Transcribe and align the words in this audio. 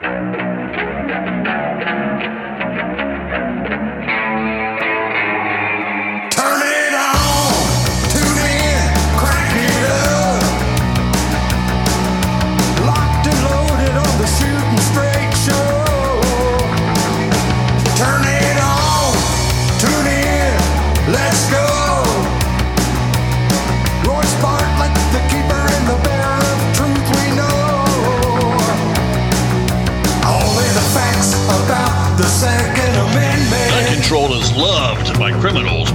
Turn 0.00 0.38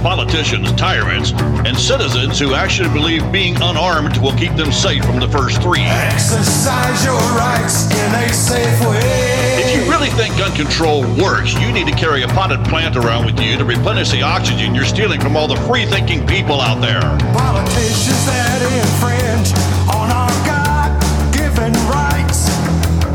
politicians, 0.04 0.70
tyrants, 0.72 1.32
and 1.64 1.74
citizens 1.74 2.38
who 2.38 2.52
actually 2.52 2.90
believe 2.90 3.24
being 3.32 3.56
unarmed 3.62 4.18
will 4.18 4.36
keep 4.36 4.54
them 4.54 4.70
safe 4.70 5.02
from 5.02 5.18
the 5.18 5.26
first 5.28 5.62
three. 5.62 5.80
Exercise 5.80 7.02
your 7.02 7.16
rights 7.32 7.90
in 7.90 8.14
a 8.14 8.28
safe 8.28 8.80
way. 8.86 9.00
If 9.64 9.74
you 9.74 9.90
really 9.90 10.10
think 10.10 10.36
gun 10.36 10.54
control 10.54 11.00
works, 11.16 11.54
you 11.54 11.72
need 11.72 11.86
to 11.86 11.94
carry 11.94 12.22
a 12.22 12.28
potted 12.28 12.62
plant 12.66 12.96
around 12.96 13.24
with 13.24 13.40
you 13.40 13.56
to 13.56 13.64
replenish 13.64 14.10
the 14.10 14.20
oxygen 14.20 14.74
you're 14.74 14.84
stealing 14.84 15.22
from 15.22 15.38
all 15.38 15.48
the 15.48 15.56
free 15.64 15.86
thinking 15.86 16.26
people 16.26 16.60
out 16.60 16.82
there. 16.82 17.00
Politicians 17.32 18.26
that 18.28 18.60
infringe 18.60 19.56
on 19.88 20.12
our 20.12 20.36
God 20.44 20.92
given 21.32 21.72
rights, 21.88 22.52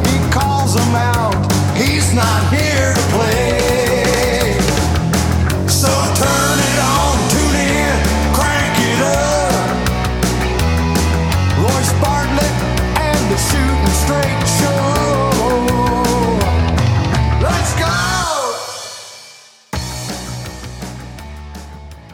he 0.09 0.17
calls 0.33 0.73
them 0.73 0.95
out. 0.95 1.37
He's 1.77 2.15
not 2.15 2.51
here 2.51 2.95
to 2.95 3.01
play. 3.13 3.38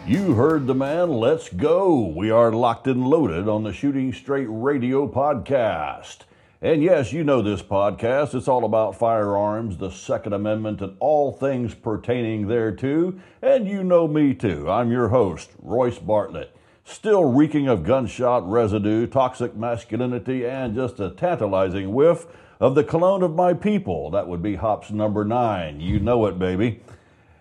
You 0.07 0.35
heard 0.35 0.67
the 0.67 0.75
man. 0.75 1.09
Let's 1.09 1.49
go. 1.49 1.97
We 1.97 2.29
are 2.29 2.51
locked 2.51 2.85
and 2.85 3.07
loaded 3.07 3.49
on 3.49 3.63
the 3.63 3.73
Shooting 3.73 4.13
Straight 4.13 4.45
Radio 4.47 5.07
podcast. 5.07 6.17
And 6.61 6.83
yes, 6.83 7.11
you 7.11 7.23
know 7.23 7.41
this 7.41 7.63
podcast. 7.63 8.35
It's 8.35 8.47
all 8.47 8.65
about 8.65 8.99
firearms, 8.99 9.77
the 9.77 9.89
Second 9.89 10.33
Amendment, 10.33 10.79
and 10.83 10.95
all 10.99 11.31
things 11.31 11.73
pertaining 11.73 12.47
thereto. 12.47 13.19
And 13.41 13.67
you 13.67 13.83
know 13.83 14.07
me 14.07 14.35
too. 14.35 14.69
I'm 14.69 14.91
your 14.91 15.07
host, 15.07 15.49
Royce 15.59 15.97
Bartlett. 15.97 16.55
Still 16.83 17.25
reeking 17.25 17.67
of 17.67 17.83
gunshot 17.83 18.47
residue, 18.47 19.07
toxic 19.07 19.55
masculinity, 19.55 20.45
and 20.45 20.75
just 20.75 20.99
a 20.99 21.09
tantalizing 21.09 21.95
whiff 21.95 22.27
of 22.59 22.75
the 22.75 22.83
cologne 22.83 23.23
of 23.23 23.33
my 23.33 23.55
people. 23.55 24.11
That 24.11 24.27
would 24.27 24.43
be 24.43 24.53
hops 24.53 24.91
number 24.91 25.25
nine. 25.25 25.79
You 25.79 25.99
know 25.99 26.27
it, 26.27 26.37
baby. 26.37 26.83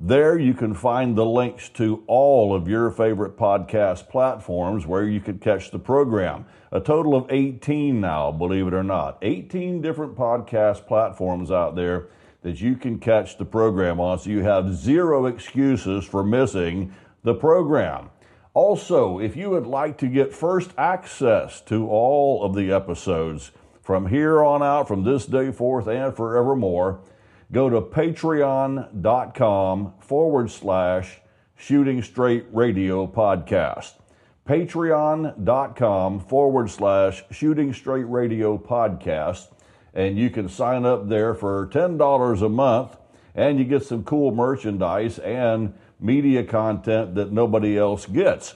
There 0.01 0.39
you 0.39 0.55
can 0.55 0.75
find 0.75 1.19
the 1.19 1.27
links 1.27 1.69
to 1.71 2.05
all 2.07 2.55
of 2.55 2.69
your 2.69 2.89
favorite 2.89 3.37
podcast 3.37 4.09
platforms 4.09 4.87
where 4.87 5.03
you 5.03 5.19
could 5.19 5.41
catch 5.41 5.73
the 5.73 5.81
program. 5.81 6.47
A 6.71 6.79
total 6.79 7.17
of 7.17 7.27
18 7.31 8.01
now, 8.01 8.31
believe 8.31 8.69
it 8.69 8.75
or 8.75 8.85
not. 8.85 9.19
18 9.23 9.83
different 9.83 10.15
podcast 10.15 10.87
platforms 10.87 11.51
out 11.51 11.75
there 11.75 12.11
that 12.43 12.61
you 12.61 12.77
can 12.77 13.01
catch 13.01 13.39
the 13.39 13.45
program 13.45 13.99
on, 13.99 14.21
so 14.21 14.31
you 14.31 14.45
have 14.45 14.73
zero 14.73 15.27
excuses 15.27 16.05
for 16.05 16.23
missing 16.23 16.95
the 17.25 17.35
program. 17.35 18.11
Also, 18.55 19.19
if 19.19 19.35
you 19.35 19.51
would 19.51 19.67
like 19.67 19.99
to 19.99 20.07
get 20.07 20.33
first 20.33 20.71
access 20.79 21.61
to 21.63 21.89
all 21.89 22.45
of 22.45 22.55
the 22.55 22.71
episodes 22.71 23.51
from 23.83 24.07
here 24.07 24.45
on 24.45 24.63
out, 24.63 24.87
from 24.87 25.03
this 25.03 25.27
day 25.27 25.51
forth 25.51 25.89
and 25.89 26.15
forevermore, 26.15 27.01
go 27.53 27.71
to 27.71 27.81
patreon.com 27.81 28.93
forward 30.01 30.51
slash 30.51 31.21
shooting 31.57 32.03
straight 32.03 32.47
radio 32.53 33.07
podcast. 33.07 33.93
Patreon.com 34.47 36.21
forward 36.21 36.71
slash 36.71 37.25
shooting 37.31 37.73
straight 37.73 38.09
radio 38.09 38.57
podcast. 38.59 39.49
And 39.95 40.19
you 40.19 40.31
can 40.31 40.49
sign 40.49 40.85
up 40.87 41.09
there 41.09 41.35
for 41.35 41.67
$10 41.69 42.43
a 42.43 42.49
month 42.49 42.97
and 43.35 43.59
you 43.59 43.65
get 43.65 43.85
some 43.85 44.05
cool 44.05 44.33
merchandise 44.35 45.19
and 45.19 45.75
media 46.01 46.45
content 46.45 47.15
that 47.15 47.33
nobody 47.33 47.77
else 47.77 48.07
gets. 48.07 48.55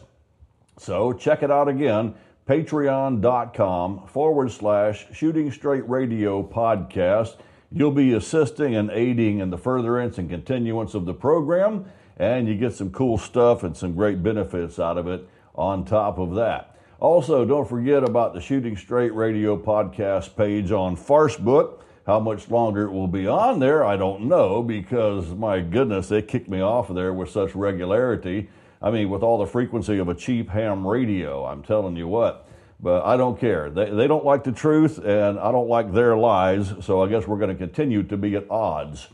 So 0.78 1.12
check 1.12 1.42
it 1.42 1.50
out 1.50 1.68
again 1.68 2.14
patreon.com 2.48 4.06
forward 4.08 4.50
slash 4.50 5.06
shooting 5.12 5.50
straight 5.50 5.88
radio 5.88 6.42
podcast. 6.42 7.36
You'll 7.74 7.90
be 7.90 8.12
assisting 8.12 8.74
and 8.74 8.90
aiding 8.90 9.38
in 9.38 9.48
the 9.48 9.56
furtherance 9.56 10.18
and 10.18 10.28
continuance 10.28 10.92
of 10.92 11.06
the 11.06 11.14
program, 11.14 11.86
and 12.18 12.46
you 12.46 12.54
get 12.54 12.74
some 12.74 12.90
cool 12.90 13.16
stuff 13.16 13.62
and 13.62 13.74
some 13.74 13.94
great 13.94 14.22
benefits 14.22 14.78
out 14.78 14.98
of 14.98 15.08
it 15.08 15.26
on 15.54 15.86
top 15.86 16.18
of 16.18 16.34
that. 16.34 16.76
Also, 17.00 17.46
don't 17.46 17.66
forget 17.66 18.04
about 18.04 18.34
the 18.34 18.40
Shooting 18.42 18.76
Straight 18.76 19.14
Radio 19.14 19.56
podcast 19.56 20.36
page 20.36 20.70
on 20.70 20.96
Farcebook. 20.96 21.80
How 22.06 22.20
much 22.20 22.50
longer 22.50 22.82
it 22.82 22.92
will 22.92 23.08
be 23.08 23.26
on 23.26 23.58
there, 23.58 23.84
I 23.84 23.96
don't 23.96 24.24
know, 24.24 24.62
because 24.62 25.28
my 25.30 25.60
goodness, 25.60 26.08
they 26.08 26.20
kicked 26.20 26.48
me 26.50 26.60
off 26.60 26.90
of 26.90 26.96
there 26.96 27.14
with 27.14 27.30
such 27.30 27.54
regularity. 27.54 28.50
I 28.82 28.90
mean, 28.90 29.08
with 29.08 29.22
all 29.22 29.38
the 29.38 29.46
frequency 29.46 29.98
of 29.98 30.08
a 30.08 30.14
cheap 30.14 30.50
ham 30.50 30.86
radio, 30.86 31.46
I'm 31.46 31.62
telling 31.62 31.96
you 31.96 32.06
what. 32.06 32.41
But 32.82 33.04
I 33.04 33.16
don't 33.16 33.38
care. 33.38 33.70
They, 33.70 33.88
they 33.90 34.08
don't 34.08 34.24
like 34.24 34.42
the 34.42 34.50
truth, 34.50 34.98
and 34.98 35.38
I 35.38 35.52
don't 35.52 35.68
like 35.68 35.92
their 35.92 36.16
lies, 36.16 36.74
so 36.80 37.00
I 37.02 37.08
guess 37.08 37.28
we're 37.28 37.38
going 37.38 37.50
to 37.50 37.56
continue 37.56 38.02
to 38.02 38.16
be 38.16 38.34
at 38.34 38.50
odds. 38.50 39.06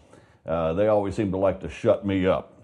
Uh, 0.47 0.73
they 0.73 0.89
always 0.89 1.15
seem 1.15 1.31
to 1.33 1.37
like 1.37 1.61
to 1.61 1.69
shut 1.69 2.06
me 2.06 2.27
up. 2.27 2.55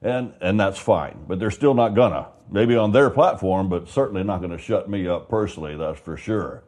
And, 0.00 0.32
and 0.40 0.58
that's 0.58 0.78
fine, 0.78 1.24
but 1.28 1.38
they're 1.38 1.50
still 1.50 1.74
not 1.74 1.94
gonna. 1.94 2.28
Maybe 2.50 2.76
on 2.76 2.92
their 2.92 3.10
platform, 3.10 3.68
but 3.68 3.88
certainly 3.88 4.22
not 4.22 4.40
gonna 4.40 4.58
shut 4.58 4.88
me 4.88 5.06
up 5.06 5.28
personally, 5.28 5.76
that's 5.76 5.98
for 5.98 6.16
sure. 6.16 6.62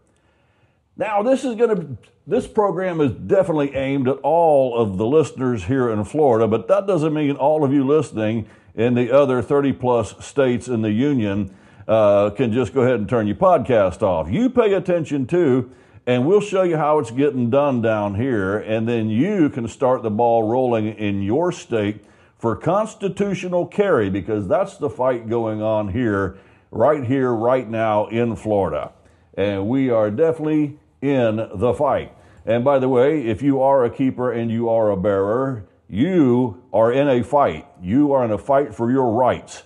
Now, 0.97 1.23
this 1.23 1.45
is 1.45 1.55
to 1.57 1.97
this 2.27 2.47
program 2.47 3.01
is 3.01 3.13
definitely 3.13 3.75
aimed 3.75 4.09
at 4.09 4.19
all 4.19 4.77
of 4.77 4.99
the 4.99 5.07
listeners 5.07 5.65
here 5.65 5.89
in 5.89 6.05
Florida, 6.05 6.49
but 6.49 6.69
that 6.69 6.87
doesn't 6.87 7.15
mean 7.15 7.37
all 7.37 7.65
of 7.65 7.73
you 7.73 7.87
listening 7.87 8.49
in 8.75 8.95
the 8.95 9.11
other 9.13 9.41
30 9.41 9.73
plus 9.75 10.27
states 10.27 10.69
in 10.69 10.83
the 10.83 10.91
union 10.91 11.55
uh, 11.89 12.31
can 12.31 12.53
just 12.53 12.75
go 12.75 12.83
ahead 12.83 13.01
and 13.01 13.09
turn 13.09 13.27
your 13.27 13.37
podcast 13.37 14.03
off. 14.03 14.31
You 14.31 14.51
pay 14.51 14.75
attention 14.75 15.27
too, 15.27 15.73
and 16.07 16.27
we'll 16.27 16.43
show 16.43 16.63
you 16.63 16.77
how 16.77 16.99
it's 16.99 17.11
getting 17.11 17.49
done 17.49 17.81
down 17.81 18.15
here, 18.15 18.59
and 18.59 18.87
then 18.87 19.09
you 19.09 19.49
can 19.49 19.67
start 19.67 20.03
the 20.03 20.11
ball 20.11 20.49
rolling 20.49 20.87
in 20.87 21.23
your 21.23 21.51
state 21.51 22.05
for 22.37 22.55
constitutional 22.55 23.67
carry 23.67 24.11
because 24.11 24.47
that's 24.47 24.77
the 24.77 24.91
fight 24.91 25.29
going 25.29 25.63
on 25.63 25.89
here, 25.89 26.39
right 26.71 27.05
here, 27.05 27.33
right 27.33 27.69
now 27.69 28.07
in 28.07 28.37
Florida. 28.37 28.93
And 29.35 29.67
we 29.67 29.91
are 29.91 30.11
definitely 30.11 30.79
in 31.01 31.49
the 31.55 31.73
fight. 31.73 32.15
And 32.45 32.65
by 32.65 32.79
the 32.79 32.89
way, 32.89 33.27
if 33.27 33.43
you 33.43 33.61
are 33.63 33.85
a 33.85 33.91
keeper 33.91 34.31
and 34.31 34.51
you 34.51 34.69
are 34.69 34.91
a 34.91 34.97
bearer, 34.97 35.65
you 35.89 36.63
are 36.73 36.93
in 36.93 37.09
a 37.09 37.25
fight. 37.25 37.67
You 37.83 38.13
are 38.13 38.25
in 38.25 38.31
a 38.31 38.39
fight 38.39 38.75
for 38.75 38.91
your 38.91 39.13
rights. 39.13 39.63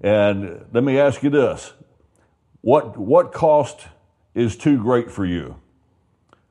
And 0.00 0.64
let 0.72 0.84
me 0.84 0.98
ask 0.98 1.22
you 1.22 1.30
this 1.30 1.72
what, 2.60 2.96
what 2.96 3.32
cost 3.32 3.86
is 4.34 4.56
too 4.56 4.78
great 4.78 5.10
for 5.10 5.24
you? 5.24 5.56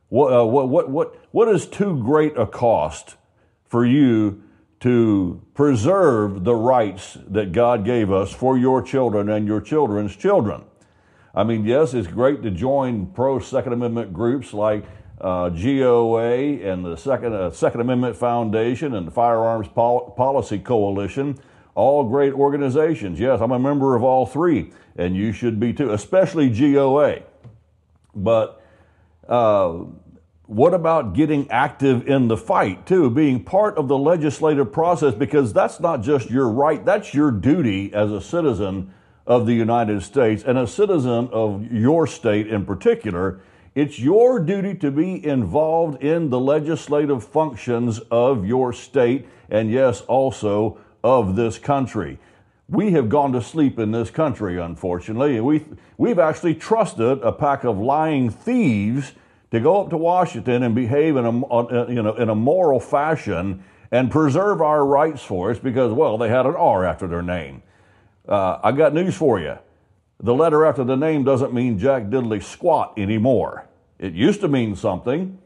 What, 0.09 0.33
uh, 0.33 0.45
what, 0.45 0.69
what, 0.69 0.89
what, 0.89 1.27
what 1.31 1.47
is 1.47 1.67
too 1.67 2.01
great 2.03 2.37
a 2.37 2.47
cost 2.47 3.15
for 3.67 3.85
you 3.85 4.43
to 4.79 5.41
preserve 5.53 6.43
the 6.43 6.55
rights 6.55 7.17
that 7.27 7.51
God 7.51 7.83
gave 7.83 8.11
us 8.11 8.31
for 8.31 8.57
your 8.57 8.81
children 8.81 9.29
and 9.29 9.47
your 9.47 9.61
children's 9.61 10.15
children? 10.15 10.63
I 11.33 11.43
mean, 11.43 11.65
yes, 11.65 11.93
it's 11.93 12.07
great 12.07 12.43
to 12.43 12.51
join 12.51 13.07
pro 13.07 13.39
Second 13.39 13.73
Amendment 13.73 14.13
groups 14.13 14.53
like 14.53 14.85
uh, 15.19 15.49
GOA 15.49 16.61
and 16.63 16.85
the 16.85 16.95
Second, 16.95 17.33
uh, 17.33 17.51
Second 17.51 17.81
Amendment 17.81 18.15
Foundation 18.15 18.95
and 18.95 19.07
the 19.07 19.11
Firearms 19.11 19.67
Pol- 19.67 20.11
Policy 20.11 20.59
Coalition, 20.59 21.37
all 21.75 22.05
great 22.05 22.33
organizations. 22.33 23.19
Yes, 23.19 23.41
I'm 23.41 23.51
a 23.51 23.59
member 23.59 23.95
of 23.95 24.03
all 24.03 24.25
three, 24.25 24.71
and 24.95 25.15
you 25.15 25.33
should 25.33 25.59
be 25.59 25.73
too, 25.73 25.91
especially 25.91 26.49
GOA. 26.49 27.23
But 28.15 28.61
uh, 29.27 29.83
what 30.47 30.73
about 30.73 31.13
getting 31.13 31.51
active 31.51 32.07
in 32.07 32.29
the 32.29 32.37
fight 32.37 32.85
too, 32.85 33.09
being 33.09 33.43
part 33.43 33.77
of 33.77 33.87
the 33.87 33.97
legislative 33.97 34.71
process? 34.71 35.13
Because 35.13 35.51
that's 35.51 35.79
not 35.79 36.01
just 36.01 36.29
your 36.29 36.49
right, 36.49 36.83
that's 36.83 37.13
your 37.13 37.29
duty 37.29 37.93
as 37.93 38.11
a 38.11 38.21
citizen 38.21 38.93
of 39.27 39.45
the 39.45 39.53
United 39.53 40.01
States 40.03 40.43
and 40.43 40.57
a 40.57 40.67
citizen 40.67 41.29
of 41.31 41.71
your 41.71 42.07
state 42.07 42.47
in 42.47 42.65
particular. 42.65 43.41
It's 43.73 43.99
your 43.99 44.39
duty 44.39 44.75
to 44.75 44.91
be 44.91 45.25
involved 45.25 46.01
in 46.01 46.29
the 46.29 46.39
legislative 46.39 47.25
functions 47.25 47.99
of 48.11 48.45
your 48.45 48.71
state 48.71 49.27
and, 49.49 49.69
yes, 49.69 50.01
also 50.01 50.77
of 51.05 51.35
this 51.35 51.59
country. 51.59 52.17
We 52.67 52.91
have 52.93 53.09
gone 53.09 53.31
to 53.33 53.41
sleep 53.41 53.77
in 53.77 53.91
this 53.91 54.09
country, 54.09 54.59
unfortunately. 54.59 55.39
We, 55.39 55.63
we've 55.99 56.17
actually 56.17 56.55
trusted 56.55 57.21
a 57.21 57.31
pack 57.31 57.63
of 57.63 57.77
lying 57.77 58.31
thieves 58.31 59.13
to 59.51 59.59
go 59.59 59.81
up 59.81 59.91
to 59.91 59.97
Washington 59.97 60.63
and 60.63 60.73
behave 60.73 61.15
in 61.15 61.25
a, 61.25 61.45
uh, 61.45 61.85
you 61.87 62.01
know, 62.01 62.15
in 62.15 62.29
a 62.29 62.35
moral 62.35 62.79
fashion 62.79 63.63
and 63.91 64.09
preserve 64.09 64.61
our 64.61 64.83
rights 64.83 65.21
for 65.21 65.51
us 65.51 65.59
because, 65.59 65.93
well, 65.93 66.17
they 66.17 66.27
had 66.27 66.47
an 66.47 66.55
R 66.55 66.83
after 66.83 67.07
their 67.07 67.21
name. 67.21 67.61
Uh, 68.27 68.57
I 68.63 68.71
got 68.71 68.95
news 68.95 69.15
for 69.15 69.39
you. 69.39 69.59
The 70.19 70.33
letter 70.33 70.65
after 70.65 70.83
the 70.83 70.97
name 70.97 71.23
doesn't 71.23 71.53
mean 71.53 71.77
Jack 71.77 72.05
Diddley 72.05 72.41
squat 72.41 72.93
anymore. 72.97 73.67
It 73.99 74.13
used 74.13 74.41
to 74.41 74.47
mean 74.47 74.75
something, 74.75 75.37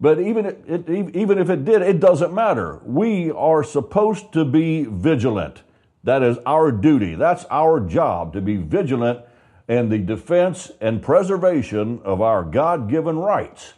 but 0.00 0.20
even, 0.20 0.46
it, 0.46 0.88
even 0.88 1.38
if 1.38 1.48
it 1.48 1.64
did, 1.64 1.82
it 1.82 2.00
doesn't 2.00 2.34
matter. 2.34 2.80
We 2.84 3.30
are 3.30 3.62
supposed 3.62 4.32
to 4.34 4.44
be 4.44 4.84
vigilant. 4.84 5.62
That 6.04 6.22
is 6.22 6.38
our 6.44 6.70
duty. 6.70 7.14
That's 7.14 7.46
our 7.50 7.80
job 7.80 8.32
to 8.34 8.40
be 8.40 8.56
vigilant 8.56 9.20
in 9.68 9.88
the 9.88 9.98
defense 9.98 10.70
and 10.80 11.02
preservation 11.02 12.00
of 12.04 12.20
our 12.20 12.44
God 12.44 12.88
given 12.88 13.18
rights. 13.18 13.72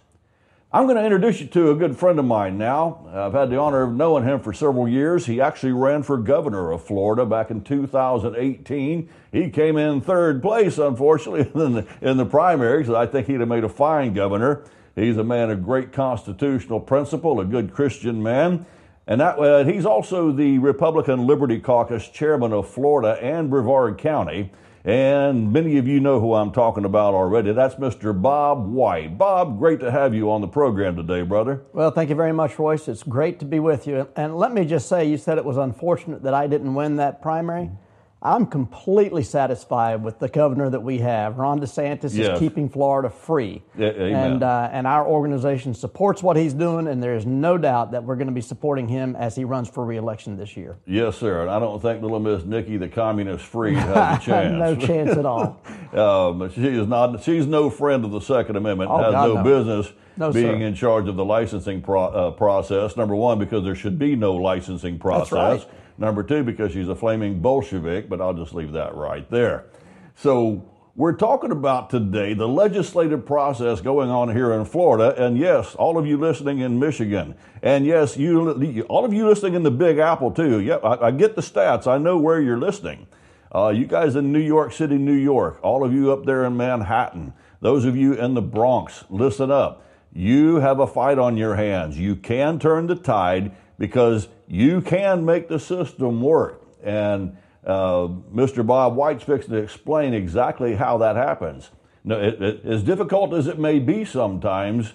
I'm 0.70 0.84
going 0.84 0.98
to 0.98 1.04
introduce 1.04 1.40
you 1.40 1.46
to 1.46 1.70
a 1.70 1.74
good 1.74 1.96
friend 1.96 2.18
of 2.18 2.26
mine 2.26 2.58
now. 2.58 3.06
I've 3.10 3.32
had 3.32 3.48
the 3.48 3.58
honor 3.58 3.84
of 3.84 3.94
knowing 3.94 4.24
him 4.24 4.40
for 4.40 4.52
several 4.52 4.86
years. 4.86 5.24
He 5.24 5.40
actually 5.40 5.72
ran 5.72 6.02
for 6.02 6.18
governor 6.18 6.72
of 6.72 6.84
Florida 6.84 7.24
back 7.24 7.50
in 7.50 7.62
2018. 7.62 9.08
He 9.32 9.48
came 9.48 9.78
in 9.78 10.02
third 10.02 10.42
place, 10.42 10.76
unfortunately, 10.76 11.50
in 11.64 11.72
the, 11.72 11.86
in 12.02 12.18
the 12.18 12.26
primaries. 12.26 12.90
I 12.90 13.06
think 13.06 13.28
he'd 13.28 13.40
have 13.40 13.48
made 13.48 13.64
a 13.64 13.68
fine 13.70 14.12
governor. 14.12 14.64
He's 14.94 15.16
a 15.16 15.24
man 15.24 15.50
of 15.50 15.64
great 15.64 15.92
constitutional 15.92 16.80
principle, 16.80 17.40
a 17.40 17.44
good 17.44 17.72
Christian 17.72 18.22
man. 18.22 18.66
And 19.06 19.20
that, 19.20 19.38
uh, 19.38 19.64
he's 19.64 19.86
also 19.86 20.32
the 20.32 20.58
Republican 20.58 21.26
Liberty 21.26 21.58
Caucus 21.58 22.08
chairman 22.08 22.52
of 22.52 22.68
Florida 22.68 23.18
and 23.22 23.48
Brevard 23.48 23.96
County. 23.96 24.50
And 24.84 25.52
many 25.52 25.76
of 25.78 25.88
you 25.88 26.00
know 26.00 26.20
who 26.20 26.34
I'm 26.34 26.52
talking 26.52 26.84
about 26.84 27.14
already. 27.14 27.52
That's 27.52 27.74
Mr. 27.74 28.18
Bob 28.18 28.70
White. 28.70 29.18
Bob, 29.18 29.58
great 29.58 29.80
to 29.80 29.90
have 29.90 30.14
you 30.14 30.30
on 30.30 30.40
the 30.40 30.48
program 30.48 30.96
today, 30.96 31.22
brother. 31.22 31.62
Well, 31.72 31.90
thank 31.90 32.10
you 32.10 32.16
very 32.16 32.32
much, 32.32 32.58
Royce. 32.58 32.88
It's 32.88 33.02
great 33.02 33.38
to 33.40 33.44
be 33.44 33.60
with 33.60 33.86
you. 33.86 34.08
And 34.16 34.36
let 34.36 34.52
me 34.52 34.64
just 34.64 34.88
say, 34.88 35.04
you 35.06 35.18
said 35.18 35.36
it 35.36 35.44
was 35.44 35.56
unfortunate 35.56 36.22
that 36.22 36.34
I 36.34 36.46
didn't 36.46 36.74
win 36.74 36.96
that 36.96 37.20
primary. 37.20 37.70
I'm 38.20 38.46
completely 38.46 39.22
satisfied 39.22 40.02
with 40.02 40.18
the 40.18 40.28
governor 40.28 40.68
that 40.70 40.80
we 40.82 40.98
have. 40.98 41.38
Ron 41.38 41.60
DeSantis 41.60 42.16
Yes. 42.16 42.32
is 42.32 42.38
keeping 42.40 42.68
Florida 42.68 43.08
free. 43.10 43.62
Yeah. 43.76 43.90
And, 43.90 44.42
uh, 44.42 44.68
and 44.72 44.88
our 44.88 45.06
organization 45.06 45.72
supports 45.72 46.20
what 46.20 46.36
he's 46.36 46.52
doing, 46.52 46.88
and 46.88 47.00
there 47.00 47.14
is 47.14 47.26
no 47.26 47.56
doubt 47.56 47.92
that 47.92 48.02
we're 48.02 48.16
going 48.16 48.26
to 48.26 48.32
be 48.32 48.40
supporting 48.40 48.88
him 48.88 49.14
as 49.14 49.36
he 49.36 49.44
runs 49.44 49.68
for 49.68 49.84
reelection 49.84 50.36
this 50.36 50.56
year. 50.56 50.78
Yes, 50.84 51.16
sir. 51.16 51.42
And 51.42 51.50
I 51.50 51.60
don't 51.60 51.80
think 51.80 52.02
little 52.02 52.18
Miss 52.18 52.44
Nikki, 52.44 52.76
the 52.76 52.88
communist 52.88 53.44
Fried, 53.44 53.74
has 53.74 54.18
a 54.18 54.20
chance. 54.26 54.52
no 54.58 54.74
chance 54.74 55.10
at 55.16 55.24
all. 55.26 55.60
Um, 55.88 56.50
she 56.52 56.66
is 56.66 56.86
not. 56.86 57.22
She's 57.24 57.46
no 57.46 57.70
friend 57.70 58.04
of 58.04 58.10
the 58.10 58.20
Second 58.20 58.56
Amendment. 58.56 58.90
Oh, 58.90 58.98
has 58.98 59.10
God, 59.12 59.28
no, 59.28 59.34
no. 59.36 59.42
business 59.42 59.92
No, 60.18 60.30
being 60.30 60.60
sir. 60.60 60.66
in 60.66 60.74
charge 60.74 61.08
of 61.08 61.16
the 61.16 61.24
licensing 61.24 61.80
pro- 61.80 62.08
uh, 62.08 62.30
process. 62.32 62.94
Number 62.94 63.14
one, 63.16 63.38
because 63.38 63.64
there 63.64 63.74
should 63.74 63.98
be 63.98 64.14
no 64.14 64.34
licensing 64.34 64.98
process. 64.98 65.30
That's 65.30 65.64
right. 65.64 65.74
Number 65.98 66.22
two, 66.22 66.44
because 66.44 66.72
she's 66.72 66.88
a 66.88 66.94
flaming 66.94 67.40
Bolshevik. 67.40 68.08
But 68.08 68.20
I'll 68.20 68.34
just 68.34 68.54
leave 68.54 68.72
that 68.72 68.94
right 68.94 69.28
there. 69.30 69.66
So 70.14 70.64
we're 70.98 71.12
talking 71.12 71.52
about 71.52 71.90
today 71.90 72.34
the 72.34 72.48
legislative 72.48 73.24
process 73.24 73.80
going 73.80 74.10
on 74.10 74.34
here 74.34 74.52
in 74.52 74.64
Florida, 74.64 75.14
and 75.16 75.38
yes, 75.38 75.76
all 75.76 75.96
of 75.96 76.06
you 76.06 76.16
listening 76.16 76.58
in 76.58 76.80
Michigan, 76.80 77.36
and 77.62 77.86
yes, 77.86 78.16
you 78.16 78.82
all 78.88 79.04
of 79.04 79.12
you 79.12 79.28
listening 79.28 79.54
in 79.54 79.62
the 79.62 79.70
Big 79.70 79.98
Apple 79.98 80.32
too. 80.32 80.58
Yep, 80.58 80.84
I, 80.84 80.94
I 80.94 81.10
get 81.12 81.36
the 81.36 81.42
stats. 81.42 81.86
I 81.86 81.98
know 81.98 82.18
where 82.18 82.40
you're 82.40 82.58
listening. 82.58 83.06
Uh, 83.54 83.68
you 83.68 83.86
guys 83.86 84.16
in 84.16 84.32
New 84.32 84.40
York 84.40 84.72
City, 84.72 84.98
New 84.98 85.12
York, 85.12 85.60
all 85.62 85.84
of 85.84 85.92
you 85.92 86.12
up 86.12 86.24
there 86.24 86.44
in 86.44 86.56
Manhattan, 86.56 87.32
those 87.60 87.84
of 87.84 87.96
you 87.96 88.14
in 88.14 88.34
the 88.34 88.42
Bronx, 88.42 89.04
listen 89.08 89.52
up. 89.52 89.84
You 90.12 90.56
have 90.56 90.80
a 90.80 90.86
fight 90.88 91.20
on 91.20 91.36
your 91.36 91.54
hands. 91.54 91.96
You 91.96 92.16
can 92.16 92.58
turn 92.58 92.88
the 92.88 92.96
tide 92.96 93.52
because 93.78 94.26
you 94.48 94.80
can 94.80 95.24
make 95.24 95.48
the 95.48 95.60
system 95.60 96.22
work. 96.22 96.62
And 96.82 97.36
uh, 97.64 98.08
Mr. 98.32 98.66
Bob 98.66 98.96
White's 98.96 99.22
fixing 99.22 99.52
to 99.52 99.58
explain 99.58 100.14
exactly 100.14 100.74
how 100.74 100.98
that 100.98 101.16
happens. 101.16 101.70
Now, 102.04 102.16
it, 102.16 102.40
it, 102.42 102.64
as 102.64 102.82
difficult 102.82 103.34
as 103.34 103.46
it 103.46 103.58
may 103.58 103.78
be 103.78 104.04
sometimes, 104.04 104.94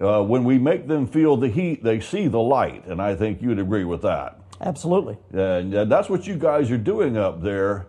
uh, 0.00 0.22
when 0.22 0.44
we 0.44 0.58
make 0.58 0.86
them 0.86 1.06
feel 1.06 1.36
the 1.36 1.48
heat, 1.48 1.82
they 1.82 2.00
see 2.00 2.28
the 2.28 2.40
light. 2.40 2.86
And 2.86 3.02
I 3.02 3.16
think 3.16 3.42
you'd 3.42 3.58
agree 3.58 3.84
with 3.84 4.02
that. 4.02 4.38
Absolutely. 4.60 5.18
And 5.32 5.74
uh, 5.74 5.84
that's 5.86 6.08
what 6.08 6.26
you 6.26 6.36
guys 6.36 6.70
are 6.70 6.78
doing 6.78 7.16
up 7.16 7.42
there 7.42 7.88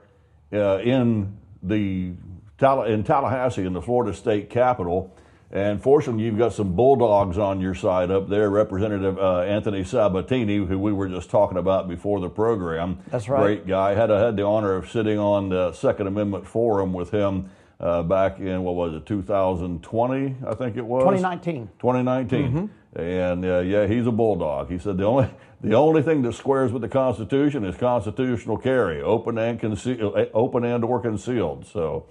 uh, 0.51 0.80
in 0.80 1.38
the 1.62 2.13
in 2.62 3.04
Tallahassee, 3.04 3.66
in 3.66 3.74
the 3.74 3.81
Florida 3.81 4.13
State 4.13 4.50
Capitol. 4.50 5.13
And 5.54 5.80
fortunately, 5.80 6.24
you've 6.24 6.40
got 6.40 6.54
some 6.54 6.76
bulldogs 6.76 7.38
on 7.38 7.62
your 7.62 7.76
side 7.76 8.10
up 8.10 8.28
there. 8.28 8.50
Representative 8.50 9.20
uh, 9.20 9.42
Anthony 9.42 9.84
Sabatini, 9.84 10.58
who 10.58 10.80
we 10.80 10.92
were 10.92 11.08
just 11.08 11.30
talking 11.30 11.60
about 11.60 11.88
before 11.88 12.20
the 12.20 12.30
program. 12.30 12.98
That's 13.12 13.30
right. 13.30 13.40
Great 13.40 13.68
guy. 13.68 13.94
Had 13.94 14.10
had 14.10 14.36
the 14.36 14.44
honor 14.44 14.74
of 14.74 14.90
sitting 14.90 15.20
on 15.20 15.50
the 15.50 15.72
Second 15.74 16.08
Amendment 16.08 16.48
forum 16.48 16.92
with 16.92 17.12
him 17.12 17.52
uh, 17.80 18.02
back 18.02 18.40
in 18.40 18.64
what 18.64 18.74
was 18.74 18.96
it, 18.96 19.06
2020? 19.06 20.38
I 20.48 20.56
think 20.56 20.76
it 20.76 20.84
was 20.84 21.04
2019. 21.04 21.70
2019. 21.78 22.72
And 22.96 23.46
uh, 23.46 23.60
yeah, 23.60 23.86
he's 23.86 24.08
a 24.08 24.12
bulldog. 24.12 24.72
He 24.72 24.80
said 24.80 24.98
the 24.98 25.06
only 25.06 25.30
the 25.62 25.76
only 25.76 26.02
thing 26.02 26.24
that 26.24 26.34
squares 26.34 26.72
with 26.72 26.82
the 26.82 26.90
Constitution 26.90 27.64
is 27.64 27.78
constitutional 27.78 28.58
carry, 28.58 29.04
open 29.04 29.38
and 29.38 29.60
concealed, 29.60 30.16
open 30.33 30.64
and 30.64 30.83
or 30.83 31.00
concealed. 31.00 31.68
So 31.68 32.07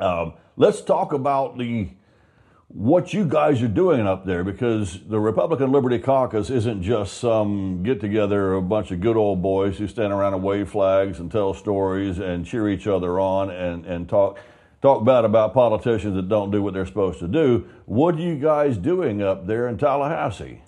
um, 0.00 0.32
let's 0.56 0.80
talk 0.80 1.12
about 1.12 1.58
the 1.58 1.90
what 2.74 3.12
you 3.12 3.26
guys 3.26 3.62
are 3.62 3.68
doing 3.68 4.06
up 4.06 4.24
there 4.24 4.42
because 4.42 4.98
the 5.06 5.20
Republican 5.20 5.72
Liberty 5.72 5.98
Caucus 5.98 6.48
isn't 6.48 6.82
just 6.82 7.18
some 7.18 7.82
get 7.82 8.00
together 8.00 8.54
of 8.54 8.64
a 8.64 8.66
bunch 8.66 8.90
of 8.90 9.00
good 9.00 9.16
old 9.16 9.42
boys 9.42 9.76
who 9.76 9.86
stand 9.86 10.10
around 10.10 10.32
and 10.32 10.42
wave 10.42 10.70
flags 10.70 11.20
and 11.20 11.30
tell 11.30 11.52
stories 11.52 12.18
and 12.18 12.46
cheer 12.46 12.70
each 12.70 12.86
other 12.86 13.20
on 13.20 13.50
and, 13.50 13.84
and 13.84 14.08
talk 14.08 14.38
talk 14.80 15.04
bad 15.04 15.24
about 15.24 15.52
politicians 15.52 16.16
that 16.16 16.28
don't 16.28 16.50
do 16.50 16.62
what 16.62 16.72
they're 16.72 16.86
supposed 16.86 17.18
to 17.20 17.28
do. 17.28 17.68
What 17.84 18.14
are 18.14 18.20
you 18.20 18.36
guys 18.36 18.78
doing 18.78 19.22
up 19.22 19.46
there 19.46 19.68
in 19.68 19.76
Tallahassee? 19.76 20.62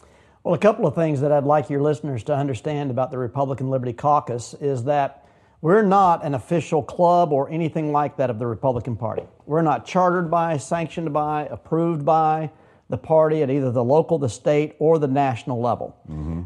Well, 0.45 0.55
a 0.55 0.59
couple 0.59 0.87
of 0.87 0.95
things 0.95 1.23
that 1.23 1.33
I'd 1.33 1.45
like 1.45 1.71
your 1.71 1.81
listeners 1.81 2.23
to 2.25 2.37
understand 2.37 2.91
about 2.91 3.11
the 3.11 3.19
Republican 3.19 3.71
Liberty 3.71 3.95
Caucus 3.95 4.55
is 4.61 4.85
that 4.85 5.24
we're 5.65 5.81
not 5.81 6.23
an 6.27 6.35
official 6.35 6.83
club 6.83 7.33
or 7.33 7.49
anything 7.49 7.91
like 7.91 8.19
that 8.19 8.29
of 8.29 8.39
the 8.39 8.47
Republican 8.47 8.95
Party. 8.95 9.23
We're 9.47 9.63
not 9.63 9.87
chartered 9.87 10.31
by, 10.31 10.59
sanctioned 10.59 11.11
by, 11.15 11.47
approved 11.51 12.05
by 12.05 12.51
the 12.91 12.99
party 12.99 13.43
at 13.43 13.49
either 13.51 13.73
the 13.73 13.83
local, 13.83 14.19
the 14.19 14.29
state, 14.29 14.77
or 14.79 14.99
the 14.99 15.09
national 15.09 15.63
level. 15.63 15.97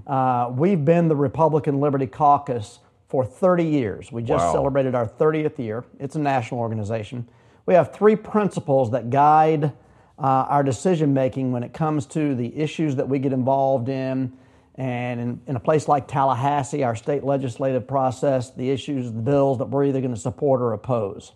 Uh, 0.07 0.53
we've 0.57 0.85
been 0.85 1.09
the 1.09 1.17
Republican 1.17 1.81
Liberty 1.81 2.07
Caucus 2.07 2.79
for 3.09 3.25
30 3.25 3.65
years. 3.65 4.13
We 4.13 4.23
just 4.23 4.45
Wow. 4.47 4.53
celebrated 4.53 4.95
our 4.95 5.09
30th 5.09 5.59
year. 5.59 5.85
It's 5.99 6.15
a 6.15 6.21
national 6.21 6.61
organization. 6.61 7.29
We 7.67 7.75
have 7.75 7.93
three 7.93 8.15
principles 8.15 8.93
that 8.93 9.11
guide 9.11 9.73
uh, 10.17 10.47
our 10.49 10.63
decision 10.63 11.13
making 11.13 11.51
when 11.51 11.65
it 11.65 11.73
comes 11.73 12.07
to 12.07 12.37
the 12.37 12.57
issues 12.57 12.95
that 12.95 13.09
we 13.09 13.19
get 13.19 13.33
involved 13.33 13.89
in. 13.89 14.33
And 14.79 15.21
in, 15.21 15.41
in 15.49 15.57
a 15.57 15.61
place 15.61 15.89
like 15.89 16.07
Tallahassee, 16.07 16.85
our 16.85 16.95
state 16.95 17.25
legislative 17.25 17.87
process, 17.87 18.53
the 18.53 18.71
issues, 18.71 19.13
the 19.13 19.21
bills 19.21 19.59
that 19.59 19.67
we're 19.67 19.85
either 19.85 20.01
going 20.01 20.15
to 20.15 20.21
support 20.21 20.63
or 20.63 20.73
oppose. 20.73 21.33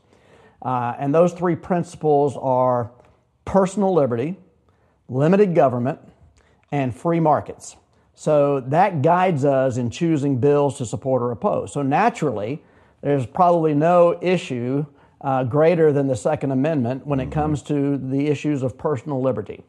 Uh, 0.62 0.94
and 0.98 1.12
those 1.12 1.32
three 1.32 1.56
principles 1.56 2.36
are 2.40 2.92
personal 3.44 3.92
liberty, 3.92 4.38
limited 5.08 5.56
government, 5.56 5.98
and 6.70 6.94
free 6.96 7.18
markets. 7.18 7.76
So 8.14 8.60
that 8.60 9.02
guides 9.02 9.44
us 9.44 9.76
in 9.76 9.90
choosing 9.90 10.38
bills 10.38 10.78
to 10.78 10.86
support 10.86 11.20
or 11.20 11.32
oppose. 11.32 11.72
So 11.72 11.82
naturally, 11.82 12.62
there's 13.00 13.26
probably 13.26 13.74
no 13.74 14.18
issue 14.22 14.86
uh, 15.20 15.42
greater 15.44 15.92
than 15.92 16.06
the 16.06 16.16
Second 16.16 16.52
Amendment 16.52 17.06
when 17.06 17.18
it 17.18 17.32
comes 17.32 17.62
to 17.64 17.98
the 17.98 18.28
issues 18.28 18.62
of 18.62 18.78
personal 18.78 19.20
liberty. 19.20 19.64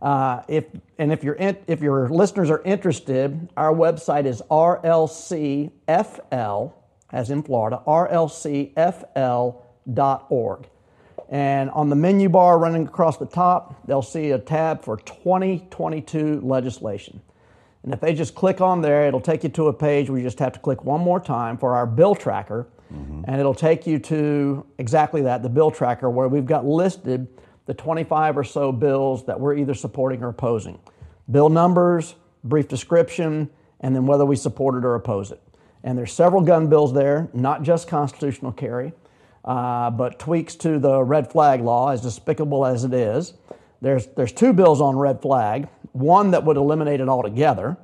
Uh, 0.00 0.42
if 0.46 0.64
and 0.98 1.12
if 1.12 1.24
your 1.24 1.34
if 1.38 1.80
your 1.80 2.08
listeners 2.08 2.50
are 2.50 2.62
interested, 2.62 3.48
our 3.56 3.74
website 3.74 4.26
is 4.26 4.40
rlcfl, 4.50 5.72
as 7.10 7.30
in 7.30 7.42
Florida, 7.42 7.82
rlcfl.org. 7.86 8.68
And 11.30 11.68
on 11.70 11.90
the 11.90 11.96
menu 11.96 12.28
bar 12.28 12.58
running 12.58 12.86
across 12.86 13.18
the 13.18 13.26
top, 13.26 13.86
they'll 13.86 14.00
see 14.00 14.30
a 14.30 14.38
tab 14.38 14.82
for 14.82 14.96
2022 14.96 16.40
legislation. 16.42 17.20
And 17.82 17.92
if 17.92 18.00
they 18.00 18.14
just 18.14 18.34
click 18.34 18.60
on 18.60 18.80
there, 18.80 19.06
it'll 19.06 19.20
take 19.20 19.42
you 19.42 19.50
to 19.50 19.66
a 19.68 19.72
page 19.72 20.08
where 20.08 20.18
you 20.18 20.24
just 20.24 20.38
have 20.38 20.52
to 20.54 20.58
click 20.58 20.84
one 20.84 21.00
more 21.00 21.20
time 21.20 21.58
for 21.58 21.74
our 21.74 21.86
bill 21.86 22.14
tracker. 22.14 22.68
Mm-hmm. 22.92 23.22
And 23.24 23.38
it'll 23.38 23.54
take 23.54 23.86
you 23.86 23.98
to 23.98 24.64
exactly 24.78 25.22
that, 25.22 25.42
the 25.42 25.48
bill 25.50 25.70
tracker, 25.70 26.08
where 26.08 26.28
we've 26.28 26.46
got 26.46 26.64
listed 26.64 27.28
the 27.68 27.74
25 27.74 28.38
or 28.38 28.44
so 28.44 28.72
bills 28.72 29.26
that 29.26 29.38
we're 29.38 29.54
either 29.54 29.74
supporting 29.74 30.22
or 30.22 30.28
opposing. 30.28 30.78
Bill 31.30 31.50
numbers, 31.50 32.14
brief 32.42 32.66
description, 32.66 33.50
and 33.80 33.94
then 33.94 34.06
whether 34.06 34.24
we 34.24 34.36
support 34.36 34.74
it 34.82 34.86
or 34.86 34.94
oppose 34.94 35.30
it. 35.30 35.42
And 35.84 35.96
there's 35.96 36.10
several 36.10 36.40
gun 36.40 36.68
bills 36.68 36.94
there, 36.94 37.28
not 37.34 37.62
just 37.62 37.86
constitutional 37.86 38.52
carry, 38.52 38.94
uh, 39.44 39.90
but 39.90 40.18
tweaks 40.18 40.56
to 40.56 40.78
the 40.78 41.02
red 41.02 41.30
flag 41.30 41.60
law, 41.60 41.90
as 41.90 42.00
despicable 42.00 42.64
as 42.64 42.84
it 42.84 42.94
is. 42.94 43.34
There's, 43.82 44.06
there's 44.06 44.32
two 44.32 44.54
bills 44.54 44.80
on 44.80 44.96
red 44.96 45.20
flag, 45.20 45.68
one 45.92 46.30
that 46.30 46.44
would 46.44 46.56
eliminate 46.56 47.00
it 47.00 47.08
altogether, 47.10 47.76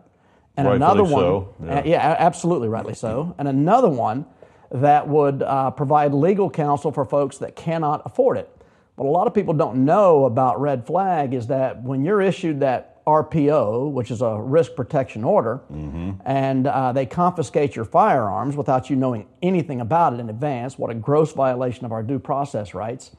and 0.56 0.66
Rightfully 0.66 0.76
another 0.76 1.04
one, 1.04 1.10
so, 1.12 1.54
uh, 1.62 1.66
yeah. 1.66 1.82
yeah, 1.84 2.16
absolutely 2.18 2.68
rightly 2.68 2.94
so, 2.94 3.34
and 3.36 3.46
another 3.46 3.90
one 3.90 4.24
that 4.70 5.06
would 5.06 5.42
uh, 5.42 5.70
provide 5.72 6.14
legal 6.14 6.48
counsel 6.48 6.90
for 6.90 7.04
folks 7.04 7.36
that 7.38 7.54
cannot 7.54 8.00
afford 8.06 8.38
it. 8.38 8.50
What 8.96 9.06
a 9.06 9.10
lot 9.10 9.26
of 9.26 9.34
people 9.34 9.54
don't 9.54 9.84
know 9.84 10.24
about 10.24 10.60
red 10.60 10.86
flag 10.86 11.34
is 11.34 11.48
that 11.48 11.82
when 11.82 12.04
you're 12.04 12.22
issued 12.22 12.60
that 12.60 13.04
RPO, 13.06 13.90
which 13.90 14.10
is 14.10 14.22
a 14.22 14.40
risk 14.40 14.76
protection 14.76 15.24
order, 15.24 15.60
and 16.24 16.66
uh, 16.66 16.92
they 16.92 17.04
confiscate 17.04 17.74
your 17.76 17.84
firearms 17.84 18.56
without 18.56 18.88
you 18.88 18.96
knowing 18.96 19.26
anything 19.42 19.80
about 19.80 20.14
it 20.14 20.20
in 20.20 20.30
advance, 20.30 20.78
what 20.78 20.90
a 20.90 20.94
gross 20.94 21.32
violation 21.32 21.84
of 21.84 21.92
our 21.92 22.02
due 22.02 22.18
process 22.20 22.72
rights. 22.72 23.10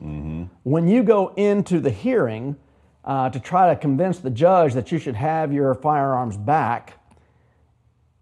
When 0.63 0.87
you 0.87 1.03
go 1.03 1.33
into 1.35 1.79
the 1.79 1.91
hearing 1.91 2.55
uh, 3.03 3.29
to 3.29 3.39
try 3.39 3.71
to 3.71 3.79
convince 3.79 4.19
the 4.19 4.31
judge 4.31 4.73
that 4.73 4.91
you 4.91 4.97
should 4.97 5.15
have 5.15 5.51
your 5.53 5.75
firearms 5.75 6.37
back, 6.37 6.99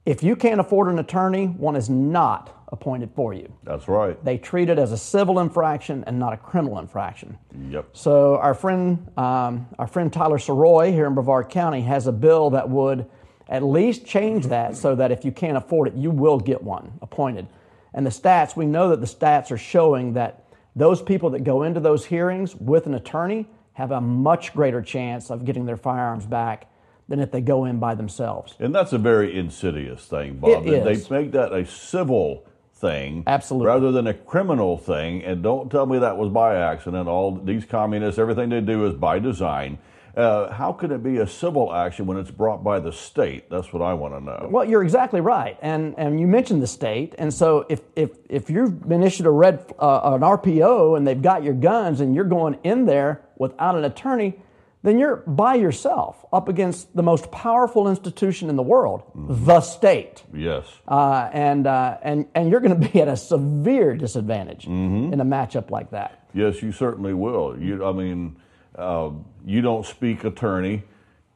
if 0.05 0.21
you 0.23 0.35
can't 0.35 0.59
afford 0.59 0.89
an 0.89 0.99
attorney, 0.99 1.45
one 1.45 1.75
is 1.77 1.89
not 1.89 2.62
appointed 2.73 3.11
for 3.15 3.33
you. 3.33 3.53
That's 3.63 3.87
right. 3.87 4.21
They 4.25 4.39
treat 4.39 4.67
it 4.67 4.79
as 4.79 4.91
a 4.91 4.97
civil 4.97 5.39
infraction 5.39 6.03
and 6.07 6.17
not 6.17 6.33
a 6.33 6.37
criminal 6.37 6.79
infraction. 6.79 7.37
Yep. 7.69 7.89
So 7.93 8.37
our 8.37 8.55
friend, 8.55 9.07
um, 9.15 9.67
our 9.77 9.85
friend 9.85 10.11
Tyler 10.11 10.39
Sirois 10.39 10.91
here 10.91 11.05
in 11.05 11.13
Brevard 11.13 11.49
County 11.49 11.81
has 11.83 12.07
a 12.07 12.11
bill 12.11 12.49
that 12.49 12.67
would 12.67 13.07
at 13.47 13.61
least 13.61 14.05
change 14.05 14.47
that 14.47 14.75
so 14.75 14.95
that 14.95 15.11
if 15.11 15.23
you 15.23 15.31
can't 15.31 15.55
afford 15.55 15.89
it, 15.89 15.93
you 15.93 16.09
will 16.09 16.39
get 16.39 16.63
one 16.63 16.93
appointed. 17.01 17.47
And 17.93 18.05
the 18.05 18.09
stats, 18.09 18.55
we 18.55 18.65
know 18.65 18.89
that 18.89 18.99
the 18.99 19.07
stats 19.07 19.51
are 19.51 19.57
showing 19.57 20.13
that 20.13 20.43
those 20.75 20.99
people 20.99 21.29
that 21.29 21.43
go 21.43 21.61
into 21.61 21.79
those 21.79 22.05
hearings 22.05 22.55
with 22.55 22.87
an 22.87 22.95
attorney 22.95 23.47
have 23.73 23.91
a 23.91 24.01
much 24.01 24.51
greater 24.53 24.81
chance 24.81 25.29
of 25.29 25.45
getting 25.45 25.67
their 25.67 25.77
firearms 25.77 26.25
back 26.25 26.67
than 27.07 27.19
if 27.19 27.31
they 27.31 27.41
go 27.41 27.65
in 27.65 27.77
by 27.77 27.93
themselves. 27.93 28.55
And 28.59 28.73
that's 28.73 28.93
a 28.93 28.97
very 28.97 29.37
insidious 29.37 30.05
thing, 30.05 30.37
Bob. 30.37 30.65
It 30.65 30.83
They 30.83 31.15
make 31.15 31.31
that 31.33 31.53
a 31.53 31.67
civil 31.67 32.47
thing 32.83 33.23
Absolutely. 33.25 33.67
rather 33.67 33.91
than 33.91 34.07
a 34.07 34.13
criminal 34.13 34.77
thing. 34.77 35.23
And 35.23 35.41
don't 35.41 35.71
tell 35.71 35.85
me 35.85 35.99
that 35.99 36.17
was 36.17 36.29
by 36.29 36.55
accident. 36.55 37.07
All 37.07 37.31
these 37.31 37.65
communists, 37.65 38.19
everything 38.19 38.49
they 38.49 38.61
do 38.61 38.85
is 38.85 38.93
by 38.93 39.19
design. 39.19 39.79
Uh, 40.15 40.51
how 40.53 40.71
can 40.71 40.91
it 40.91 41.01
be 41.01 41.17
a 41.17 41.25
civil 41.25 41.73
action 41.73 42.05
when 42.05 42.17
it's 42.17 42.29
brought 42.29 42.63
by 42.63 42.79
the 42.79 42.91
state? 42.91 43.49
That's 43.49 43.73
what 43.73 43.81
I 43.81 43.93
want 43.93 44.13
to 44.13 44.21
know. 44.21 44.47
Well, 44.51 44.63
you're 44.63 44.83
exactly 44.83 45.21
right, 45.21 45.57
and 45.59 45.95
and 45.97 46.19
you 46.19 46.27
mentioned 46.27 46.61
the 46.61 46.67
state, 46.67 47.15
and 47.17 47.33
so 47.33 47.65
if 47.67 47.81
if 47.95 48.11
if 48.29 48.47
you've 48.47 48.87
been 48.87 49.01
issued 49.01 49.25
a 49.25 49.31
red 49.31 49.73
uh, 49.79 50.13
an 50.13 50.21
RPO 50.21 50.95
and 50.97 51.07
they've 51.07 51.19
got 51.19 51.43
your 51.43 51.55
guns 51.55 51.99
and 51.99 52.13
you're 52.13 52.25
going 52.25 52.59
in 52.63 52.85
there 52.85 53.21
without 53.39 53.75
an 53.75 53.85
attorney, 53.85 54.35
then 54.83 54.99
you're 54.99 55.17
by 55.25 55.55
yourself 55.55 56.25
up 56.31 56.49
against 56.49 56.93
the 56.95 57.01
most 57.03 57.31
powerful 57.31 57.87
institution 57.89 58.49
in 58.49 58.55
the 58.57 58.63
world, 58.63 59.03
the 59.15 59.61
state, 59.61 60.23
Yes. 60.33 60.65
uh, 60.87 61.29
and 61.33 61.65
uh, 61.65 61.97
and 62.03 62.27
and 62.35 62.49
you're 62.49 62.59
going 62.59 62.79
to 62.81 62.89
be 62.89 63.01
at 63.01 63.07
a 63.07 63.17
severe 63.17 63.95
disadvantage 63.95 64.65
in 64.67 65.19
a 65.19 65.25
matchup 65.25 65.71
like 65.71 65.91
that. 65.91 66.27
Yes, 66.33 66.61
you 66.61 66.71
certainly 66.71 67.13
will. 67.13 67.57
You, 67.59 67.85
I 67.85 67.91
mean, 67.91 68.35
uh, 68.75 69.11
you 69.45 69.61
don't 69.61 69.85
speak 69.85 70.23
attorney. 70.23 70.83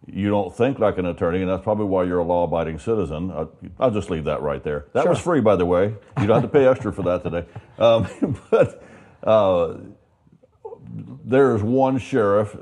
You 0.10 0.30
don't 0.30 0.56
think 0.56 0.80
like 0.80 0.98
an 0.98 1.06
attorney, 1.06 1.42
and 1.42 1.50
that's 1.50 1.64
probably 1.64 1.86
why 1.86 2.04
you're 2.06 2.20
a 2.20 2.24
law-abiding 2.24 2.80
citizen. 2.80 3.30
I, 3.32 3.46
I'll 3.80 3.92
just 3.92 4.10
leave 4.10 4.24
that 4.26 4.42
right 4.42 4.64
there. 4.64 4.86
That 4.94 5.08
was 5.08 5.20
free, 5.20 5.42
by 5.42 5.56
the 5.58 5.66
way. 5.66 5.96
You 6.20 6.28
don't 6.28 6.42
have 6.42 6.44
to 6.44 6.48
pay 6.50 6.66
extra 6.72 6.94
for 6.94 7.04
that 7.04 7.24
today. 7.24 7.46
Um, 7.78 8.08
but 8.52 8.84
uh, 9.24 9.78
there's 11.26 11.62
one 11.62 11.98
sheriff 11.98 12.56
uh, 12.56 12.60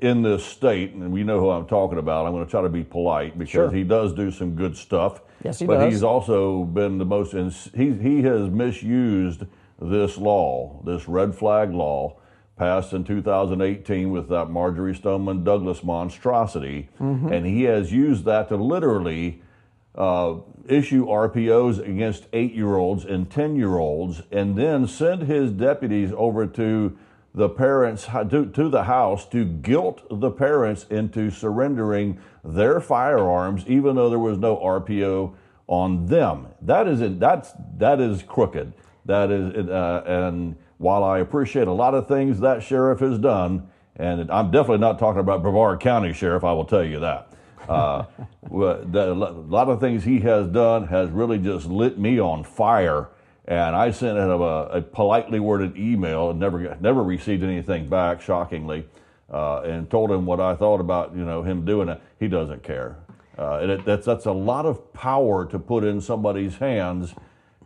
in 0.00 0.22
this 0.22 0.44
state, 0.44 0.92
and 0.92 1.12
we 1.12 1.22
know 1.22 1.38
who 1.38 1.50
I'm 1.50 1.66
talking 1.66 1.98
about. 1.98 2.26
I'm 2.26 2.32
going 2.32 2.44
to 2.44 2.50
try 2.50 2.62
to 2.62 2.68
be 2.68 2.82
polite 2.82 3.38
because 3.38 3.50
Sure. 3.52 3.70
he 3.70 3.84
does 3.84 4.12
do 4.12 4.30
some 4.30 4.54
good 4.56 4.76
stuff. 4.76 5.22
Yes, 5.44 5.58
he 5.60 5.66
but 5.66 5.78
does. 5.78 5.92
he's 5.92 6.02
also 6.02 6.64
been 6.64 6.98
the 6.98 7.04
most. 7.04 7.34
Ins- 7.34 7.70
he 7.74 7.92
he 7.92 8.22
has 8.22 8.50
misused 8.50 9.44
this 9.80 10.18
law, 10.18 10.80
this 10.84 11.08
red 11.08 11.34
flag 11.34 11.72
law, 11.72 12.16
passed 12.56 12.92
in 12.92 13.04
2018 13.04 14.10
with 14.10 14.28
that 14.28 14.50
Marjory 14.50 14.94
Stoneman 14.94 15.44
Douglas 15.44 15.82
monstrosity, 15.84 16.88
Mm-hmm. 17.00 17.32
and 17.32 17.46
he 17.46 17.62
has 17.64 17.92
used 17.92 18.24
that 18.24 18.48
to 18.48 18.56
literally 18.56 19.42
uh, 19.94 20.36
issue 20.68 21.06
RPOs 21.06 21.78
against 21.86 22.26
eight 22.32 22.52
year 22.54 22.76
olds 22.76 23.04
and 23.04 23.30
10 23.30 23.56
year 23.56 23.76
olds, 23.78 24.22
and 24.32 24.56
then 24.56 24.86
send 24.88 25.22
his 25.22 25.52
deputies 25.52 26.12
over 26.16 26.46
to 26.46 26.96
the 27.34 27.48
parents 27.48 28.04
to, 28.04 28.46
to 28.46 28.68
the 28.68 28.84
house 28.84 29.26
to 29.28 29.44
guilt 29.44 30.02
the 30.10 30.30
parents 30.30 30.84
into 30.90 31.30
surrendering 31.30 32.18
their 32.44 32.80
firearms, 32.80 33.64
even 33.66 33.96
though 33.96 34.10
there 34.10 34.18
was 34.18 34.38
no 34.38 34.56
RPO 34.56 35.34
on 35.66 36.06
them. 36.06 36.48
That 36.60 36.86
is 36.86 37.00
that's 37.18 37.50
it. 37.50 37.78
that 37.78 38.00
is 38.00 38.22
crooked. 38.22 38.74
That 39.06 39.30
is, 39.30 39.68
uh, 39.68 40.04
and 40.06 40.56
while 40.78 41.02
I 41.02 41.18
appreciate 41.18 41.68
a 41.68 41.72
lot 41.72 41.94
of 41.94 42.06
things 42.06 42.40
that 42.40 42.62
sheriff 42.62 43.00
has 43.00 43.18
done, 43.18 43.68
and 43.96 44.30
I'm 44.30 44.50
definitely 44.50 44.78
not 44.78 44.98
talking 44.98 45.20
about 45.20 45.42
Brevard 45.42 45.80
County 45.80 46.12
Sheriff, 46.12 46.44
I 46.44 46.52
will 46.52 46.64
tell 46.64 46.84
you 46.84 47.00
that. 47.00 47.32
Uh, 47.68 48.04
a 48.50 48.54
lot 48.54 49.68
of 49.68 49.80
things 49.80 50.04
he 50.04 50.20
has 50.20 50.48
done 50.48 50.88
has 50.88 51.10
really 51.10 51.38
just 51.38 51.66
lit 51.66 51.98
me 51.98 52.20
on 52.20 52.44
fire. 52.44 53.08
And 53.52 53.76
I 53.76 53.90
sent 53.90 54.16
him 54.16 54.30
a, 54.30 54.64
a 54.72 54.80
politely 54.80 55.38
worded 55.38 55.76
email 55.76 56.30
and 56.30 56.40
never 56.40 56.74
never 56.80 57.02
received 57.02 57.42
anything 57.42 57.86
back, 57.86 58.22
shockingly, 58.22 58.88
uh, 59.30 59.60
and 59.60 59.90
told 59.90 60.10
him 60.10 60.24
what 60.24 60.40
I 60.40 60.54
thought 60.54 60.80
about 60.80 61.14
you 61.14 61.22
know 61.22 61.42
him 61.42 61.66
doing 61.66 61.90
it. 61.90 62.00
He 62.18 62.28
doesn't 62.28 62.62
care, 62.62 62.96
uh, 63.36 63.58
and 63.58 63.70
it, 63.70 63.84
that's 63.84 64.06
that's 64.06 64.24
a 64.24 64.32
lot 64.32 64.64
of 64.64 64.94
power 64.94 65.44
to 65.44 65.58
put 65.58 65.84
in 65.84 66.00
somebody's 66.00 66.56
hands. 66.56 67.14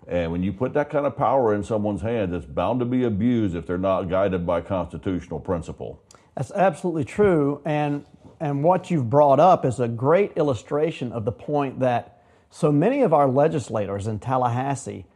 And 0.08 0.32
when 0.32 0.42
you 0.42 0.52
put 0.52 0.74
that 0.74 0.90
kind 0.90 1.06
of 1.06 1.16
power 1.16 1.54
in 1.54 1.62
someone's 1.62 2.02
hands, 2.02 2.34
it's 2.34 2.46
bound 2.46 2.80
to 2.80 2.86
be 2.86 3.04
abused 3.04 3.54
if 3.54 3.64
they're 3.64 3.78
not 3.78 4.08
guided 4.08 4.44
by 4.44 4.62
constitutional 4.62 5.38
principle. 5.38 6.02
That's 6.36 6.50
absolutely 6.52 7.04
true. 7.04 7.60
And, 7.64 8.04
and 8.38 8.62
what 8.62 8.88
you've 8.88 9.10
brought 9.10 9.40
up 9.40 9.64
is 9.64 9.80
a 9.80 9.88
great 9.88 10.32
illustration 10.36 11.10
of 11.10 11.24
the 11.24 11.32
point 11.32 11.80
that 11.80 12.22
so 12.50 12.70
many 12.70 13.02
of 13.02 13.12
our 13.12 13.26
legislators 13.26 14.06
in 14.06 14.20
Tallahassee 14.20 15.06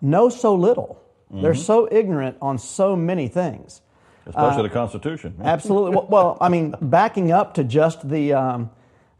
know 0.00 0.28
so 0.28 0.54
little. 0.54 1.02
They're 1.30 1.54
so 1.54 1.88
ignorant 1.90 2.36
on 2.40 2.58
so 2.58 2.94
many 2.94 3.28
things. 3.28 3.82
Especially 4.26 4.62
the 4.64 4.70
Constitution. 4.70 5.34
Absolutely. 5.42 5.90
well, 5.92 6.06
well, 6.08 6.38
I 6.40 6.48
mean, 6.48 6.74
backing 6.82 7.30
up 7.30 7.54
to 7.54 7.64
just 7.64 8.08
the 8.08 8.32
um, 8.32 8.70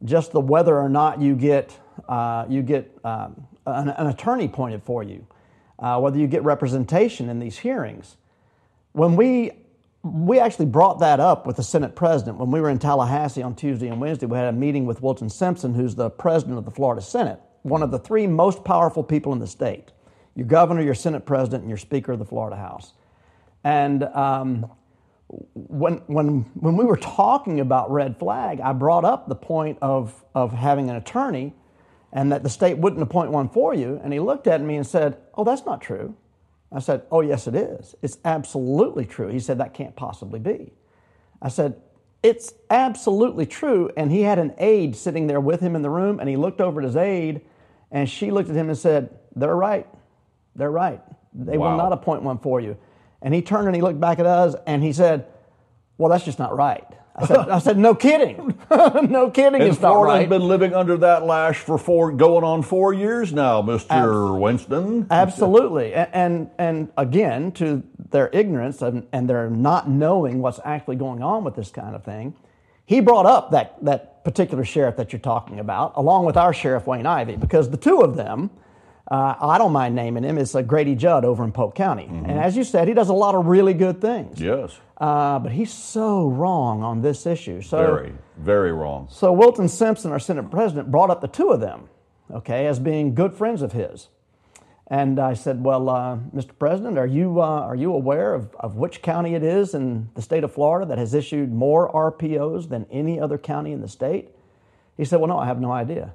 just 0.04 0.32
the 0.32 0.40
whether 0.40 0.78
or 0.78 0.88
not 0.88 1.20
you 1.20 1.36
get 1.36 1.78
uh, 2.08 2.44
you 2.48 2.62
get 2.62 2.96
um, 3.04 3.46
an, 3.66 3.88
an 3.90 4.06
attorney 4.08 4.46
appointed 4.46 4.82
for 4.82 5.02
you, 5.02 5.26
uh, 5.78 5.98
whether 6.00 6.18
you 6.18 6.26
get 6.26 6.42
representation 6.42 7.28
in 7.28 7.38
these 7.38 7.58
hearings. 7.58 8.16
When 8.92 9.14
we 9.16 9.52
we 10.02 10.38
actually 10.38 10.66
brought 10.66 11.00
that 11.00 11.18
up 11.18 11.46
with 11.46 11.56
the 11.56 11.62
Senate 11.62 11.96
president 11.96 12.38
when 12.38 12.50
we 12.50 12.60
were 12.60 12.70
in 12.70 12.78
Tallahassee 12.78 13.42
on 13.42 13.56
Tuesday 13.56 13.88
and 13.88 14.00
Wednesday. 14.00 14.26
We 14.26 14.36
had 14.36 14.46
a 14.46 14.52
meeting 14.52 14.86
with 14.86 15.02
Wilton 15.02 15.28
Simpson, 15.28 15.74
who's 15.74 15.96
the 15.96 16.10
president 16.10 16.58
of 16.58 16.64
the 16.64 16.70
Florida 16.70 17.02
Senate, 17.02 17.40
one 17.62 17.82
of 17.82 17.90
the 17.90 17.98
three 17.98 18.26
most 18.26 18.62
powerful 18.62 19.02
people 19.02 19.32
in 19.32 19.40
the 19.40 19.48
state. 19.48 19.90
Your 20.36 20.46
governor, 20.46 20.82
your 20.82 20.94
Senate 20.94 21.26
president, 21.26 21.62
and 21.62 21.70
your 21.70 21.78
Speaker 21.78 22.12
of 22.12 22.20
the 22.20 22.24
Florida 22.24 22.56
House. 22.56 22.92
And 23.64 24.04
um, 24.04 24.70
when, 25.54 25.94
when, 26.06 26.42
when 26.54 26.76
we 26.76 26.84
were 26.84 26.98
talking 26.98 27.58
about 27.58 27.90
red 27.90 28.18
flag, 28.18 28.60
I 28.60 28.72
brought 28.72 29.04
up 29.04 29.28
the 29.28 29.34
point 29.34 29.78
of, 29.82 30.24
of 30.34 30.52
having 30.52 30.88
an 30.90 30.96
attorney 30.96 31.54
and 32.12 32.30
that 32.30 32.42
the 32.42 32.50
state 32.50 32.78
wouldn't 32.78 33.02
appoint 33.02 33.32
one 33.32 33.48
for 33.48 33.74
you. 33.74 34.00
And 34.04 34.12
he 34.12 34.20
looked 34.20 34.46
at 34.46 34.60
me 34.60 34.76
and 34.76 34.86
said, 34.86 35.16
Oh, 35.34 35.42
that's 35.42 35.64
not 35.64 35.80
true. 35.80 36.14
I 36.70 36.78
said, 36.78 37.02
Oh, 37.10 37.22
yes, 37.22 37.48
it 37.48 37.54
is. 37.54 37.96
It's 38.02 38.18
absolutely 38.24 39.06
true. 39.06 39.28
He 39.28 39.40
said, 39.40 39.58
That 39.58 39.74
can't 39.74 39.96
possibly 39.96 40.38
be. 40.38 40.72
I 41.42 41.48
said, 41.48 41.80
it's 42.22 42.54
absolutely 42.70 43.46
true. 43.46 43.90
And 43.96 44.10
he 44.10 44.22
had 44.22 44.38
an 44.38 44.54
aide 44.58 44.96
sitting 44.96 45.26
there 45.26 45.40
with 45.40 45.60
him 45.60 45.76
in 45.76 45.82
the 45.82 45.90
room, 45.90 46.18
and 46.18 46.28
he 46.28 46.36
looked 46.36 46.60
over 46.60 46.80
at 46.80 46.84
his 46.84 46.96
aide, 46.96 47.40
and 47.90 48.08
she 48.08 48.30
looked 48.30 48.50
at 48.50 48.56
him 48.56 48.68
and 48.68 48.76
said, 48.76 49.16
They're 49.34 49.54
right. 49.54 49.86
They're 50.56 50.70
right. 50.70 51.00
They 51.34 51.58
Wow. 51.58 51.70
will 51.70 51.76
not 51.76 51.92
appoint 51.92 52.22
one 52.22 52.38
for 52.38 52.60
you. 52.60 52.76
And 53.22 53.34
he 53.34 53.42
turned 53.42 53.66
and 53.66 53.76
he 53.76 53.82
looked 53.82 54.00
back 54.00 54.18
at 54.18 54.26
us, 54.26 54.54
and 54.66 54.82
he 54.82 54.92
said, 54.92 55.26
Well, 55.98 56.10
that's 56.10 56.24
just 56.24 56.38
not 56.38 56.56
right. 56.56 56.84
I 57.18 57.26
said, 57.26 57.38
I 57.48 57.58
said 57.60 57.78
No 57.78 57.94
kidding. 57.94 58.58
no 58.70 59.30
kidding. 59.30 59.60
And 59.62 59.70
it's 59.70 59.80
not 59.80 59.92
Florida's 59.92 60.20
right. 60.20 60.28
been 60.28 60.42
living 60.48 60.74
under 60.74 60.98
that 60.98 61.24
lash 61.24 61.58
for 61.58 61.78
four, 61.78 62.12
going 62.12 62.44
on 62.44 62.62
four 62.62 62.92
years 62.92 63.32
now, 63.32 63.62
Mr. 63.62 64.38
Winston. 64.38 65.06
Absolutely, 65.10 65.94
and, 65.94 66.10
and 66.12 66.50
and 66.58 66.88
again, 66.96 67.52
to 67.52 67.82
their 68.10 68.28
ignorance 68.32 68.82
and, 68.82 69.06
and 69.12 69.28
their 69.28 69.48
not 69.50 69.88
knowing 69.88 70.40
what's 70.40 70.60
actually 70.64 70.96
going 70.96 71.22
on 71.22 71.42
with 71.42 71.56
this 71.56 71.70
kind 71.70 71.94
of 71.96 72.04
thing, 72.04 72.34
he 72.84 73.00
brought 73.00 73.26
up 73.26 73.50
that 73.50 73.82
that 73.84 74.22
particular 74.24 74.64
sheriff 74.64 74.96
that 74.96 75.12
you're 75.12 75.20
talking 75.20 75.58
about, 75.58 75.92
along 75.96 76.26
with 76.26 76.36
our 76.36 76.52
sheriff 76.52 76.86
Wayne 76.86 77.06
Ivey, 77.06 77.36
because 77.36 77.70
the 77.70 77.76
two 77.78 78.00
of 78.00 78.14
them, 78.16 78.50
uh, 79.10 79.34
I 79.40 79.58
don't 79.58 79.72
mind 79.72 79.94
naming 79.94 80.24
him, 80.24 80.36
It's 80.38 80.54
uh, 80.54 80.62
Grady 80.62 80.94
Judd 80.94 81.24
over 81.24 81.44
in 81.44 81.52
Polk 81.52 81.74
County, 81.74 82.06
and 82.06 82.32
as 82.32 82.56
you 82.56 82.64
said, 82.64 82.88
he 82.88 82.94
does 82.94 83.08
a 83.08 83.14
lot 83.14 83.34
of 83.34 83.46
really 83.46 83.74
good 83.74 84.00
things. 84.00 84.40
Yes, 84.40 84.78
Uh, 84.98 85.38
but 85.38 85.52
he's 85.52 85.72
so 85.72 86.26
wrong 86.28 86.82
on 86.82 87.02
this 87.02 87.26
issue. 87.26 87.60
So 87.62 87.76
very, 87.78 88.14
very 88.38 88.72
wrong. 88.72 89.06
so 89.10 89.32
Wilton 89.32 89.68
Simpson, 89.68 90.10
our 90.10 90.18
Senate 90.18 90.50
president, 90.50 90.90
brought 90.90 91.10
up 91.10 91.20
the 91.20 91.28
two 91.28 91.50
of 91.50 91.60
them, 91.60 91.88
okay, 92.32 92.66
as 92.66 92.78
being 92.78 93.14
good 93.14 93.32
friends 93.34 93.62
of 93.62 93.72
his. 93.72 94.08
And 94.88 95.18
I 95.18 95.34
said, 95.34 95.64
"Well, 95.64 95.88
uh, 95.88 96.16
Mr. 96.34 96.52
President, 96.58 96.96
are 96.96 97.06
you 97.08 97.40
uh, 97.42 97.44
are 97.44 97.74
you 97.74 97.92
aware 97.92 98.34
of, 98.34 98.54
of 98.60 98.76
which 98.76 99.02
county 99.02 99.34
it 99.34 99.42
is 99.42 99.74
in 99.74 100.08
the 100.14 100.22
state 100.22 100.44
of 100.44 100.52
Florida 100.52 100.86
that 100.86 100.98
has 100.98 101.12
issued 101.12 101.52
more 101.52 101.90
RPOs 101.92 102.68
than 102.68 102.86
any 102.90 103.18
other 103.20 103.36
county 103.36 103.72
in 103.72 103.80
the 103.80 103.88
state?" 103.88 104.30
He 104.96 105.04
said, 105.04 105.18
"Well, 105.20 105.28
no, 105.28 105.38
I 105.38 105.46
have 105.46 105.60
no 105.60 105.72
idea." 105.72 106.14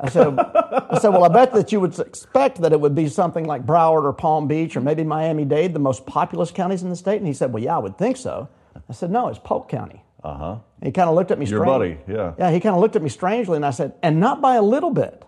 I 0.00 0.08
said, 0.10 0.38
"I 0.38 0.98
said, 1.00 1.10
well, 1.10 1.24
I 1.24 1.28
bet 1.28 1.52
that 1.52 1.70
you 1.72 1.80
would 1.80 1.98
expect 1.98 2.60
that 2.60 2.72
it 2.72 2.80
would 2.80 2.94
be 2.94 3.08
something 3.08 3.44
like 3.44 3.64
Broward 3.64 4.04
or 4.04 4.12
Palm 4.12 4.48
Beach 4.48 4.76
or 4.76 4.80
maybe 4.80 5.04
Miami-Dade, 5.04 5.72
the 5.72 5.78
most 5.78 6.04
populous 6.04 6.50
counties 6.50 6.82
in 6.82 6.90
the 6.90 6.96
state." 6.96 7.18
And 7.18 7.26
he 7.26 7.32
said, 7.32 7.52
"Well, 7.52 7.62
yeah, 7.62 7.76
I 7.76 7.78
would 7.78 7.96
think 7.96 8.16
so." 8.16 8.48
I 8.88 8.92
said, 8.92 9.10
"No, 9.10 9.28
it's 9.28 9.38
Polk 9.38 9.68
County." 9.68 10.02
Uh 10.22 10.36
huh. 10.36 10.56
He 10.82 10.90
kind 10.90 11.08
of 11.08 11.14
looked 11.14 11.30
at 11.30 11.38
me 11.38 11.46
Your 11.46 11.60
strange- 11.64 11.98
buddy, 12.06 12.12
yeah. 12.18 12.32
Yeah, 12.38 12.50
he 12.50 12.58
kind 12.58 12.74
of 12.74 12.80
looked 12.80 12.96
at 12.96 13.02
me 13.02 13.08
strangely, 13.10 13.56
and 13.56 13.64
I 13.64 13.70
said, 13.70 13.92
and 14.02 14.18
not 14.20 14.40
by 14.40 14.56
a 14.56 14.62
little 14.62 14.90
bit. 14.90 15.24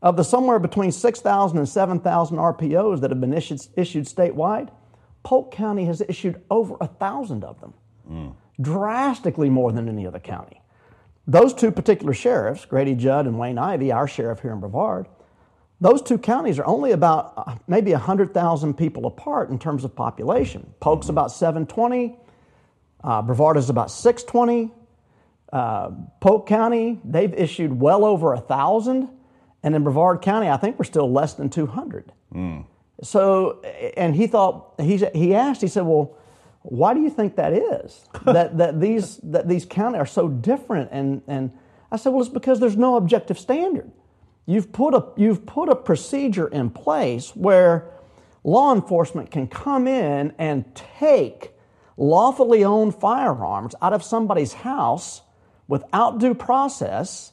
Of 0.00 0.16
the 0.16 0.24
somewhere 0.24 0.58
between 0.58 0.90
6,000 0.90 1.58
and 1.58 1.68
7,000 1.68 2.36
RPOs 2.36 3.00
that 3.02 3.10
have 3.10 3.20
been 3.20 3.32
issued, 3.32 3.60
issued 3.76 4.06
statewide, 4.06 4.70
Polk 5.22 5.52
County 5.52 5.84
has 5.84 6.00
issued 6.08 6.42
over 6.50 6.76
a 6.80 6.88
thousand 6.88 7.44
of 7.44 7.60
them, 7.60 8.34
drastically 8.60 9.50
more 9.50 9.70
than 9.70 9.88
any 9.88 10.06
other 10.06 10.18
county. 10.18 10.61
Those 11.26 11.54
two 11.54 11.70
particular 11.70 12.12
sheriffs, 12.12 12.64
Grady 12.64 12.94
Judd 12.94 13.26
and 13.26 13.38
Wayne 13.38 13.58
Ivey, 13.58 13.92
our 13.92 14.08
sheriff 14.08 14.40
here 14.40 14.52
in 14.52 14.60
Brevard, 14.60 15.06
those 15.80 16.02
two 16.02 16.18
counties 16.18 16.58
are 16.58 16.66
only 16.66 16.92
about 16.92 17.32
uh, 17.36 17.56
maybe 17.66 17.92
100,000 17.92 18.74
people 18.74 19.06
apart 19.06 19.50
in 19.50 19.58
terms 19.58 19.84
of 19.84 19.94
population. 19.96 20.72
Polk's 20.80 21.08
about 21.08 21.32
720, 21.32 22.16
uh, 23.04 23.22
Brevard 23.22 23.56
is 23.56 23.68
about 23.68 23.90
620. 23.90 24.70
Uh, 25.52 25.90
Polk 26.20 26.46
County, 26.46 27.00
they've 27.04 27.34
issued 27.34 27.78
well 27.78 28.04
over 28.04 28.32
a 28.32 28.40
thousand, 28.40 29.08
and 29.62 29.74
in 29.74 29.82
Brevard 29.84 30.22
County, 30.22 30.48
I 30.48 30.56
think 30.56 30.78
we're 30.78 30.84
still 30.84 31.10
less 31.10 31.34
than 31.34 31.50
200. 31.50 32.12
So, 33.02 33.60
and 33.96 34.14
he 34.14 34.26
thought 34.28 34.74
he 34.78 34.96
he 35.12 35.34
asked, 35.34 35.60
he 35.60 35.66
said, 35.68 35.84
"Well, 35.84 36.16
why 36.62 36.94
do 36.94 37.00
you 37.00 37.10
think 37.10 37.36
that 37.36 37.52
is? 37.52 38.08
that 38.24 38.56
that 38.58 38.80
these 38.80 39.18
that 39.18 39.48
these 39.48 39.64
counties 39.64 40.00
are 40.00 40.06
so 40.06 40.28
different?" 40.28 40.90
And 40.92 41.22
and 41.26 41.52
I 41.90 41.96
said, 41.96 42.10
"Well, 42.10 42.22
it's 42.22 42.30
because 42.30 42.60
there's 42.60 42.76
no 42.76 42.96
objective 42.96 43.38
standard. 43.38 43.90
You've 44.46 44.72
put 44.72 44.94
a 44.94 45.06
you've 45.16 45.46
put 45.46 45.68
a 45.68 45.76
procedure 45.76 46.48
in 46.48 46.70
place 46.70 47.34
where 47.34 47.90
law 48.44 48.74
enforcement 48.74 49.30
can 49.30 49.46
come 49.46 49.86
in 49.86 50.34
and 50.38 50.64
take 50.74 51.52
lawfully 51.96 52.64
owned 52.64 52.94
firearms 52.94 53.74
out 53.82 53.92
of 53.92 54.02
somebody's 54.02 54.52
house 54.52 55.22
without 55.68 56.18
due 56.18 56.34
process." 56.34 57.32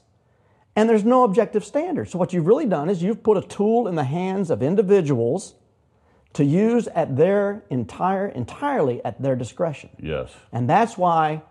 and 0.75 0.87
there's 0.87 1.03
no 1.03 1.25
objective 1.25 1.65
standard. 1.65 2.07
So 2.07 2.17
what 2.17 2.31
you've 2.31 2.47
really 2.47 2.65
done 2.65 2.89
is 2.89 3.03
you've 3.03 3.21
put 3.21 3.35
a 3.35 3.41
tool 3.41 3.89
in 3.89 3.95
the 3.95 4.03
hands 4.05 4.49
of 4.49 4.63
individuals 4.63 5.55
to 6.33 6.43
use 6.43 6.87
at 6.87 7.15
their 7.15 7.63
entire 7.69 8.27
entirely 8.27 9.03
at 9.03 9.21
their 9.21 9.35
discretion. 9.35 9.89
Yes. 9.99 10.31
And 10.51 10.69
that's 10.69 10.97
why 10.97 11.41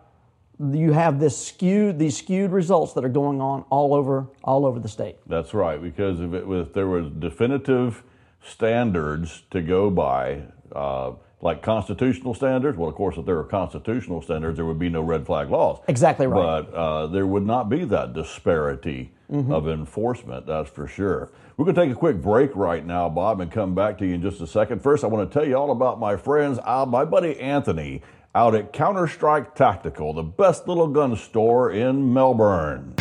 you 0.58 0.92
have 0.92 1.20
this 1.20 1.46
skewed 1.46 1.98
these 1.98 2.16
skewed 2.16 2.50
results 2.50 2.92
that 2.94 3.04
are 3.04 3.08
going 3.08 3.40
on 3.40 3.64
all 3.70 3.94
over 3.94 4.26
all 4.42 4.66
over 4.66 4.78
the 4.80 4.88
state. 4.88 5.16
That's 5.26 5.54
right, 5.54 5.80
because 5.80 6.20
if, 6.20 6.32
it, 6.32 6.44
if 6.48 6.72
there 6.72 6.86
were 6.86 7.02
definitive 7.02 8.02
standards 8.42 9.42
to 9.50 9.60
go 9.60 9.90
by, 9.90 10.42
uh, 10.74 11.12
like 11.40 11.62
constitutional 11.62 12.34
standards, 12.34 12.76
well, 12.76 12.88
of 12.88 12.94
course, 12.94 13.16
if 13.16 13.24
there 13.26 13.36
were 13.36 13.44
constitutional 13.44 14.22
standards, 14.22 14.56
there 14.56 14.64
would 14.64 14.78
be 14.78 14.88
no 14.88 15.02
red 15.02 15.26
flag 15.26 15.50
laws. 15.50 15.80
Exactly 15.86 16.26
right. 16.26 16.62
But 16.62 16.74
uh, 16.74 17.06
there 17.08 17.26
would 17.26 17.46
not 17.46 17.68
be 17.68 17.84
that 17.84 18.12
disparity 18.12 19.12
of 19.30 19.68
enforcement, 19.68 20.46
that's 20.46 20.70
for 20.70 20.86
sure. 20.86 21.30
We're 21.56 21.64
going 21.64 21.74
to 21.74 21.82
take 21.82 21.92
a 21.92 21.98
quick 21.98 22.22
break 22.22 22.54
right 22.56 22.84
now, 22.84 23.08
Bob, 23.08 23.40
and 23.40 23.50
come 23.50 23.74
back 23.74 23.98
to 23.98 24.06
you 24.06 24.14
in 24.14 24.22
just 24.22 24.40
a 24.40 24.46
second. 24.46 24.82
First, 24.82 25.04
I 25.04 25.08
want 25.08 25.30
to 25.30 25.38
tell 25.38 25.46
you 25.46 25.56
all 25.56 25.70
about 25.70 26.00
my 26.00 26.16
friends, 26.16 26.58
uh, 26.64 26.86
my 26.86 27.04
buddy 27.04 27.38
Anthony, 27.38 28.02
out 28.34 28.54
at 28.54 28.72
Counter 28.72 29.06
Strike 29.06 29.54
Tactical, 29.54 30.12
the 30.12 30.22
best 30.22 30.68
little 30.68 30.88
gun 30.88 31.16
store 31.16 31.70
in 31.70 32.12
Melbourne. 32.12 32.94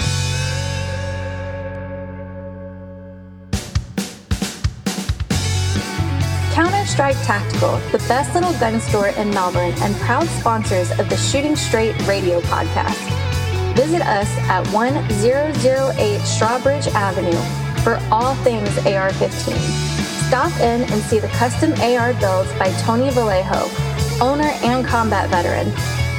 Counter 6.53 6.85
Strike 6.87 7.17
Tactical, 7.23 7.77
the 7.91 8.03
best 8.07 8.33
little 8.33 8.53
gun 8.53 8.79
store 8.79 9.09
in 9.09 9.29
Melbourne 9.29 9.73
and 9.77 9.95
proud 9.97 10.27
sponsors 10.27 10.89
of 10.99 11.07
the 11.09 11.17
Shooting 11.17 11.55
Straight 11.55 11.95
radio 12.07 12.41
podcast. 12.41 13.16
Visit 13.77 14.01
us 14.01 14.27
at 14.49 14.65
1008 14.69 16.21
Strawbridge 16.21 16.87
Avenue 16.95 17.37
for 17.83 17.99
all 18.11 18.33
things 18.37 18.75
AR 18.87 19.13
15. 19.13 19.55
Stop 20.27 20.51
in 20.59 20.81
and 20.81 21.01
see 21.03 21.19
the 21.19 21.27
custom 21.27 21.71
AR 21.73 22.15
builds 22.15 22.51
by 22.57 22.71
Tony 22.81 23.11
Vallejo, 23.11 23.69
owner 24.19 24.49
and 24.63 24.83
combat 24.83 25.29
veteran. 25.29 25.71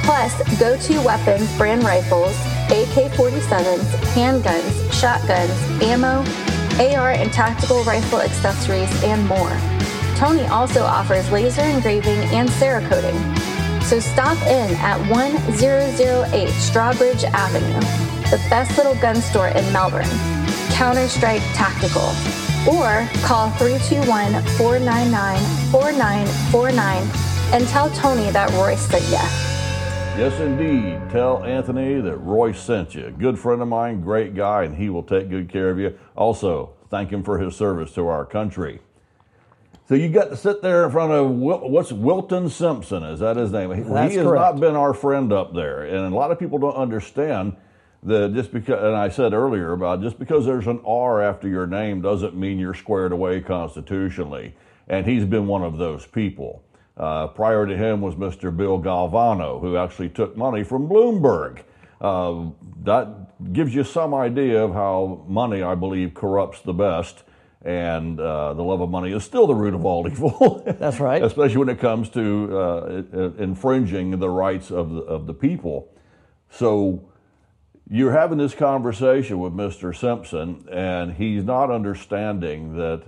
Plus, 0.03 0.57
go 0.57 0.77
to 0.77 1.01
weapons, 1.01 1.53
brand 1.57 1.83
rifles, 1.83 2.33
AK 2.71 3.11
47s, 3.11 3.91
handguns, 4.15 4.93
shotguns, 4.93 5.51
ammo, 5.83 6.23
AR 6.79 7.11
and 7.11 7.33
tactical 7.33 7.83
rifle 7.83 8.21
accessories, 8.21 9.03
and 9.03 9.27
more. 9.27 9.51
Tony 10.15 10.47
also 10.47 10.83
offers 10.83 11.29
laser 11.29 11.63
engraving 11.63 12.19
and 12.31 12.47
Cerakoting. 12.47 13.48
So 13.89 13.99
stop 13.99 14.37
in 14.43 14.75
at 14.75 14.99
1008 15.09 16.47
Strawbridge 16.49 17.23
Avenue, 17.23 17.79
the 18.29 18.37
best 18.47 18.77
little 18.77 18.93
gun 18.93 19.15
store 19.15 19.47
in 19.47 19.73
Melbourne, 19.73 20.05
Counter 20.73 21.07
Strike 21.07 21.41
Tactical, 21.55 22.13
or 22.69 23.09
call 23.23 23.49
321 23.57 24.43
499 24.59 25.39
4949 25.71 27.01
and 27.51 27.67
tell 27.69 27.89
Tony 27.89 28.29
that 28.29 28.51
Roy 28.51 28.75
sent 28.75 29.05
you. 29.05 29.13
Yes, 30.21 30.39
indeed. 30.39 30.99
Tell 31.09 31.43
Anthony 31.43 31.99
that 31.99 32.17
Roy 32.17 32.51
sent 32.51 32.93
you. 32.93 33.09
Good 33.17 33.39
friend 33.39 33.59
of 33.59 33.69
mine, 33.69 34.01
great 34.01 34.35
guy, 34.35 34.65
and 34.65 34.75
he 34.75 34.91
will 34.91 35.01
take 35.01 35.31
good 35.31 35.49
care 35.49 35.71
of 35.71 35.79
you. 35.79 35.97
Also, 36.15 36.75
thank 36.91 37.09
him 37.09 37.23
for 37.23 37.39
his 37.39 37.55
service 37.55 37.91
to 37.95 38.07
our 38.07 38.23
country. 38.23 38.81
So 39.89 39.95
you 39.95 40.07
got 40.09 40.29
to 40.29 40.37
sit 40.37 40.61
there 40.61 40.85
in 40.85 40.91
front 40.91 41.11
of 41.13 41.31
what's 41.31 41.91
Wilton 41.91 42.47
Simpson? 42.47 43.01
Is 43.01 43.21
that 43.21 43.37
his 43.37 43.51
name? 43.51 43.73
He- 43.73 43.81
That's 43.81 44.11
he 44.11 44.17
has 44.19 44.27
correct. 44.27 44.53
not 44.53 44.59
been 44.59 44.75
our 44.75 44.93
friend 44.93 45.33
up 45.33 45.55
there, 45.55 45.81
and 45.81 46.13
a 46.13 46.15
lot 46.15 46.29
of 46.29 46.37
people 46.37 46.59
don't 46.59 46.75
understand 46.75 47.55
that 48.03 48.35
just 48.35 48.53
because. 48.53 48.83
And 48.83 48.95
I 48.95 49.09
said 49.09 49.33
earlier 49.33 49.71
about 49.71 50.03
just 50.03 50.19
because 50.19 50.45
there's 50.45 50.67
an 50.67 50.79
R 50.85 51.23
after 51.23 51.47
your 51.47 51.65
name 51.65 52.01
doesn't 52.03 52.35
mean 52.37 52.59
you're 52.59 52.75
squared 52.75 53.11
away 53.11 53.41
constitutionally. 53.41 54.53
And 54.87 55.07
he's 55.07 55.25
been 55.25 55.47
one 55.47 55.63
of 55.63 55.79
those 55.79 56.05
people. 56.05 56.61
Uh, 56.95 57.25
prior 57.25 57.65
to 57.65 57.75
him 57.75 57.99
was 57.99 58.13
Mr. 58.13 58.55
Bill 58.55 58.79
Galvano, 58.79 59.59
who 59.59 59.75
actually 59.75 60.09
took 60.09 60.37
money 60.37 60.63
from 60.63 60.87
Bloomberg. 60.87 61.63
Uh, 61.99 62.51
that 62.83 63.53
gives 63.53 63.73
you 63.73 63.83
some 63.83 64.13
idea 64.13 64.63
of 64.63 64.71
how 64.71 65.25
money, 65.27 65.63
I 65.63 65.73
believe, 65.73 66.13
corrupts 66.13 66.61
the 66.61 66.73
best. 66.73 67.23
And 67.63 68.19
uh, 68.19 68.53
the 68.53 68.63
love 68.63 68.81
of 68.81 68.89
money 68.89 69.11
is 69.13 69.23
still 69.23 69.47
the 69.47 69.55
root 69.55 69.73
of 69.73 69.85
all 69.85 70.07
evil. 70.11 70.63
That's 70.79 70.99
right. 70.99 71.21
Especially 71.23 71.57
when 71.57 71.69
it 71.69 71.79
comes 71.79 72.09
to 72.11 72.57
uh, 72.57 73.03
infringing 73.37 74.17
the 74.19 74.29
rights 74.29 74.71
of 74.71 74.91
the, 74.91 75.01
of 75.01 75.27
the 75.27 75.33
people. 75.33 75.93
So 76.49 77.09
you're 77.89 78.11
having 78.13 78.37
this 78.37 78.53
conversation 78.55 79.39
with 79.39 79.53
Mr. 79.53 79.95
Simpson, 79.95 80.65
and 80.71 81.13
he's 81.13 81.43
not 81.43 81.69
understanding 81.71 82.77
that 82.77 83.03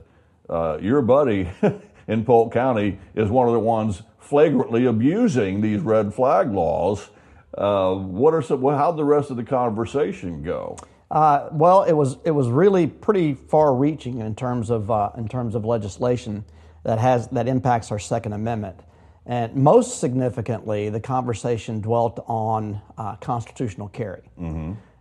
uh, 0.49 0.77
your 0.81 1.01
buddy 1.01 1.49
in 2.07 2.25
Polk 2.25 2.51
County 2.53 2.99
is 3.15 3.29
one 3.29 3.47
of 3.47 3.53
the 3.53 3.59
ones 3.59 4.03
flagrantly 4.19 4.85
abusing 4.85 5.61
these 5.61 5.81
red 5.81 6.13
flag 6.13 6.51
laws 6.51 7.09
Uh, 7.57 7.95
what 7.95 8.33
are 8.33 8.41
some? 8.41 8.61
Well, 8.61 8.77
how'd 8.77 8.97
the 8.97 9.03
rest 9.03 9.29
of 9.29 9.37
the 9.37 9.43
conversation 9.43 10.41
go? 10.43 10.77
Uh, 11.11 11.49
well, 11.51 11.83
it 11.83 11.91
was 11.91 12.17
it 12.23 12.31
was 12.31 12.47
really 12.47 12.87
pretty 12.87 13.33
far-reaching 13.33 14.19
in 14.19 14.33
terms 14.33 14.69
of 14.69 14.89
uh, 14.89 15.09
in 15.17 15.27
terms 15.27 15.55
of 15.55 15.65
legislation 15.65 16.45
that 16.83 16.99
has 16.99 17.27
that 17.29 17.49
impacts 17.49 17.91
our 17.91 17.99
Second 17.99 18.31
Amendment, 18.31 18.79
and 19.25 19.53
most 19.53 19.99
significantly, 19.99 20.87
the 20.89 21.01
conversation 21.01 21.81
dwelt 21.81 22.23
on 22.27 22.81
uh, 22.97 23.17
constitutional 23.17 23.89
carry. 23.89 24.21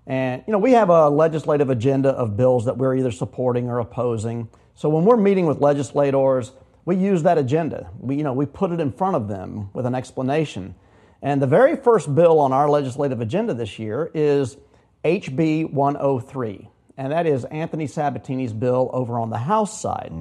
And 0.09 0.43
you 0.49 0.53
know, 0.53 0.59
we 0.59 0.73
have 0.73 0.91
a 0.91 1.09
legislative 1.09 1.71
agenda 1.71 2.09
of 2.11 2.37
bills 2.37 2.65
that 2.65 2.77
we're 2.77 2.97
either 2.97 3.13
supporting 3.13 3.69
or 3.71 3.79
opposing. 3.79 4.49
So 4.75 4.89
when 4.89 5.05
we're 5.05 5.17
meeting 5.17 5.47
with 5.47 5.61
legislators, 5.61 6.51
we 6.87 6.97
use 6.97 7.23
that 7.23 7.39
agenda. 7.39 7.89
We 8.01 8.17
you 8.17 8.25
know 8.25 8.33
we 8.33 8.47
put 8.47 8.73
it 8.73 8.81
in 8.81 8.91
front 8.91 9.15
of 9.15 9.29
them 9.29 9.71
with 9.75 9.87
an 9.87 9.95
explanation. 9.95 10.75
And 11.23 11.41
the 11.41 11.47
very 11.47 11.77
first 11.77 12.13
bill 12.13 12.41
on 12.41 12.53
our 12.53 12.69
legislative 12.69 13.21
agenda 13.21 13.55
this 13.55 13.79
year 13.79 14.11
is 14.13 14.57
HB 15.05 15.73
103, 15.73 16.69
and 16.97 17.13
that 17.13 17.27
is 17.27 17.45
Anthony 17.47 17.87
Sabatini's 17.87 18.53
bill 18.53 18.91
over 18.93 19.19
on 19.19 19.31
the 19.31 19.39
House 19.39 19.81
side. 19.81 20.13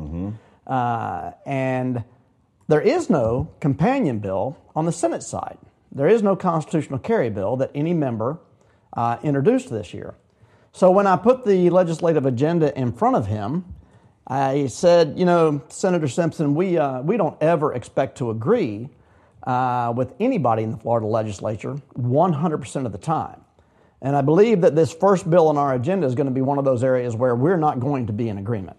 Uh, 0.65 1.32
and 1.46 2.04
there 2.68 2.82
is 2.82 3.10
no 3.10 3.50
companion 3.60 4.20
bill 4.20 4.58
on 4.76 4.86
the 4.86 4.92
Senate 4.92 5.24
side. 5.24 5.58
There 5.92 6.08
is 6.08 6.22
no 6.22 6.36
constitutional 6.36 7.00
carry 7.00 7.30
bill 7.30 7.58
that 7.58 7.72
any 7.74 7.94
member 7.94 8.39
uh, 8.96 9.18
introduced 9.24 9.70
this 9.70 9.94
year. 9.94 10.15
So 10.72 10.92
when 10.92 11.08
I 11.08 11.15
put 11.15 11.46
the 11.46 11.70
legislative 11.72 12.26
agenda 12.26 12.78
in 12.78 12.92
front 12.92 13.15
of 13.15 13.28
him, 13.28 13.65
I 14.28 14.68
said, 14.68 15.18
you 15.18 15.26
know, 15.26 15.63
Senator 15.70 16.08
Simpson, 16.08 16.54
we, 16.54 16.78
uh, 16.78 17.02
we 17.02 17.18
don't 17.18 17.42
ever 17.42 17.74
expect 17.74 18.20
to 18.20 18.30
agree 18.30 18.89
uh, 19.44 19.92
with 19.96 20.13
anybody 20.20 20.62
in 20.63 20.72
the 20.72 20.78
Florida 20.78 21.08
legislature 21.08 21.76
100% 21.98 22.86
of 22.86 22.92
the 22.92 22.98
time. 23.00 23.42
And 24.02 24.16
I 24.16 24.22
believe 24.22 24.62
that 24.62 24.76
this 24.76 24.94
first 24.94 25.30
bill 25.30 25.48
on 25.48 25.58
our 25.58 25.74
agenda 25.74 26.08
is 26.08 26.16
going 26.16 26.28
to 26.28 26.34
be 26.34 26.42
one 26.42 26.58
of 26.58 26.66
those 26.66 26.84
areas 26.84 27.16
where 27.16 27.36
we're 27.36 27.58
not 27.58 27.80
going 27.80 28.08
to 28.08 28.14
be 28.14 28.30
in 28.30 28.38
agreement. 28.38 28.78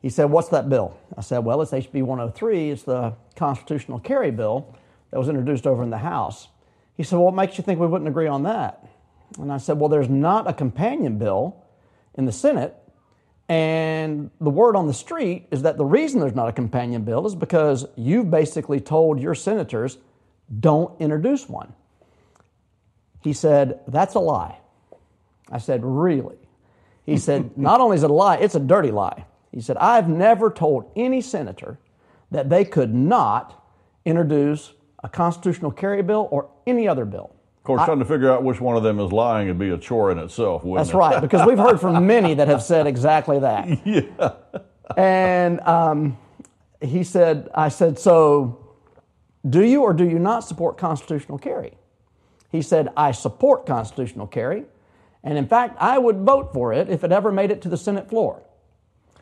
He 0.00 0.10
said, 0.10 0.26
What's 0.26 0.48
that 0.50 0.68
bill? 0.68 0.96
I 1.16 1.22
said, 1.22 1.38
Well, 1.38 1.60
it's 1.60 1.72
HB 1.72 2.02
103. 2.02 2.70
It's 2.70 2.82
the 2.84 3.14
constitutional 3.34 3.98
carry 3.98 4.30
bill 4.30 4.76
that 5.10 5.18
was 5.18 5.28
introduced 5.28 5.66
over 5.66 5.82
in 5.82 5.90
the 5.90 5.98
House. 5.98 6.48
He 6.96 7.02
said, 7.02 7.16
Well, 7.16 7.26
what 7.26 7.34
makes 7.34 7.58
you 7.58 7.64
think 7.64 7.80
we 7.80 7.86
wouldn't 7.86 8.08
agree 8.08 8.28
on 8.28 8.44
that? 8.44 8.86
And 9.38 9.52
I 9.52 9.58
said, 9.58 9.78
Well, 9.78 9.88
there's 9.88 10.08
not 10.08 10.48
a 10.48 10.52
companion 10.52 11.18
bill 11.18 11.56
in 12.14 12.24
the 12.24 12.32
Senate. 12.32 12.76
And 13.48 14.30
the 14.40 14.50
word 14.50 14.76
on 14.76 14.86
the 14.86 14.94
street 14.94 15.48
is 15.50 15.62
that 15.62 15.78
the 15.78 15.84
reason 15.84 16.20
there's 16.20 16.34
not 16.34 16.48
a 16.48 16.52
companion 16.52 17.02
bill 17.02 17.26
is 17.26 17.34
because 17.34 17.86
you've 17.96 18.30
basically 18.30 18.78
told 18.78 19.20
your 19.20 19.34
senators, 19.34 19.96
don't 20.60 21.00
introduce 21.00 21.48
one. 21.48 21.72
He 23.20 23.32
said, 23.32 23.80
That's 23.88 24.14
a 24.14 24.20
lie. 24.20 24.58
I 25.50 25.58
said, 25.58 25.80
Really? 25.84 26.38
He 27.04 27.16
said, 27.26 27.56
Not 27.56 27.80
only 27.80 27.96
is 27.96 28.02
it 28.02 28.10
a 28.10 28.12
lie, 28.12 28.36
it's 28.36 28.54
a 28.54 28.60
dirty 28.60 28.90
lie. 28.90 29.24
He 29.52 29.60
said, 29.60 29.76
I've 29.78 30.08
never 30.08 30.50
told 30.50 30.90
any 30.94 31.20
senator 31.20 31.78
that 32.30 32.50
they 32.50 32.64
could 32.64 32.94
not 32.94 33.64
introduce 34.04 34.72
a 35.02 35.08
constitutional 35.08 35.70
carry 35.70 36.02
bill 36.02 36.28
or 36.30 36.50
any 36.66 36.86
other 36.86 37.04
bill. 37.04 37.34
Of 37.58 37.64
course, 37.64 37.84
trying 37.84 37.98
to 37.98 38.04
figure 38.04 38.30
out 38.30 38.42
which 38.42 38.60
one 38.60 38.76
of 38.76 38.82
them 38.82 38.98
is 39.00 39.12
lying 39.12 39.48
would 39.48 39.58
be 39.58 39.70
a 39.70 39.78
chore 39.78 40.10
in 40.10 40.18
itself. 40.18 40.64
Wouldn't 40.64 40.86
That's 40.86 40.94
it? 40.94 40.98
right, 40.98 41.20
because 41.20 41.46
we've 41.46 41.58
heard 41.58 41.80
from 41.80 42.06
many 42.06 42.34
that 42.34 42.48
have 42.48 42.62
said 42.62 42.86
exactly 42.86 43.38
that. 43.40 43.68
Yeah. 43.84 44.32
And 44.96 45.60
um, 45.60 46.16
he 46.80 47.04
said, 47.04 47.50
I 47.54 47.68
said, 47.68 47.98
so 47.98 48.74
do 49.48 49.62
you 49.62 49.82
or 49.82 49.92
do 49.92 50.08
you 50.08 50.18
not 50.18 50.44
support 50.44 50.78
constitutional 50.78 51.36
carry? 51.38 51.74
He 52.50 52.62
said, 52.62 52.88
I 52.96 53.12
support 53.12 53.66
constitutional 53.66 54.26
carry. 54.26 54.64
And 55.22 55.36
in 55.36 55.46
fact, 55.46 55.76
I 55.80 55.98
would 55.98 56.18
vote 56.20 56.52
for 56.52 56.72
it 56.72 56.88
if 56.88 57.04
it 57.04 57.12
ever 57.12 57.30
made 57.32 57.50
it 57.50 57.62
to 57.62 57.68
the 57.68 57.76
Senate 57.76 58.08
floor. 58.08 58.42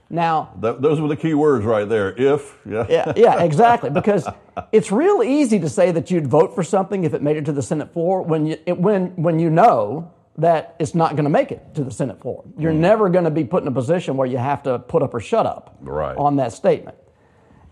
Now, 0.08 0.52
That, 0.60 0.80
those 0.82 1.00
were 1.00 1.08
the 1.08 1.16
key 1.16 1.34
words 1.34 1.64
right 1.64 1.88
there. 1.88 2.14
If, 2.16 2.56
yeah. 2.64 2.86
yeah, 2.88 3.12
yeah, 3.16 3.42
exactly. 3.42 3.90
Because 3.90 4.28
it's 4.70 4.92
real 4.92 5.20
easy 5.22 5.58
to 5.58 5.68
say 5.68 5.90
that 5.90 6.10
you'd 6.12 6.28
vote 6.28 6.54
for 6.54 6.62
something 6.62 7.02
if 7.02 7.12
it 7.12 7.22
made 7.22 7.36
it 7.36 7.44
to 7.46 7.52
the 7.52 7.62
Senate 7.62 7.92
floor 7.92 8.22
when 8.22 8.46
you 8.46 8.56
it, 8.66 8.78
when 8.78 9.16
when 9.20 9.40
you 9.40 9.50
know 9.50 10.12
that 10.38 10.76
it's 10.78 10.94
not 10.94 11.12
going 11.12 11.24
to 11.24 11.30
make 11.30 11.50
it 11.50 11.74
to 11.74 11.82
the 11.82 11.90
Senate 11.90 12.20
floor. 12.20 12.44
You're 12.56 12.72
never 12.72 13.08
going 13.08 13.24
to 13.24 13.30
be 13.32 13.42
put 13.42 13.62
in 13.62 13.68
a 13.68 13.72
position 13.72 14.16
where 14.16 14.28
you 14.28 14.36
have 14.38 14.62
to 14.64 14.78
put 14.78 15.02
up 15.02 15.12
or 15.14 15.18
shut 15.20 15.46
up 15.46 15.76
Right. 15.80 16.16
on 16.16 16.36
that 16.36 16.52
statement. 16.52 16.96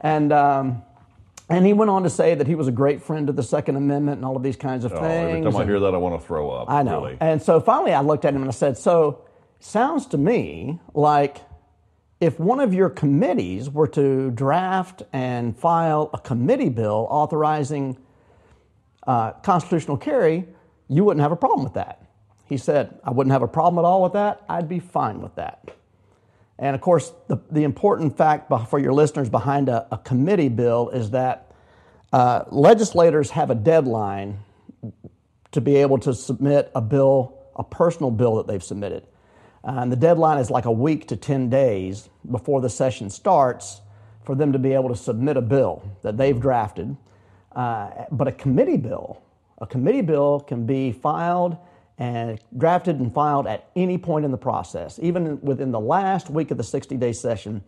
And 0.01 0.33
um, 0.33 0.83
and 1.49 1.67
he 1.67 1.73
went 1.73 1.91
on 1.91 2.03
to 2.05 2.11
say 2.11 2.35
that 2.35 2.47
he 2.47 2.55
was 2.55 2.69
a 2.69 2.73
great 2.73 3.03
friend 3.03 3.29
of 3.29 3.37
the 3.37 3.43
Second 3.43 3.77
Amendment 3.77 4.17
and 4.19 4.25
all 4.25 4.37
of 4.37 4.43
these 4.43 4.57
kinds 4.57 4.85
of 4.85 4.93
Oh, 4.93 5.01
things. 5.01 5.29
every 5.39 5.43
time 5.53 5.57
I 5.61 5.65
hear 5.65 5.81
that, 5.81 5.95
I 5.95 5.99
want 5.99 6.21
to 6.21 6.27
throw 6.27 6.51
up. 6.51 6.71
I 6.71 6.83
know. 6.83 7.05
Really. 7.05 7.19
And 7.21 7.43
so 7.43 7.61
finally 7.61 7.93
I 7.93 8.01
looked 8.01 8.25
at 8.25 8.35
him 8.35 8.43
and 8.43 8.51
I 8.51 8.55
said, 8.55 8.79
So, 8.79 9.25
sounds 9.61 10.07
to 10.07 10.19
me 10.19 10.81
like 10.95 11.39
if 12.21 12.39
one 12.41 12.61
of 12.61 12.73
your 12.73 12.89
committees 12.89 13.69
were 13.69 13.89
to 13.89 14.31
draft 14.31 15.03
and 15.13 15.57
file 15.57 16.11
a 16.15 16.19
committee 16.19 16.69
bill 16.71 17.07
authorizing 17.11 17.99
uh, 19.07 19.33
constitutional 19.33 19.97
carry, 19.99 20.47
you 20.89 21.05
wouldn't 21.05 21.23
have 21.23 21.33
a 21.33 21.37
problem 21.37 21.63
with 21.65 21.75
that. 21.75 22.07
He 22.47 22.57
said, 22.57 22.99
I 23.05 23.11
wouldn't 23.11 23.33
have 23.33 23.43
a 23.43 23.49
problem 23.49 23.85
at 23.85 23.87
all 23.87 24.03
with 24.03 24.13
that. 24.15 24.43
I'd 24.49 24.69
be 24.69 24.79
fine 24.79 25.21
with 25.21 25.35
that. 25.35 25.69
And 26.59 26.75
of 26.75 26.81
course, 26.81 27.13
the, 27.29 27.39
the 27.51 27.65
important 27.65 28.17
fact 28.17 28.53
for 28.69 28.79
your 28.79 28.93
listeners 28.93 29.29
behind 29.29 29.69
a, 29.69 29.87
a 29.93 29.99
committee 29.99 30.49
bill 30.49 30.91
is 30.91 31.11
that 31.11 31.53
uh, 32.13 32.45
legislators 32.51 33.31
have 33.31 33.51
a 33.51 33.55
deadline 33.55 34.39
to 35.51 35.61
be 35.61 35.77
able 35.77 35.99
to 35.99 36.15
submit 36.15 36.71
a 36.75 36.81
bill, 36.81 37.37
a 37.57 37.65
personal 37.65 38.11
bill 38.11 38.37
that 38.37 38.47
they've 38.47 38.63
submitted. 38.63 39.07
Uh, 39.65 39.79
and 39.79 39.91
the 39.91 39.97
deadline 39.97 40.39
is 40.39 40.51
like 40.51 40.65
a 40.65 40.73
week 40.73 41.09
to 41.09 41.17
10 41.17 41.49
days 41.49 42.09
before 42.31 42.61
the 42.61 42.71
session 42.71 43.11
starts 43.11 43.81
for 44.25 44.35
them 44.35 44.53
to 44.53 44.59
be 44.59 44.73
able 44.73 44.89
to 44.89 44.97
submit 44.97 45.37
a 45.37 45.41
bill 45.41 45.83
that 46.03 46.17
they've 46.17 46.41
drafted. 46.41 46.97
Uh, 47.53 47.91
but 48.11 48.29
a 48.29 48.33
committee 48.33 48.77
bill, 48.77 49.23
a 49.59 49.67
committee 49.67 50.01
bill 50.01 50.41
can 50.41 50.67
be 50.67 50.93
filed 50.93 51.57
and 51.99 52.41
drafted 52.57 52.99
and 52.99 53.13
filed 53.13 53.47
at 53.47 53.71
any 53.77 53.99
point 53.99 54.25
in 54.25 54.31
the 54.31 54.39
process. 54.39 54.99
Even 55.03 55.41
within 55.41 55.71
the 55.71 55.81
last 55.81 56.29
week 56.29 56.51
of 56.51 56.57
the 56.57 56.65
60 56.65 56.97
day 56.97 57.13
session, 57.13 57.63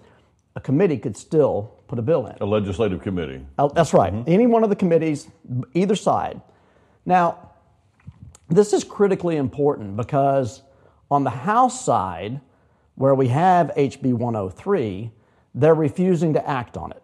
a 0.56 0.60
committee 0.60 0.98
could 0.98 1.16
still 1.16 1.74
put 1.86 1.98
a 1.98 2.02
bill 2.02 2.26
in. 2.26 2.36
A 2.40 2.46
legislative 2.46 3.02
committee. 3.02 3.44
Oh, 3.58 3.68
that's 3.68 3.92
right. 3.92 4.12
Mm-hmm. 4.12 4.30
Any 4.30 4.46
one 4.46 4.64
of 4.64 4.70
the 4.70 4.76
committees, 4.76 5.28
either 5.74 5.94
side. 5.94 6.40
Now, 7.04 7.50
this 8.48 8.72
is 8.72 8.82
critically 8.82 9.36
important 9.36 9.96
because 9.96 10.62
on 11.10 11.24
the 11.24 11.30
House 11.30 11.84
side, 11.84 12.40
where 12.94 13.14
we 13.14 13.28
have 13.28 13.70
HB 13.76 14.14
103, 14.14 15.10
they're 15.54 15.74
refusing 15.74 16.32
to 16.32 16.48
act 16.48 16.76
on 16.76 16.90
it. 16.90 17.02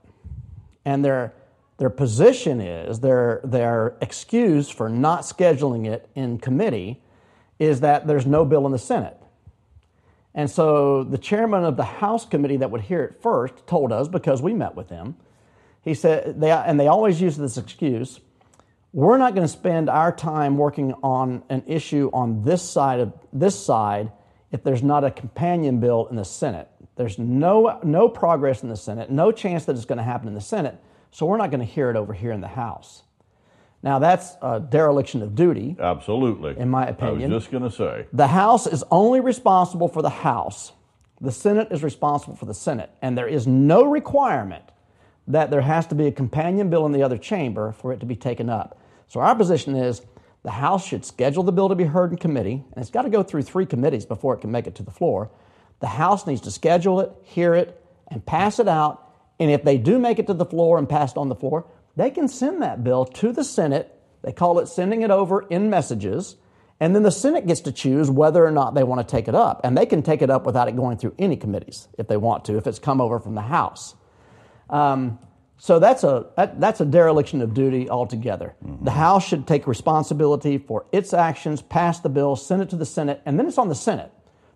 And 0.85 1.05
their, 1.05 1.35
their 1.77 1.91
position 1.91 2.61
is, 2.61 3.01
their, 3.01 3.41
their 3.45 3.97
excuse 4.01 4.71
for 4.71 4.89
not 4.89 5.23
scheduling 5.23 5.87
it 5.87 6.09
in 6.15 6.39
committee 6.39 7.02
is 7.62 7.81
that 7.81 8.09
there's 8.09 8.27
no 8.27 8.44
bill 8.44 8.66
in 8.66 8.72
the 8.72 8.79
Senate. 8.79 9.16
And 10.35 10.51
so 10.51 11.05
the 11.05 11.16
chairman 11.16 11.62
of 11.62 11.77
the 11.77 11.85
House 11.85 12.27
committee 12.27 12.57
that 12.57 12.72
would 12.72 12.81
hear 12.81 13.05
it 13.05 13.22
first 13.22 13.66
told 13.68 13.92
us 13.92 14.09
because 14.09 14.42
we 14.42 14.53
met 14.53 14.75
with 14.75 14.88
him. 14.88 15.14
He 15.83 15.94
said 15.94 16.40
they 16.40 16.51
and 16.51 16.81
they 16.81 16.88
always 16.88 17.20
use 17.20 17.37
this 17.37 17.57
excuse. 17.57 18.18
We're 18.92 19.18
not 19.18 19.35
going 19.35 19.46
to 19.46 19.53
spend 19.53 19.88
our 19.88 20.11
time 20.11 20.59
working 20.59 20.92
on 21.05 21.44
an 21.48 21.62
issue 21.66 22.11
on 22.12 22.42
this 22.42 22.62
side 22.68 22.98
of 22.98 23.12
this 23.33 23.64
side 23.64 24.11
if 24.51 24.64
there's 24.64 24.83
not 24.83 25.05
a 25.05 25.11
companion 25.11 25.79
bill 25.79 26.09
in 26.11 26.16
the 26.16 26.25
Senate. 26.25 26.68
There's 26.96 27.16
no 27.16 27.79
no 27.85 28.09
progress 28.09 28.64
in 28.64 28.70
the 28.70 28.77
Senate, 28.77 29.09
no 29.09 29.31
chance 29.31 29.66
that 29.66 29.77
it's 29.77 29.85
going 29.85 29.98
to 29.98 30.05
happen 30.05 30.27
in 30.27 30.35
the 30.35 30.40
Senate. 30.40 30.79
So 31.12 31.27
we're 31.27 31.37
not 31.37 31.53
going 31.53 31.64
to 31.64 31.72
hear 31.72 31.90
it 31.90 31.96
over 31.96 32.12
here 32.12 32.33
in 32.33 32.40
the 32.40 32.48
House. 32.48 33.03
Now 33.83 33.99
that's 33.99 34.37
a 34.40 34.61
dereliction 34.61 35.23
of 35.23 35.35
duty. 35.35 35.77
Absolutely. 35.79 36.57
In 36.57 36.68
my 36.68 36.87
opinion. 36.87 37.31
I 37.31 37.35
was 37.35 37.45
just 37.45 37.53
going 37.53 37.64
to 37.64 37.71
say. 37.71 38.07
The 38.12 38.29
House 38.29 38.66
is 38.66 38.85
only 38.90 39.21
responsible 39.21 39.88
for 39.88 40.03
the 40.03 40.11
House. 40.11 40.73
The 41.21 41.33
Senate 41.33 41.68
is 41.71 41.83
responsible 41.83 42.37
for 42.37 42.47
the 42.47 42.55
Senate. 42.55 42.90
And 43.03 43.18
there 43.18 43.29
is 43.29 43.47
no 43.47 43.85
requirement 43.85 44.64
that 45.27 45.51
there 45.51 45.61
has 45.61 45.87
to 45.88 45.95
be 45.95 46.07
a 46.07 46.12
companion 46.12 46.71
bill 46.71 46.87
in 46.87 46.92
the 46.92 47.03
other 47.03 47.18
chamber 47.18 47.73
for 47.73 47.92
it 47.92 48.01
to 48.01 48.07
be 48.07 48.16
taken 48.16 48.49
up. 48.49 48.79
So 49.09 49.21
our 49.21 49.35
position 49.35 49.77
is 49.77 50.03
the 50.42 50.51
House 50.51 50.87
should 50.87 51.05
schedule 51.05 51.42
the 51.42 51.53
bill 51.53 51.68
to 51.68 51.75
be 51.75 51.85
heard 51.85 52.11
in 52.11 52.18
committee, 52.18 52.64
and 52.73 52.83
it's 52.83 52.90
got 52.90 53.03
to 53.03 53.11
go 53.11 53.23
through 53.23 53.42
three 53.42 53.66
committees 53.66 54.05
before 54.05 54.35
it 54.35 54.40
can 54.40 54.51
make 54.51 54.66
it 54.66 54.75
to 54.77 54.83
the 54.83 54.90
floor. 54.90 55.31
The 55.79 55.87
House 55.87 56.27
needs 56.27 56.40
to 56.42 56.51
schedule 56.51 57.01
it, 57.01 57.12
hear 57.23 57.55
it, 57.55 57.81
and 58.09 58.25
pass 58.25 58.59
it 58.59 58.66
out. 58.66 59.12
And 59.38 59.51
if 59.51 59.62
they 59.62 59.79
do 59.79 59.99
make 59.99 60.18
it 60.18 60.27
to 60.27 60.35
the 60.35 60.45
floor 60.45 60.79
and 60.79 60.88
pass 60.88 61.12
it 61.12 61.18
on 61.18 61.29
the 61.29 61.37
floor, 61.37 61.66
they 61.97 62.11
can 62.11 62.29
send 62.29 62.63
that 62.63 62.83
bill 62.83 63.05
to 63.05 63.33
the 63.33 63.45
Senate. 63.45 63.95
They 64.23 64.33
call 64.33 64.59
it 64.59 64.69
sending 64.69 65.03
it 65.03 65.11
over 65.11 65.43
in 65.43 65.71
messages. 65.71 66.37
And 66.81 66.95
then 66.95 67.03
the 67.03 67.11
Senate 67.11 67.47
gets 67.47 67.61
to 67.63 67.73
choose 67.73 68.11
whether 68.11 68.45
or 68.45 68.51
not 68.51 68.75
they 68.75 68.83
want 68.83 69.07
to 69.07 69.11
take 69.11 69.29
it 69.29 69.35
up. 69.35 69.61
And 69.63 69.77
they 69.77 69.87
can 69.87 70.03
take 70.03 70.23
it 70.23 70.31
up 70.31 70.45
without 70.45 70.69
it 70.69 70.77
going 70.77 70.97
through 70.99 71.15
any 71.19 71.37
committees 71.37 71.89
if 71.99 72.09
they 72.09 72.17
want 72.17 72.45
to, 72.47 72.57
if 72.57 72.67
it's 72.67 72.79
come 72.79 73.01
over 73.01 73.21
from 73.21 73.35
the 73.35 73.43
House. 73.43 73.95
Um, 74.69 75.19
So 75.59 75.79
that's 75.79 76.03
a 76.03 76.27
that, 76.37 76.61
that's 76.61 76.81
a 76.81 76.85
dereliction 76.85 77.41
of 77.41 77.55
duty 77.55 77.89
altogether. 77.89 78.57
The 78.83 78.91
House 78.91 79.25
should 79.25 79.47
take 79.47 79.69
responsibility 79.69 80.59
for 80.59 80.87
its 80.91 81.15
actions, 81.15 81.63
pass 81.63 82.01
the 82.01 82.09
bill, 82.09 82.35
send 82.35 82.63
it 82.63 82.71
to 82.71 82.77
the 82.77 82.87
Senate, 82.87 83.23
and 83.25 83.39
then 83.39 83.47
it's 83.47 83.59
on 83.59 83.69
the 83.69 83.77
Senate. 83.77 84.11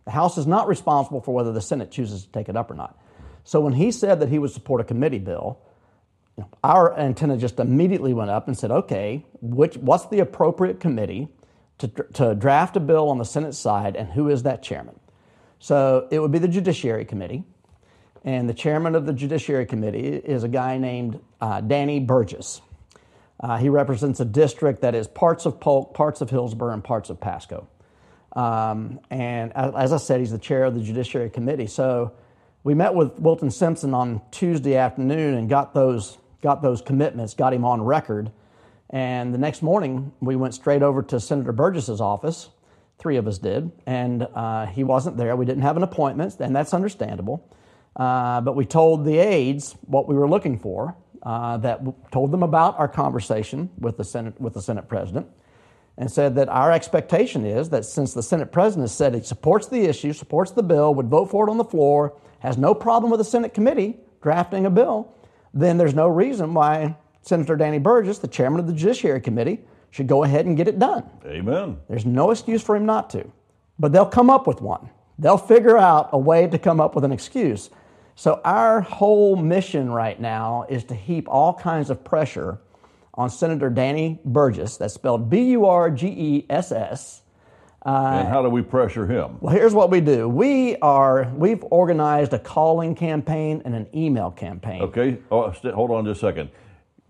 The 0.05 0.11
House 0.11 0.37
is 0.37 0.49
not 0.49 0.67
responsible 0.67 1.21
for 1.21 1.33
whether 1.33 1.53
the 1.53 1.61
Senate 1.61 1.93
chooses 1.93 2.25
to 2.25 2.33
take 2.33 2.49
it 2.49 2.57
up 2.57 2.73
or 2.73 2.75
not. 2.75 2.99
So 3.45 3.61
when 3.61 3.75
he 3.75 3.93
said 3.93 4.19
that 4.19 4.31
he 4.31 4.41
would 4.41 4.51
support 4.51 4.81
a 4.81 4.85
committee 4.85 5.21
bill, 5.21 5.61
our 6.63 6.99
antenna 6.99 7.37
just 7.37 7.59
immediately 7.59 8.13
went 8.13 8.31
up 8.31 8.47
and 8.47 8.57
said, 8.57 8.71
"Okay, 8.71 9.25
which 9.41 9.77
what's 9.77 10.07
the 10.07 10.21
appropriate 10.21 10.81
committee 10.81 11.29
to, 11.79 11.89
to 11.89 12.35
draft 12.35 12.77
a 12.77 12.81
bill 12.81 13.09
on 13.09 13.19
the 13.19 13.25
Senate 13.25 13.55
side, 13.55 13.97
and 13.97 14.11
who 14.11 14.29
is 14.29 14.43
that 14.43 14.63
chairman?" 14.63 14.99
So 15.59 16.09
it 16.11 16.19
would 16.19 16.33
be 16.33 16.39
the 16.39 16.49
Judiciary 16.49 17.05
Committee. 17.05 17.45
And 18.25 18.49
the 18.49 18.55
chairman 18.55 18.97
of 18.97 19.07
the 19.07 19.13
Judiciary 19.13 19.67
Committee 19.67 20.09
is 20.09 20.43
a 20.43 20.49
guy 20.49 20.79
named 20.79 21.21
uh, 21.41 21.61
Danny 21.61 22.01
Burgess. 22.01 22.61
Uh, 23.39 23.57
he 23.57 23.69
represents 23.69 24.19
a 24.19 24.25
district 24.25 24.81
that 24.83 24.95
is 24.97 25.07
parts 25.07 25.47
of 25.47 25.61
Polk, 25.61 25.95
parts 25.95 26.21
of 26.21 26.31
Hillsborough, 26.31 26.73
and 26.73 26.83
parts 26.83 27.09
of 27.09 27.21
Pasco. 27.21 27.69
Um, 28.35 29.01
and 29.11 29.53
as, 29.55 29.93
I 29.93 29.97
said, 29.99 30.21
he's 30.21 30.33
the 30.33 30.39
chair 30.39 30.65
of 30.65 30.75
the 30.75 30.81
Judiciary 30.81 31.31
Committee. 31.31 31.69
So 31.69 32.13
we 32.65 32.75
met 32.75 32.95
with 32.95 33.19
Wilton 33.21 33.51
Simpson 33.51 33.95
on 33.95 34.21
Tuesday 34.31 34.77
afternoon 34.77 35.35
and 35.35 35.49
got 35.49 35.73
those, 35.73 36.19
got 36.43 36.63
those 36.63 36.81
commitments, 36.83 37.35
got 37.35 37.53
him 37.53 37.65
on 37.65 37.83
record. 37.83 38.31
And 38.91 39.35
the 39.35 39.39
next 39.39 39.63
morning, 39.63 40.13
we 40.21 40.37
went 40.37 40.55
straight 40.55 40.83
over 40.83 41.03
to 41.03 41.19
Senator 41.19 41.53
Burgess's 41.53 42.01
office. 42.01 42.51
Three 42.99 43.17
of 43.17 43.27
us 43.27 43.39
did. 43.39 43.73
And 43.87 44.27
uh, 44.35 44.67
he 44.67 44.85
wasn't 44.85 45.17
there. 45.17 45.35
We 45.37 45.45
didn't 45.45 45.63
have 45.63 45.77
an 45.77 45.83
appointment, 45.83 46.37
and 46.41 46.55
that's 46.55 46.73
understandable. 46.73 47.49
Uh, 47.97 48.41
but 48.43 48.55
we 48.55 48.65
told 48.65 49.05
the 49.05 49.19
aides 49.19 49.75
what 49.87 50.07
we 50.07 50.15
were 50.15 50.29
looking 50.29 50.59
for, 50.59 50.95
uh, 51.23 51.57
that 51.59 51.81
told 52.13 52.31
them 52.31 52.43
about 52.43 52.79
our 52.79 52.89
conversation 52.89 53.71
with 53.79 53.97
the 53.97 54.05
Senate, 54.05 54.41
with 54.41 54.55
the 54.55 54.63
Senate 54.63 54.89
president, 54.89 55.27
and 55.99 56.11
said 56.11 56.35
that 56.35 56.49
our 56.49 56.71
expectation 56.71 57.45
is 57.45 57.71
that 57.71 57.85
since 57.85 58.13
the 58.13 58.23
Senate 58.23 58.53
president 58.53 58.83
has 58.83 58.95
said 58.95 59.15
he 59.15 59.23
supports 59.23 59.67
the 59.67 59.87
issue, 59.87 60.13
supports 60.13 60.53
the 60.53 60.63
bill, 60.63 60.95
would 60.95 61.09
vote 61.09 61.31
for 61.31 61.49
it 61.49 61.51
on 61.51 61.57
the 61.57 61.65
floor, 61.65 62.15
has 62.41 62.59
no 62.59 62.75
problem 62.75 63.11
with 63.11 63.19
the 63.19 63.25
Senate 63.25 63.55
committee 63.55 63.97
drafting 64.23 64.67
a 64.67 64.71
bill, 64.71 65.13
then 65.57 65.79
there's 65.79 65.95
no 65.95 66.07
reason 66.07 66.55
why 66.55 66.97
Senator 67.23 67.57
Danny 67.57 67.79
Burgess, 67.79 68.19
the 68.19 68.29
chairman 68.29 68.61
of 68.61 68.67
the 68.67 68.73
Judiciary 68.73 69.21
Committee, 69.21 69.61
should 69.91 70.07
go 70.07 70.23
ahead 70.23 70.47
and 70.47 70.57
get 70.57 70.69
it 70.69 70.79
done. 70.79 71.05
Amen. 71.25 71.79
There's 71.89 72.05
no 72.05 72.31
excuse 72.31 72.63
for 72.63 72.77
him 72.77 72.85
not 72.87 73.11
to. 73.11 73.31
But 73.79 73.93
they'll 73.93 74.07
come 74.07 74.31
up 74.31 74.47
with 74.47 74.61
one. 74.61 74.91
They'll 75.19 75.39
figure 75.39 75.79
out 75.79 76.11
a 76.13 76.19
way 76.19 76.47
to 76.47 76.59
come 76.59 76.81
up 76.81 76.95
with 76.95 77.05
an 77.05 77.13
excuse. 77.13 77.71
So, 78.15 78.41
our 78.45 78.81
whole 78.81 79.37
mission 79.37 79.91
right 79.91 80.19
now 80.19 80.67
is 80.69 80.85
to 80.85 80.95
heap 80.95 81.29
all 81.29 81.53
kinds 81.55 81.91
of 81.91 82.05
pressure 82.05 82.61
on 83.15 83.31
Senator 83.31 83.71
Danny 83.71 84.21
Burgess, 84.25 84.77
that's 84.77 84.95
spelled 84.95 85.31
B 85.31 85.51
U 85.53 85.67
R 85.67 85.91
G 85.91 86.09
E 86.09 86.47
S 86.51 86.71
S. 86.71 87.23
and 87.87 88.29
how 88.29 88.43
do 88.43 88.49
we 88.49 88.63
pressure 88.63 89.07
him? 89.07 89.39
Well, 89.41 89.55
here's 89.55 89.75
what 89.75 89.91
we 89.91 90.01
do. 90.01 90.29
We 90.29 90.77
are 90.77 91.33
we've 91.35 91.65
organized 91.71 92.33
a 92.33 92.39
calling 92.39 92.95
campaign 92.95 93.63
and 93.65 93.75
an 93.75 93.87
email 93.95 94.31
campaign. 94.31 94.83
Okay, 94.83 95.19
oh, 95.31 95.53
st- 95.53 95.75
hold 95.75 95.91
on 95.91 96.05
just 96.05 96.23
a 96.23 96.27
second. 96.27 96.51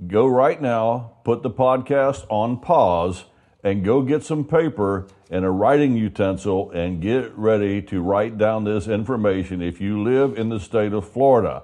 Go 0.06 0.26
right 0.26 0.60
now, 0.60 1.12
put 1.24 1.42
the 1.42 1.50
podcast 1.50 2.26
on 2.28 2.60
pause, 2.60 3.24
and 3.64 3.84
go 3.84 4.02
get 4.02 4.22
some 4.22 4.44
paper 4.44 5.08
and 5.30 5.44
a 5.44 5.50
writing 5.50 5.96
utensil 5.96 6.70
and 6.70 7.00
get 7.00 7.36
ready 7.36 7.82
to 7.82 8.00
write 8.00 8.38
down 8.38 8.64
this 8.64 8.86
information 8.86 9.62
if 9.62 9.80
you 9.80 10.02
live 10.02 10.38
in 10.38 10.50
the 10.50 10.60
state 10.60 10.92
of 10.92 11.08
Florida. 11.08 11.62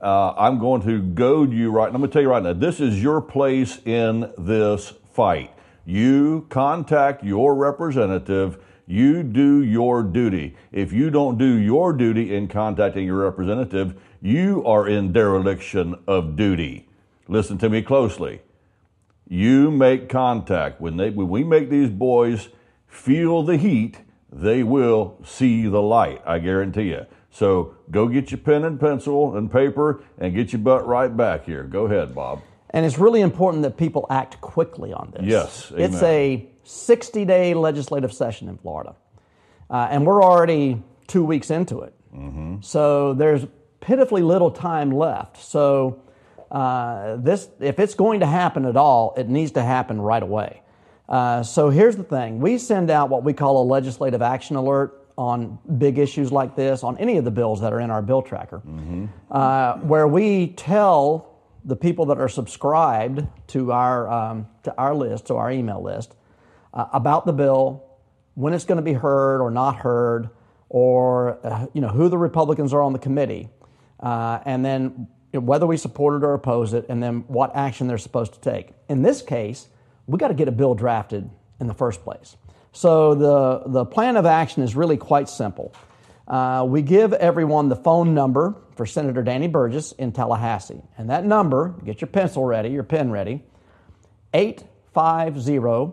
Uh, 0.00 0.32
I'm 0.36 0.58
going 0.58 0.82
to 0.82 1.00
goad 1.02 1.52
you 1.52 1.70
right. 1.70 1.86
I'm 1.86 1.98
going 1.98 2.08
to 2.08 2.12
tell 2.12 2.22
you 2.22 2.30
right 2.30 2.42
now. 2.42 2.52
This 2.52 2.80
is 2.80 3.02
your 3.02 3.20
place 3.20 3.80
in 3.84 4.32
this 4.38 4.92
fight. 5.12 5.52
You 5.90 6.46
contact 6.50 7.24
your 7.24 7.56
representative. 7.56 8.62
You 8.86 9.24
do 9.24 9.60
your 9.60 10.04
duty. 10.04 10.54
If 10.70 10.92
you 10.92 11.10
don't 11.10 11.36
do 11.36 11.58
your 11.58 11.92
duty 11.92 12.32
in 12.32 12.46
contacting 12.46 13.06
your 13.06 13.16
representative, 13.16 14.00
you 14.22 14.64
are 14.64 14.86
in 14.86 15.12
dereliction 15.12 15.96
of 16.06 16.36
duty. 16.36 16.88
Listen 17.26 17.58
to 17.58 17.68
me 17.68 17.82
closely. 17.82 18.40
You 19.26 19.72
make 19.72 20.08
contact. 20.08 20.80
When, 20.80 20.96
they, 20.96 21.10
when 21.10 21.28
we 21.28 21.42
make 21.42 21.70
these 21.70 21.90
boys 21.90 22.50
feel 22.86 23.42
the 23.42 23.56
heat, 23.56 23.98
they 24.30 24.62
will 24.62 25.18
see 25.24 25.66
the 25.66 25.82
light, 25.82 26.22
I 26.24 26.38
guarantee 26.38 26.90
you. 26.90 27.06
So 27.32 27.74
go 27.90 28.06
get 28.06 28.30
your 28.30 28.38
pen 28.38 28.62
and 28.62 28.78
pencil 28.78 29.36
and 29.36 29.50
paper 29.50 30.04
and 30.18 30.36
get 30.36 30.52
your 30.52 30.62
butt 30.62 30.86
right 30.86 31.16
back 31.16 31.46
here. 31.46 31.64
Go 31.64 31.86
ahead, 31.86 32.14
Bob. 32.14 32.42
And 32.72 32.86
it's 32.86 32.98
really 32.98 33.20
important 33.20 33.62
that 33.64 33.76
people 33.76 34.06
act 34.10 34.40
quickly 34.40 34.92
on 34.92 35.12
this. 35.12 35.22
Yes, 35.24 35.72
It's 35.76 36.02
a 36.02 36.46
60 36.64 37.24
day 37.24 37.54
legislative 37.54 38.12
session 38.12 38.48
in 38.48 38.56
Florida. 38.58 38.94
Uh, 39.68 39.88
and 39.90 40.06
we're 40.06 40.22
already 40.22 40.82
two 41.06 41.24
weeks 41.24 41.50
into 41.50 41.80
it. 41.80 41.94
So 42.62 43.14
there's 43.14 43.46
pitifully 43.80 44.22
little 44.22 44.50
time 44.50 44.90
left. 44.90 45.36
So 45.36 46.02
uh, 46.50 47.16
this, 47.16 47.48
if 47.60 47.78
it's 47.78 47.94
going 47.94 48.20
to 48.20 48.26
happen 48.26 48.64
at 48.64 48.76
all, 48.76 49.14
it 49.16 49.28
needs 49.28 49.52
to 49.52 49.62
happen 49.62 50.00
right 50.00 50.22
away. 50.22 50.62
Uh, 51.08 51.42
so 51.42 51.70
here's 51.70 51.96
the 51.96 52.04
thing 52.04 52.40
we 52.40 52.58
send 52.58 52.90
out 52.90 53.08
what 53.08 53.24
we 53.24 53.32
call 53.32 53.62
a 53.62 53.66
legislative 53.66 54.22
action 54.22 54.56
alert 54.56 54.96
on 55.18 55.58
big 55.78 55.98
issues 55.98 56.32
like 56.32 56.56
this, 56.56 56.82
on 56.82 56.96
any 56.98 57.16
of 57.18 57.24
the 57.24 57.30
bills 57.30 57.60
that 57.60 57.72
are 57.72 57.80
in 57.80 57.90
our 57.90 58.00
bill 58.02 58.22
tracker, 58.22 58.62
uh, 59.30 59.74
where 59.78 60.06
we 60.08 60.48
tell 60.48 61.29
the 61.64 61.76
people 61.76 62.06
that 62.06 62.18
are 62.18 62.28
subscribed 62.28 63.26
to 63.48 63.72
our, 63.72 64.08
um, 64.08 64.48
to 64.62 64.74
our 64.76 64.94
list, 64.94 65.26
to 65.26 65.36
our 65.36 65.50
email 65.50 65.82
list, 65.82 66.14
uh, 66.72 66.86
about 66.92 67.26
the 67.26 67.32
bill, 67.32 67.84
when 68.34 68.54
it's 68.54 68.64
going 68.64 68.76
to 68.76 68.82
be 68.82 68.92
heard 68.92 69.40
or 69.40 69.50
not 69.50 69.76
heard, 69.76 70.30
or 70.68 71.44
uh, 71.44 71.66
you 71.74 71.80
know 71.80 71.88
who 71.88 72.08
the 72.08 72.16
Republicans 72.16 72.72
are 72.72 72.80
on 72.80 72.92
the 72.92 72.98
committee, 72.98 73.48
uh, 74.00 74.38
and 74.44 74.64
then 74.64 75.08
whether 75.32 75.66
we 75.66 75.76
support 75.76 76.22
it 76.22 76.24
or 76.24 76.34
oppose 76.34 76.72
it, 76.72 76.86
and 76.88 77.02
then 77.02 77.24
what 77.26 77.54
action 77.54 77.86
they're 77.86 77.98
supposed 77.98 78.32
to 78.34 78.40
take. 78.40 78.70
In 78.88 79.02
this 79.02 79.20
case, 79.20 79.68
we 80.06 80.16
got 80.18 80.28
to 80.28 80.34
get 80.34 80.48
a 80.48 80.52
bill 80.52 80.74
drafted 80.74 81.28
in 81.60 81.66
the 81.66 81.74
first 81.74 82.02
place. 82.02 82.36
So 82.72 83.14
the 83.14 83.62
the 83.66 83.84
plan 83.84 84.16
of 84.16 84.26
action 84.26 84.62
is 84.62 84.76
really 84.76 84.96
quite 84.96 85.28
simple. 85.28 85.74
Uh, 86.26 86.64
we 86.68 86.82
give 86.82 87.12
everyone 87.14 87.68
the 87.68 87.76
phone 87.76 88.14
number 88.14 88.54
for 88.80 88.86
Senator 88.86 89.22
Danny 89.22 89.46
Burgess 89.46 89.92
in 89.92 90.10
Tallahassee, 90.10 90.80
and 90.96 91.10
that 91.10 91.26
number, 91.26 91.74
get 91.84 92.00
your 92.00 92.08
pencil 92.08 92.46
ready, 92.46 92.70
your 92.70 92.82
pen 92.82 93.10
ready, 93.10 93.44
850 94.32 95.92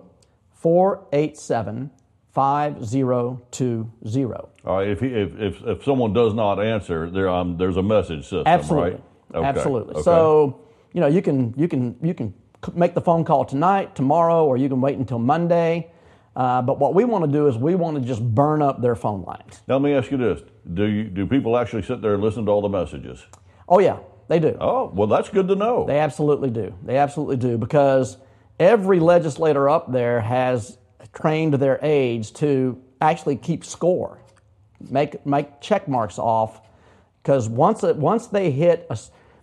487 0.54 1.91
5020. 2.32 4.23
All 4.23 4.78
right, 4.78 4.88
if, 4.88 5.02
he, 5.02 5.08
if, 5.08 5.38
if, 5.38 5.62
if 5.65 5.84
someone 5.84 6.13
does 6.13 6.34
not 6.34 6.63
answer, 6.63 7.10
there, 7.10 7.28
um, 7.28 7.58
there's 7.58 7.76
a 7.76 7.84
message 7.84 8.23
system, 8.23 8.43
Absolutely. 8.45 8.91
right? 8.91 9.04
Okay, 9.36 9.45
Absolutely. 9.45 9.95
okay. 9.95 10.04
So, 10.04 10.62
you 10.93 11.02
know, 11.02 11.08
you 11.08 11.21
can 11.21 11.54
you 11.58 11.67
can 11.67 11.97
you 12.02 12.13
can 12.13 12.34
make 12.73 12.93
the 12.93 13.02
phone 13.02 13.26
call 13.26 13.43
tonight, 13.43 13.97
tomorrow, 13.97 14.45
or 14.45 14.56
you 14.56 14.69
can 14.69 14.80
wait 14.80 14.97
until 14.97 15.19
Monday. 15.19 15.91
Uh, 16.38 16.62
but 16.62 16.78
what 16.78 16.93
we 16.93 17.04
want 17.04 17.26
to 17.26 17.32
do 17.32 17.47
is 17.47 17.58
we 17.58 17.73
want 17.73 18.00
to 18.00 18.08
just 18.08 18.21
burn 18.21 18.62
up 18.62 18.80
their 18.80 18.95
phone 18.95 19.23
lines. 19.23 19.63
Now, 19.67 19.78
let 19.78 19.82
me 19.82 19.95
ask 19.95 20.12
you 20.12 20.17
this: 20.17 20.41
Do 20.71 20.86
you 20.86 21.06
do 21.06 21.26
people 21.26 21.58
actually 21.58 21.82
sit 21.82 22.00
there 22.04 22.13
and 22.13 22.21
listen 22.21 22.45
to 22.45 22.52
all 22.52 22.62
the 22.62 22.69
messages? 22.69 23.26
Oh 23.67 23.80
yeah, 23.80 23.97
they 24.28 24.38
do. 24.38 24.56
Oh, 24.62 24.91
well, 24.93 25.08
that's 25.08 25.30
good 25.30 25.47
to 25.47 25.56
know. 25.56 25.86
They 25.88 25.97
absolutely 25.97 26.52
do. 26.52 26.76
They 26.84 26.97
absolutely 26.97 27.38
do 27.38 27.58
because 27.58 28.17
every 28.60 29.00
legislator 29.00 29.67
up 29.67 29.91
there 29.91 30.21
has 30.21 30.78
trained 31.12 31.56
their 31.56 31.80
aides 31.82 32.30
to 32.30 32.80
actually 33.02 33.38
keep 33.38 33.65
score, 33.65 34.19
make 34.91 35.26
make 35.26 35.60
check 35.60 35.88
marks 35.88 36.19
off, 36.19 36.62
because 37.23 37.50
once 37.50 37.84
it, 37.84 37.95
once 37.95 38.28
they 38.28 38.52
hit, 38.52 38.86
a, 38.91 39.00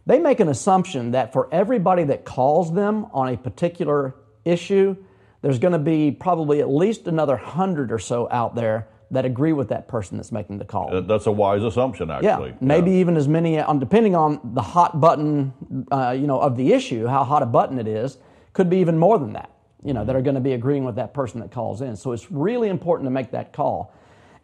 they 0.07 0.21
make 0.21 0.39
an 0.39 0.49
assumption 0.49 1.11
that 1.11 1.33
for 1.33 1.49
everybody 1.51 2.05
that 2.05 2.25
calls 2.25 2.73
them 2.73 3.07
on 3.13 3.35
a 3.35 3.37
particular 3.37 4.15
issue, 4.45 4.97
there's 5.45 5.59
going 5.59 5.73
to 5.75 5.79
be 5.79 6.11
probably 6.11 6.63
at 6.63 6.71
least 6.71 7.07
another 7.07 7.37
hundred 7.37 7.93
or 7.93 7.99
so 7.99 8.27
out 8.31 8.55
there 8.55 8.89
that 9.11 9.27
agree 9.27 9.53
with 9.53 9.69
that 9.69 9.87
person 9.87 10.17
that's 10.17 10.33
making 10.33 10.57
the 10.57 10.65
call. 10.65 11.03
That's 11.03 11.27
a 11.27 11.33
wise 11.33 11.63
assumption, 11.63 12.11
actually. 12.11 12.49
Yeah, 12.49 12.57
maybe 12.63 12.93
even 12.93 13.15
as 13.15 13.29
many, 13.29 13.61
on 13.61 13.79
depending 13.79 14.17
on 14.17 14.41
the 14.55 14.63
hot 14.63 15.03
button, 15.03 15.53
uh, 15.93 16.17
you 16.19 16.27
know, 16.27 16.41
of 16.41 16.57
the 16.57 16.73
issue, 16.73 17.07
how 17.07 17.25
hot 17.25 17.43
a 17.43 17.47
button 17.47 17.79
it 17.79 17.87
is, 17.87 18.17
could 18.55 18.71
be 18.71 18.79
even 18.79 18.97
more 18.97 19.19
than 19.19 19.35
that. 19.35 19.51
You 19.83 19.93
know, 19.93 20.03
that 20.07 20.17
are 20.17 20.23
going 20.23 20.35
to 20.35 20.41
be 20.41 20.55
agreeing 20.55 20.83
with 20.83 20.97
that 20.97 21.13
person 21.13 21.41
that 21.41 21.51
calls 21.53 21.83
in. 21.83 21.95
So 21.95 22.13
it's 22.13 22.33
really 22.33 22.71
important 22.71 23.07
to 23.07 23.11
make 23.11 23.33
that 23.33 23.53
call, 23.53 23.95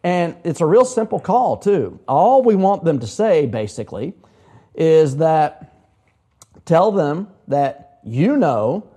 and 0.03 0.35
it's 0.43 0.61
a 0.61 0.67
real 0.67 0.85
simple 0.85 1.19
call 1.19 1.57
too. 1.57 1.99
All 2.07 2.43
we 2.43 2.53
want 2.53 2.83
them 2.83 2.99
to 2.99 3.07
say, 3.07 3.47
basically, 3.47 4.13
is 4.75 5.17
that 5.17 5.73
tell 6.65 6.91
them 6.91 7.27
that 7.47 7.97
you 8.03 8.37
know 8.37 8.90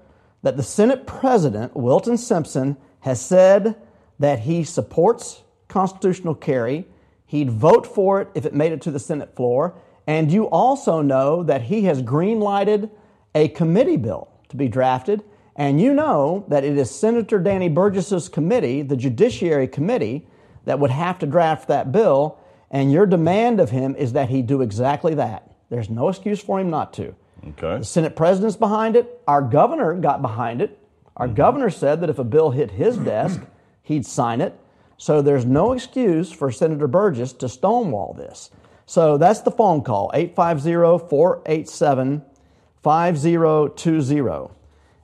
that 0.45 0.59
the 0.59 0.63
Senate 0.63 1.07
President, 1.07 1.75
Wilton 1.75 2.19
Simpson, 2.19 2.77
has 3.01 3.21
said 3.21 3.75
that 4.19 4.41
he 4.41 4.63
supports 4.63 5.43
constitutional 5.69 6.35
carry. 6.35 6.87
He'd 7.27 7.51
vote 7.51 7.87
for 7.87 8.21
it 8.21 8.29
if 8.35 8.45
it 8.45 8.55
made 8.55 8.71
it 8.71 8.83
to 8.83 8.91
the 8.91 8.99
Senate 9.01 9.35
floor, 9.35 9.75
And 10.07 10.31
you 10.31 10.45
also 10.51 11.01
know 11.01 11.43
that 11.45 11.63
he 11.63 11.85
has 11.85 12.03
green 12.03 12.39
lighted 12.39 12.91
a 13.35 13.49
committee 13.49 13.97
bill 13.97 14.29
to 14.51 14.57
be 14.57 14.69
drafted. 14.69 15.25
And 15.57 15.81
you 15.81 15.95
know 15.95 16.45
that 16.49 16.63
it 16.63 16.77
is 16.77 16.91
Senator 16.91 17.39
Danny 17.39 17.71
Burgess's 17.71 18.29
committee, 18.29 18.83
the 18.83 18.97
Judiciary 18.97 19.67
Committee, 19.67 20.27
that 20.67 20.79
would 20.79 20.91
have 20.91 21.19
to 21.21 21.27
draft 21.27 21.69
that 21.69 21.91
bill. 21.91 22.39
And 22.71 22.93
your 22.93 23.07
demand 23.07 23.61
of 23.61 23.71
him 23.71 23.97
is 23.97 24.13
that 24.13 24.29
he 24.29 24.43
do 24.43 24.61
exactly 24.61 25.15
that. 25.15 25.51
There's 25.71 25.89
no 25.89 26.09
excuse 26.09 26.41
for 26.41 26.61
him 26.61 26.69
not 26.69 26.93
to. 26.95 27.15
Okay. 27.51 27.79
The 27.79 27.85
Senate 27.85 28.17
president's 28.17 28.57
behind 28.57 28.97
it. 28.97 29.23
Our 29.27 29.43
governor 29.43 29.95
got 29.95 30.23
behind 30.23 30.63
it. 30.63 30.79
Our 31.17 31.27
mm-hmm. 31.27 31.37
governor 31.37 31.71
said 31.71 32.01
that 32.01 32.11
if 32.11 32.19
a 32.19 32.25
bill 32.25 32.51
hit 32.51 32.71
his 32.73 32.97
desk, 33.13 33.41
he'd 33.83 34.07
sign 34.07 34.41
it. 34.41 34.59
So 34.97 35.23
there's 35.23 35.45
no 35.45 35.73
excuse 35.73 36.33
for 36.33 36.51
Senator 36.51 36.87
Burgess 36.87 37.33
to 37.35 37.49
stonewall 37.49 38.15
this. 38.15 38.51
So 38.87 39.19
that's 39.19 39.41
the 39.41 39.51
phone 39.51 39.83
call 39.83 40.11
850 40.15 41.09
487 41.09 42.23
5020. 42.83 44.55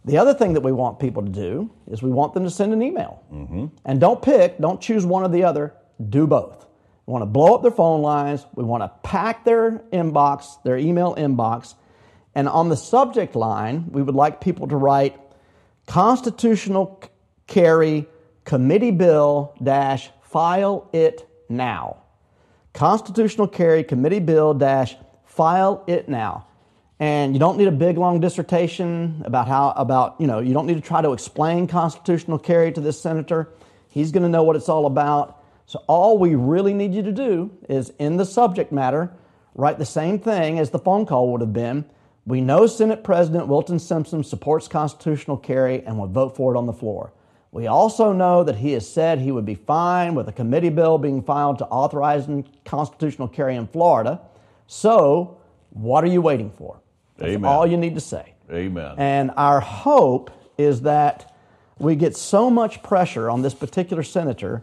The 0.05 0.17
other 0.17 0.33
thing 0.33 0.55
that 0.55 0.63
we 0.63 0.73
want 0.73 0.99
people 0.99 1.23
to 1.23 1.29
do 1.29 1.71
is 1.87 2.03
we 2.03 2.11
want 2.11 2.35
them 2.35 2.45
to 2.45 2.51
send 2.51 2.73
an 2.73 2.83
email. 2.83 3.23
Mm-hmm. 3.33 3.67
And 3.85 4.01
don't 4.01 4.23
pick, 4.23 4.59
don't 4.59 4.81
choose 4.81 5.05
one 5.05 5.23
or 5.23 5.29
the 5.29 5.45
other, 5.45 5.75
do 6.09 6.27
both. 6.27 6.67
We 7.07 7.13
want 7.13 7.23
to 7.23 7.27
blow 7.27 7.55
up 7.55 7.63
their 7.63 7.71
phone 7.71 8.03
lines, 8.03 8.47
we 8.55 8.65
want 8.65 8.83
to 8.83 8.89
pack 9.03 9.45
their 9.45 9.79
inbox, 9.93 10.63
their 10.63 10.79
email 10.79 11.15
inbox, 11.17 11.75
and 12.35 12.49
on 12.49 12.69
the 12.69 12.77
subject 12.77 13.35
line, 13.35 13.91
we 13.91 14.03
would 14.03 14.15
like 14.15 14.41
people 14.41 14.69
to 14.69 14.77
write 14.77 15.19
constitutional 15.87 17.03
carry 17.47 18.07
committee 18.45 18.93
bill 18.93 19.55
dash 19.63 20.11
file 20.23 20.89
it 20.93 21.29
now. 21.49 21.99
Constitutional 22.73 23.49
carry 23.49 23.83
committee 23.83 24.21
bill 24.21 24.55
dash 24.55 24.97
file 25.25 25.83
it 25.87 26.09
now. 26.09 26.47
And 27.01 27.35
you 27.35 27.41
don't 27.41 27.57
need 27.57 27.67
a 27.67 27.73
big 27.73 27.97
long 27.97 28.21
dissertation 28.21 29.23
about 29.25 29.49
how 29.49 29.71
about, 29.71 30.17
you 30.21 30.27
know, 30.27 30.39
you 30.39 30.53
don't 30.53 30.67
need 30.67 30.75
to 30.75 30.83
try 30.83 31.01
to 31.01 31.13
explain 31.13 31.67
constitutional 31.67 32.39
carry 32.39 32.71
to 32.73 32.81
this 32.81 33.01
senator. 33.01 33.49
He's 33.89 34.13
going 34.13 34.23
to 34.23 34.29
know 34.29 34.43
what 34.43 34.55
it's 34.55 34.69
all 34.69 34.87
about. 34.87 35.43
So 35.67 35.83
all 35.87 36.19
we 36.19 36.35
really 36.35 36.75
need 36.75 36.95
you 36.95 37.03
to 37.03 37.13
do 37.13 37.51
is 37.69 37.91
in 37.99 38.19
the 38.19 38.27
subject 38.27 38.71
matter, 38.71 39.13
write 39.55 39.79
the 39.79 39.87
same 39.87 40.19
thing 40.19 40.59
as 40.59 40.71
the 40.71 40.79
phone 40.79 41.07
call 41.07 41.33
would 41.33 41.41
have 41.41 41.53
been. 41.53 41.87
We 42.27 42.41
know 42.41 42.67
Senate 42.67 43.03
President 43.03 43.49
Wilton 43.49 43.79
Simpson 43.79 44.23
supports 44.23 44.69
constitutional 44.69 45.37
carry 45.37 45.85
and 45.85 45.99
would 45.99 46.11
vote 46.11 46.37
for 46.37 46.55
it 46.55 46.59
on 46.59 46.67
the 46.67 46.73
floor. 46.73 47.13
We 47.53 47.67
also 47.67 48.13
know 48.13 48.45
that 48.45 48.57
he 48.57 48.73
has 48.73 48.89
said 48.89 49.19
he 49.19 49.33
would 49.33 49.47
be 49.47 49.57
fine 49.57 50.15
with 50.15 50.29
a 50.29 50.33
committee 50.33 50.69
bill 50.69 50.99
being 50.99 51.23
filed 51.23 51.59
to 51.59 51.67
authorize 51.67 52.29
constitutional 52.65 53.27
carry 53.27 53.57
in 53.57 53.67
Florida. 53.67 54.21
So, 54.69 55.39
what 55.71 56.05
are 56.05 56.09
you 56.09 56.23
waiting 56.23 56.51
for? 56.51 56.81
That's 57.17 57.33
Amen. 57.33 57.51
all 57.51 57.67
you 57.67 57.77
need 57.77 57.95
to 57.95 58.01
say. 58.01 58.35
Amen. 58.53 58.95
And 58.99 59.33
our 59.37 59.61
hope 59.61 60.31
is 60.59 60.83
that 60.83 61.35
we 61.79 61.97
get 61.97 62.17
so 62.17 62.51
much 62.51 62.83
pressure 62.83 63.31
on 63.31 63.43
this 63.43 63.55
particular 63.55 64.03
senator, 64.03 64.63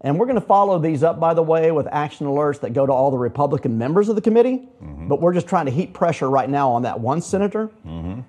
and 0.00 0.18
we're 0.18 0.26
going 0.26 0.40
to 0.40 0.46
follow 0.46 0.78
these 0.78 1.02
up, 1.02 1.18
by 1.18 1.34
the 1.34 1.42
way, 1.42 1.72
with 1.72 1.88
action 1.90 2.26
alerts 2.26 2.60
that 2.60 2.72
go 2.72 2.86
to 2.86 2.92
all 2.92 3.10
the 3.10 3.18
Republican 3.18 3.78
members 3.78 4.08
of 4.08 4.14
the 4.14 4.22
committee. 4.22 4.68
Mm-hmm. 4.82 5.08
But 5.08 5.20
we're 5.20 5.34
just 5.34 5.48
trying 5.48 5.66
to 5.66 5.72
heat 5.72 5.92
pressure 5.92 6.30
right 6.30 6.48
now 6.48 6.70
on 6.70 6.82
that 6.82 7.00
one 7.00 7.20
senator. 7.20 7.68
Mm-hmm. 7.86 8.20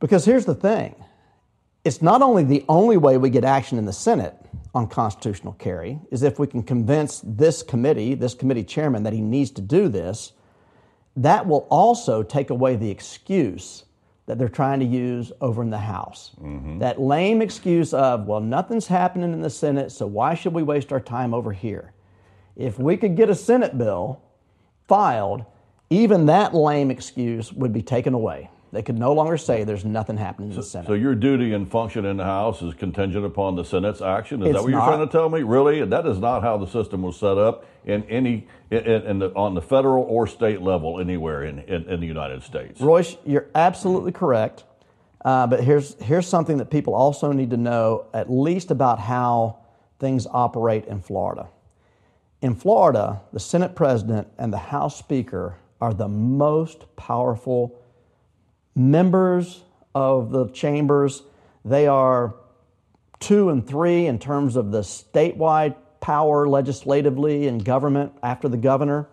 Because 0.00 0.24
here's 0.24 0.44
the 0.44 0.54
thing 0.54 0.94
it's 1.84 2.02
not 2.02 2.20
only 2.20 2.44
the 2.44 2.64
only 2.68 2.96
way 2.96 3.16
we 3.16 3.30
get 3.30 3.44
action 3.44 3.78
in 3.78 3.86
the 3.86 3.92
Senate 3.92 4.34
on 4.74 4.86
constitutional 4.86 5.54
carry, 5.54 5.98
is 6.10 6.22
if 6.22 6.38
we 6.38 6.46
can 6.46 6.62
convince 6.62 7.22
this 7.24 7.62
committee, 7.62 8.14
this 8.14 8.34
committee 8.34 8.64
chairman, 8.64 9.04
that 9.04 9.14
he 9.14 9.22
needs 9.22 9.50
to 9.52 9.62
do 9.62 9.88
this 9.88 10.32
that 11.18 11.46
will 11.46 11.66
also 11.68 12.22
take 12.22 12.50
away 12.50 12.76
the 12.76 12.90
excuse 12.90 13.84
that 14.28 14.38
they're 14.38 14.48
trying 14.50 14.78
to 14.78 14.84
use 14.84 15.32
over 15.40 15.62
in 15.62 15.70
the 15.70 15.78
House. 15.78 16.32
Mm-hmm. 16.38 16.80
That 16.80 17.00
lame 17.00 17.40
excuse 17.40 17.94
of, 17.94 18.26
well, 18.26 18.40
nothing's 18.40 18.86
happening 18.86 19.32
in 19.32 19.40
the 19.40 19.48
Senate, 19.48 19.90
so 19.90 20.06
why 20.06 20.34
should 20.34 20.52
we 20.52 20.62
waste 20.62 20.92
our 20.92 21.00
time 21.00 21.32
over 21.32 21.50
here? 21.50 21.94
If 22.54 22.78
we 22.78 22.98
could 22.98 23.16
get 23.16 23.30
a 23.30 23.34
Senate 23.34 23.78
bill 23.78 24.20
filed, 24.86 25.46
even 25.88 26.26
that 26.26 26.54
lame 26.54 26.90
excuse 26.90 27.54
would 27.54 27.72
be 27.72 27.80
taken 27.80 28.12
away. 28.12 28.50
They 28.70 28.82
could 28.82 28.98
no 28.98 29.14
longer 29.14 29.38
say 29.38 29.64
there's 29.64 29.84
nothing 29.84 30.18
happening 30.18 30.50
in 30.50 30.56
the 30.56 30.62
Senate. 30.62 30.86
So 30.86 30.92
your 30.92 31.14
duty 31.14 31.54
and 31.54 31.70
function 31.70 32.04
in 32.04 32.18
the 32.18 32.24
House 32.24 32.60
is 32.60 32.74
contingent 32.74 33.24
upon 33.24 33.56
the 33.56 33.64
Senate's 33.64 34.02
action. 34.02 34.42
Is 34.42 34.48
It's 34.48 34.56
that 34.56 34.62
what 34.62 34.70
you're 34.70 34.80
trying 34.80 35.06
to 35.06 35.10
tell 35.10 35.30
me? 35.30 35.42
Really? 35.42 35.84
That 35.84 36.06
is 36.06 36.18
not 36.18 36.42
how 36.42 36.58
the 36.58 36.66
system 36.66 37.02
was 37.02 37.18
set 37.18 37.38
up 37.38 37.64
in 37.86 38.04
any 38.04 38.46
in, 38.70 38.78
in 38.78 39.18
the, 39.20 39.28
on 39.34 39.54
the 39.54 39.62
federal 39.62 40.04
or 40.04 40.26
state 40.26 40.60
level 40.60 41.00
anywhere 41.00 41.44
in, 41.44 41.60
in, 41.60 41.88
in 41.88 42.00
the 42.00 42.06
United 42.06 42.42
States. 42.42 42.80
Royce, 42.80 43.16
you're 43.24 43.48
absolutely 43.54 44.12
correct. 44.12 44.64
Uh, 45.24 45.46
but 45.46 45.64
here's, 45.64 45.94
here's 46.02 46.26
something 46.26 46.58
that 46.58 46.70
people 46.70 46.94
also 46.94 47.32
need 47.32 47.50
to 47.50 47.56
know, 47.56 48.06
at 48.12 48.30
least 48.30 48.70
about 48.70 48.98
how 49.00 49.58
things 49.98 50.26
operate 50.30 50.84
in 50.84 51.00
Florida. 51.00 51.48
In 52.40 52.54
Florida, 52.54 53.22
the 53.32 53.40
Senate 53.40 53.74
president 53.74 54.28
and 54.38 54.52
the 54.52 54.58
House 54.58 54.96
Speaker 54.96 55.56
are 55.80 55.92
the 55.92 56.08
most 56.08 56.84
powerful 56.96 57.77
members 58.78 59.62
of 59.94 60.30
the 60.30 60.48
chambers. 60.48 61.22
They 61.64 61.86
are 61.86 62.34
two 63.20 63.50
and 63.50 63.66
three 63.66 64.06
in 64.06 64.18
terms 64.18 64.56
of 64.56 64.70
the 64.70 64.80
statewide 64.80 65.74
power 66.00 66.46
legislatively 66.48 67.48
and 67.48 67.64
government 67.64 68.12
after 68.22 68.48
the 68.48 68.56
governor. 68.56 69.08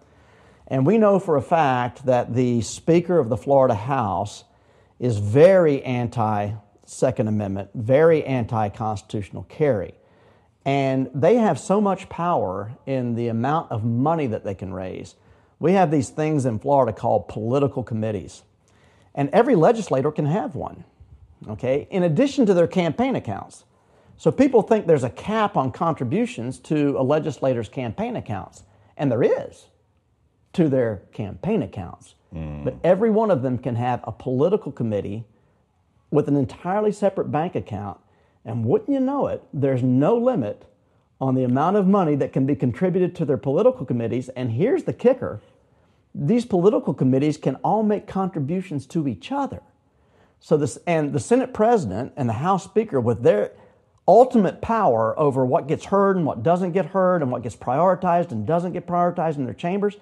And 0.68 0.86
we 0.86 0.98
know 0.98 1.20
for 1.20 1.36
a 1.36 1.42
fact 1.42 2.06
that 2.06 2.34
the 2.34 2.62
Speaker 2.62 3.20
of 3.20 3.30
the 3.30 3.38
Florida 3.38 3.76
House 3.76 4.44
is 5.00 5.18
very 5.18 5.84
anti 5.84 6.54
Second 6.86 7.28
Amendment, 7.28 7.72
very 7.74 8.24
anti 8.24 8.70
constitutional 8.70 9.44
carry. 9.44 9.96
And 10.66 11.10
they 11.14 11.36
have 11.36 11.60
so 11.60 11.80
much 11.80 12.10
power 12.10 12.72
in 12.86 13.16
the 13.16 13.28
amount 13.28 13.72
of 13.72 13.84
money 13.84 14.28
that 14.28 14.44
they 14.44 14.56
can 14.56 14.74
raise. 14.74 15.16
We 15.60 15.74
have 15.74 15.92
these 15.92 16.10
things 16.10 16.46
in 16.46 16.60
Florida 16.60 16.94
called 16.94 17.28
political 17.28 17.84
committees. 17.84 18.44
And 19.16 19.30
every 19.32 19.56
legislator 19.56 20.12
can 20.12 20.26
have 20.26 20.56
one, 20.56 20.84
okay, 21.48 21.88
in 21.90 22.04
addition 22.04 22.46
to 22.46 22.54
their 22.54 22.68
campaign 22.68 23.16
accounts. 23.16 23.64
So 24.18 24.32
people 24.32 24.62
think 24.62 24.86
there's 24.86 25.04
a 25.04 25.10
cap 25.10 25.58
on 25.58 25.72
contributions 25.72 26.60
to 26.60 26.98
a 27.00 27.04
legislator's 27.04 27.70
campaign 27.70 28.16
accounts, 28.16 28.64
and 28.98 29.12
there 29.12 29.24
is 29.24 29.68
to 30.54 30.70
their 30.70 31.02
campaign 31.12 31.64
accounts. 31.64 32.16
Hmm. 32.32 32.64
But 32.64 32.76
every 32.84 33.10
one 33.10 33.32
of 33.32 33.42
them 33.42 33.58
can 33.58 33.76
have 33.76 34.02
a 34.04 34.12
political 34.12 34.72
committee 34.72 35.26
with 36.12 36.28
an 36.28 36.36
entirely 36.36 36.92
separate 36.92 37.32
bank 37.32 37.56
account. 37.56 38.00
And 38.46 38.64
wouldn't 38.66 38.90
you 38.90 39.00
know 39.00 39.28
it, 39.28 39.44
there's 39.54 39.82
no 39.82 40.16
limit 40.16 40.66
on 41.20 41.36
the 41.36 41.44
amount 41.44 41.78
of 41.78 41.88
money 41.88 42.16
that 42.16 42.34
can 42.34 42.46
be 42.46 42.56
contributed 42.56 43.16
to 43.16 43.26
their 43.26 43.38
political 43.38 43.86
committees. 43.86 44.30
And 44.30 44.52
here's 44.52 44.84
the 44.84 44.94
kicker 44.94 45.42
these 46.18 46.46
political 46.46 46.94
committees 46.94 47.36
can 47.38 47.56
all 47.58 47.84
make 47.84 48.08
contributions 48.08 48.86
to 48.88 49.08
each 49.08 49.32
other. 49.32 49.62
So 50.40 50.56
this 50.56 50.78
and 50.88 51.12
the 51.12 51.20
Senate 51.20 51.54
president 51.54 52.14
and 52.16 52.30
the 52.30 52.34
House 52.34 52.64
Speaker 52.64 53.02
with 53.02 53.22
their 53.22 53.52
ultimate 54.08 54.62
power 54.62 55.18
over 55.20 55.46
what 55.46 55.68
gets 55.68 55.86
heard 55.86 56.16
and 56.16 56.26
what 56.26 56.44
doesn't 56.44 56.72
get 56.72 56.86
heard 56.88 57.22
and 57.22 57.32
what 57.32 57.44
gets 57.44 57.56
prioritized 57.56 58.32
and 58.32 58.48
doesn't 58.48 58.74
get 58.74 58.88
prioritized 58.88 59.38
in 59.38 59.46
their 59.46 59.54
chambers, 59.54 59.98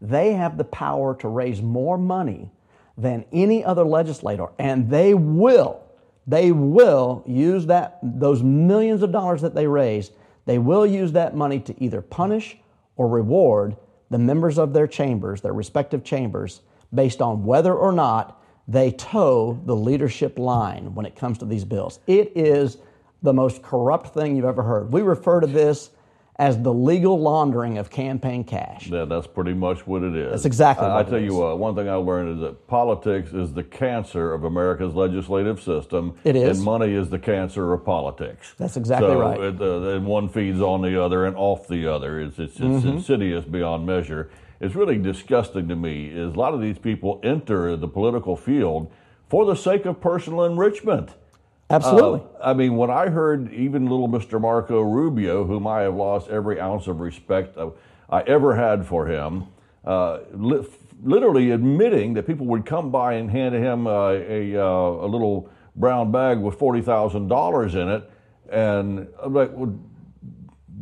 they 0.00 0.32
have 0.32 0.56
the 0.56 0.64
power 0.64 1.14
to 1.16 1.28
raise 1.28 1.60
more 1.60 1.98
money 1.98 2.50
than 2.96 3.24
any 3.32 3.64
other 3.64 3.84
legislator 3.84 4.48
and 4.58 4.90
they 4.90 5.14
will 5.14 5.80
they 6.26 6.52
will 6.52 7.22
use 7.26 7.66
that 7.66 7.98
those 8.02 8.42
millions 8.42 9.02
of 9.02 9.12
dollars 9.12 9.40
that 9.40 9.54
they 9.54 9.66
raise 9.66 10.10
they 10.46 10.58
will 10.58 10.84
use 10.84 11.12
that 11.12 11.34
money 11.34 11.60
to 11.60 11.74
either 11.82 12.02
punish 12.02 12.58
or 12.96 13.08
reward 13.08 13.76
the 14.10 14.18
members 14.18 14.58
of 14.58 14.72
their 14.72 14.86
chambers 14.86 15.40
their 15.40 15.52
respective 15.52 16.04
chambers 16.04 16.62
based 16.94 17.20
on 17.20 17.44
whether 17.44 17.74
or 17.74 17.92
not 17.92 18.42
they 18.66 18.90
toe 18.92 19.58
the 19.64 19.74
leadership 19.74 20.38
line 20.38 20.94
when 20.94 21.06
it 21.06 21.16
comes 21.16 21.38
to 21.38 21.46
these 21.46 21.64
bills. 21.64 22.00
It 22.06 22.32
is 22.36 22.76
the 23.22 23.32
most 23.32 23.62
corrupt 23.62 24.12
thing 24.14 24.36
you've 24.36 24.44
ever 24.44 24.62
heard. 24.62 24.92
We 24.92 25.00
refer 25.00 25.40
to 25.40 25.46
this 25.46 25.90
as 26.38 26.62
the 26.62 26.72
legal 26.72 27.18
laundering 27.20 27.78
of 27.78 27.90
campaign 27.90 28.44
cash 28.44 28.86
Yeah, 28.86 29.04
that's 29.06 29.26
pretty 29.26 29.54
much 29.54 29.86
what 29.88 30.04
it 30.04 30.14
is. 30.14 30.30
That's 30.30 30.44
exactly 30.44 30.86
I, 30.86 31.00
I 31.00 31.02
tell 31.02 31.18
you 31.18 31.34
what, 31.34 31.58
one 31.58 31.74
thing 31.74 31.88
I 31.88 31.94
learned 31.94 32.36
is 32.36 32.40
that 32.42 32.68
politics 32.68 33.32
is 33.32 33.52
the 33.52 33.64
cancer 33.64 34.32
of 34.32 34.44
America's 34.44 34.94
legislative 34.94 35.60
system. 35.60 36.14
It 36.22 36.36
is. 36.36 36.58
And 36.58 36.64
money 36.64 36.92
is 36.94 37.10
the 37.10 37.18
cancer 37.18 37.72
of 37.72 37.84
politics. 37.84 38.54
That's 38.56 38.76
exactly 38.76 39.08
so 39.08 39.18
right. 39.20 39.40
It, 39.40 39.60
uh, 39.60 39.96
and 39.96 40.06
one 40.06 40.28
feeds 40.28 40.60
on 40.60 40.80
the 40.82 41.02
other 41.02 41.26
and 41.26 41.34
off 41.36 41.66
the 41.66 41.86
other. 41.92 42.20
It's, 42.20 42.38
it's, 42.38 42.54
it's 42.54 42.60
Mm-hmm. 42.60 42.88
insidious 42.88 43.44
beyond 43.44 43.84
measure. 43.86 44.30
It's 44.60 44.74
really 44.76 44.96
disgusting 44.98 45.66
to 45.68 45.76
me 45.76 46.06
is 46.08 46.34
a 46.34 46.38
lot 46.38 46.54
of 46.54 46.60
these 46.60 46.78
people 46.78 47.20
enter 47.24 47.76
the 47.76 47.88
political 47.88 48.36
field 48.36 48.92
for 49.28 49.44
the 49.44 49.54
sake 49.56 49.86
of 49.86 50.00
personal 50.00 50.44
enrichment. 50.44 51.10
Absolutely 51.70 52.20
Uh, 52.40 52.50
I 52.50 52.54
mean, 52.54 52.76
when 52.76 52.90
I 52.90 53.08
heard 53.08 53.52
even 53.52 53.86
little 53.86 54.08
Mr. 54.08 54.40
Marco 54.40 54.80
Rubio, 54.80 55.44
whom 55.44 55.66
I 55.66 55.82
have 55.82 55.94
lost 55.94 56.28
every 56.28 56.60
ounce 56.60 56.86
of 56.86 57.00
respect 57.00 57.56
uh, 57.56 57.70
I 58.10 58.22
ever 58.22 58.54
had 58.56 58.86
for 58.86 59.06
him, 59.06 59.46
uh, 59.84 60.20
li- 60.32 60.66
literally 61.02 61.50
admitting 61.50 62.14
that 62.14 62.26
people 62.26 62.46
would 62.46 62.64
come 62.66 62.90
by 62.90 63.14
and 63.14 63.30
hand 63.30 63.54
him 63.54 63.86
uh, 63.86 64.10
a, 64.12 64.56
uh, 64.56 64.64
a 64.64 65.06
little 65.06 65.48
brown 65.76 66.10
bag 66.10 66.38
with 66.38 66.58
$40,000 66.58 67.74
in 67.74 67.88
it. 67.88 68.10
And 68.50 69.06
I'm 69.22 69.34
like, 69.34 69.50
well, 69.54 69.78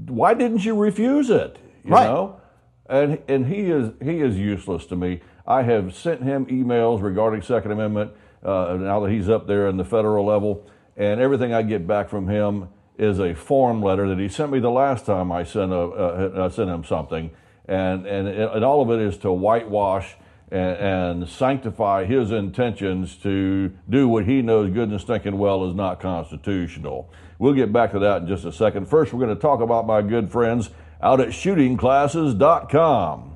why 0.06 0.34
didn't 0.34 0.64
you 0.64 0.74
refuse 0.76 1.30
it? 1.30 1.58
You 1.84 1.92
Right. 1.92 2.04
know? 2.04 2.40
And, 2.88 3.18
and 3.28 3.46
he 3.46 3.70
is 3.70 3.90
he 4.00 4.20
is 4.20 4.36
useless 4.36 4.86
to 4.86 4.96
me. 4.96 5.20
I 5.46 5.62
have 5.62 5.94
sent 5.94 6.22
him 6.22 6.46
emails 6.46 7.02
regarding 7.02 7.42
Second 7.42 7.72
Amendment 7.72 8.12
uh, 8.44 8.76
now 8.80 9.00
that 9.00 9.10
he's 9.10 9.28
up 9.28 9.46
there 9.48 9.66
in 9.68 9.76
the 9.76 9.84
federal 9.84 10.24
level, 10.24 10.64
and 10.96 11.20
everything 11.20 11.52
I 11.52 11.62
get 11.62 11.86
back 11.86 12.08
from 12.08 12.28
him 12.28 12.68
is 12.98 13.18
a 13.18 13.34
form 13.34 13.82
letter 13.82 14.08
that 14.08 14.18
he 14.18 14.28
sent 14.28 14.50
me 14.50 14.58
the 14.58 14.70
last 14.70 15.04
time 15.04 15.30
I 15.30 15.44
sent 15.44 15.72
a 15.72 15.78
uh, 15.78 16.46
I 16.46 16.54
sent 16.54 16.70
him 16.70 16.84
something, 16.84 17.30
and 17.66 18.06
and 18.06 18.28
and 18.28 18.64
all 18.64 18.82
of 18.82 18.90
it 18.90 19.04
is 19.04 19.18
to 19.18 19.32
whitewash 19.32 20.14
and, 20.50 20.76
and 20.76 21.28
sanctify 21.28 22.04
his 22.04 22.30
intentions 22.30 23.16
to 23.16 23.72
do 23.88 24.08
what 24.08 24.26
he 24.26 24.42
knows 24.42 24.72
good 24.72 24.90
and 24.90 25.00
stinking 25.00 25.38
well 25.38 25.68
is 25.68 25.74
not 25.74 26.00
constitutional. 26.00 27.10
We'll 27.38 27.54
get 27.54 27.72
back 27.72 27.92
to 27.92 27.98
that 28.00 28.22
in 28.22 28.28
just 28.28 28.44
a 28.44 28.52
second. 28.52 28.88
First, 28.88 29.12
we're 29.12 29.24
going 29.24 29.34
to 29.34 29.40
talk 29.40 29.60
about 29.60 29.86
my 29.86 30.02
good 30.02 30.30
friends 30.30 30.70
out 31.02 31.20
at 31.20 31.28
shootingclasses.com. 31.28 33.35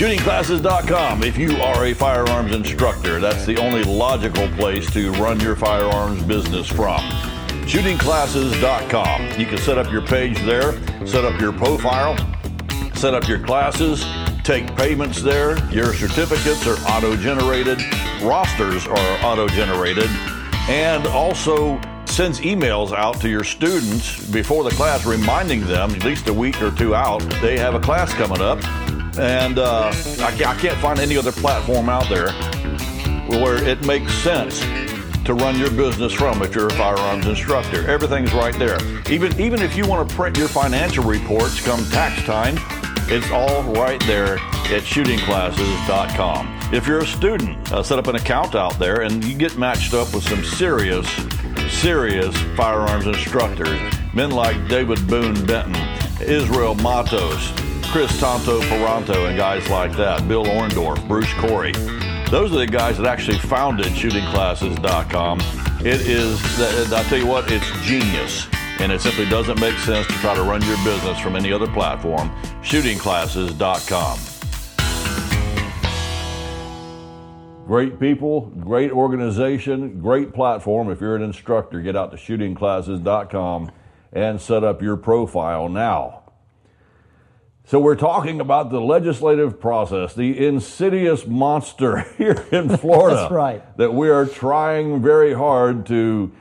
Shootingclasses.com. 0.00 1.22
If 1.22 1.36
you 1.36 1.58
are 1.58 1.84
a 1.84 1.92
firearms 1.92 2.54
instructor, 2.54 3.20
that's 3.20 3.44
the 3.44 3.58
only 3.58 3.82
logical 3.82 4.48
place 4.52 4.90
to 4.94 5.12
run 5.12 5.38
your 5.40 5.54
firearms 5.54 6.22
business 6.22 6.66
from. 6.66 7.02
Shootingclasses.com. 7.66 9.38
You 9.38 9.44
can 9.44 9.58
set 9.58 9.76
up 9.76 9.92
your 9.92 10.00
page 10.00 10.38
there, 10.44 10.72
set 11.06 11.26
up 11.26 11.38
your 11.38 11.52
profile, 11.52 12.16
set 12.94 13.12
up 13.12 13.28
your 13.28 13.40
classes, 13.40 14.02
take 14.42 14.74
payments 14.74 15.20
there. 15.20 15.62
Your 15.68 15.92
certificates 15.92 16.66
are 16.66 16.78
auto 16.88 17.14
generated, 17.14 17.82
rosters 18.22 18.86
are 18.86 19.18
auto 19.22 19.48
generated, 19.48 20.08
and 20.70 21.06
also 21.08 21.78
sends 22.06 22.40
emails 22.40 22.96
out 22.96 23.20
to 23.20 23.28
your 23.28 23.44
students 23.44 24.26
before 24.30 24.64
the 24.64 24.70
class 24.70 25.04
reminding 25.04 25.60
them, 25.66 25.90
at 25.90 26.04
least 26.04 26.26
a 26.28 26.32
week 26.32 26.62
or 26.62 26.70
two 26.70 26.94
out, 26.94 27.20
they 27.42 27.58
have 27.58 27.74
a 27.74 27.80
class 27.80 28.14
coming 28.14 28.40
up. 28.40 28.60
And 29.18 29.58
uh, 29.58 29.92
I, 30.20 30.28
I 30.46 30.54
can't 30.58 30.78
find 30.78 30.98
any 30.98 31.16
other 31.16 31.32
platform 31.32 31.88
out 31.88 32.08
there 32.08 32.32
where 33.28 33.62
it 33.62 33.84
makes 33.86 34.12
sense 34.14 34.60
to 35.24 35.34
run 35.34 35.58
your 35.58 35.70
business 35.70 36.12
from 36.12 36.42
if 36.42 36.54
you're 36.54 36.68
a 36.68 36.74
firearms 36.74 37.26
instructor. 37.26 37.88
Everything's 37.88 38.32
right 38.32 38.58
there. 38.58 38.78
Even 39.10 39.38
even 39.40 39.62
if 39.62 39.76
you 39.76 39.86
want 39.86 40.08
to 40.08 40.14
print 40.14 40.36
your 40.36 40.48
financial 40.48 41.04
reports 41.04 41.60
come 41.60 41.84
tax 41.90 42.22
time, 42.24 42.56
it's 43.08 43.30
all 43.30 43.62
right 43.74 44.00
there 44.06 44.34
at 44.34 44.82
shootingclasses.com. 44.82 46.60
If 46.72 46.86
you're 46.86 47.00
a 47.00 47.06
student, 47.06 47.72
uh, 47.72 47.82
set 47.82 47.98
up 47.98 48.06
an 48.06 48.16
account 48.16 48.54
out 48.54 48.78
there 48.78 49.02
and 49.02 49.22
you 49.24 49.36
get 49.36 49.58
matched 49.58 49.94
up 49.94 50.14
with 50.14 50.24
some 50.24 50.44
serious, 50.44 51.08
serious 51.68 52.36
firearms 52.56 53.06
instructors. 53.06 53.78
Men 54.14 54.30
like 54.30 54.68
David 54.68 55.06
Boone 55.06 55.44
Benton, 55.46 55.76
Israel 56.20 56.74
Matos, 56.76 57.52
Chris 57.90 58.20
Tonto 58.20 58.60
Peranto, 58.60 59.26
and 59.26 59.36
guys 59.36 59.68
like 59.68 59.90
that, 59.96 60.28
Bill 60.28 60.44
Orndorff, 60.44 61.06
Bruce 61.08 61.32
Corey. 61.34 61.72
Those 62.30 62.52
are 62.52 62.58
the 62.58 62.66
guys 62.68 62.98
that 62.98 63.06
actually 63.06 63.38
founded 63.38 63.86
shootingclasses.com. 63.86 65.40
It 65.80 66.02
is, 66.02 66.40
I 66.92 67.02
tell 67.08 67.18
you 67.18 67.26
what, 67.26 67.50
it's 67.50 67.68
genius. 67.84 68.46
And 68.78 68.92
it 68.92 69.00
simply 69.00 69.28
doesn't 69.28 69.58
make 69.58 69.76
sense 69.78 70.06
to 70.06 70.12
try 70.14 70.36
to 70.36 70.42
run 70.42 70.62
your 70.62 70.76
business 70.84 71.18
from 71.18 71.34
any 71.34 71.52
other 71.52 71.66
platform. 71.66 72.30
Shootingclasses.com. 72.62 74.18
Great 77.66 77.98
people, 77.98 78.52
great 78.60 78.92
organization, 78.92 80.00
great 80.00 80.32
platform. 80.32 80.92
If 80.92 81.00
you're 81.00 81.16
an 81.16 81.22
instructor, 81.22 81.80
get 81.80 81.96
out 81.96 82.12
to 82.12 82.16
shootingclasses.com 82.16 83.72
and 84.12 84.40
set 84.40 84.62
up 84.62 84.80
your 84.80 84.96
profile 84.96 85.68
now. 85.68 86.19
So, 87.70 87.78
we're 87.78 87.94
talking 87.94 88.40
about 88.40 88.70
the 88.70 88.80
legislative 88.80 89.60
process, 89.60 90.12
the 90.12 90.44
insidious 90.44 91.24
monster 91.24 92.00
here 92.18 92.44
in 92.50 92.76
Florida. 92.76 93.14
That's 93.14 93.32
right. 93.32 93.76
That 93.76 93.94
we 93.94 94.10
are 94.10 94.26
trying 94.26 95.00
very 95.00 95.32
hard 95.32 95.86
to 95.86 96.32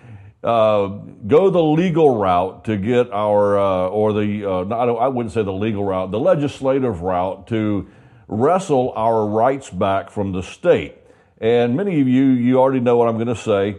uh, 0.44 0.88
go 1.28 1.52
the 1.52 1.62
legal 1.62 2.18
route 2.18 2.66
to 2.66 2.78
get 2.78 3.12
our, 3.12 3.60
uh, 3.60 3.90
or 3.90 4.14
the, 4.14 4.44
uh, 4.44 4.64
no, 4.64 4.76
I 4.98 5.06
I 5.06 5.08
wouldn't 5.10 5.32
say 5.32 5.44
the 5.44 5.54
legal 5.54 5.84
route, 5.84 6.10
the 6.10 6.20
legislative 6.20 7.02
route 7.02 7.46
to 7.50 7.88
wrestle 8.28 8.92
our 8.96 9.28
rights 9.28 9.70
back 9.70 10.10
from 10.10 10.32
the 10.32 10.42
state. 10.42 10.96
And 11.40 11.78
many 11.78 12.02
of 12.02 12.08
you, 12.08 12.26
you 12.26 12.58
already 12.60 12.80
know 12.80 12.98
what 12.98 13.08
I'm 13.08 13.18
going 13.18 13.28
to 13.28 13.36
say 13.36 13.78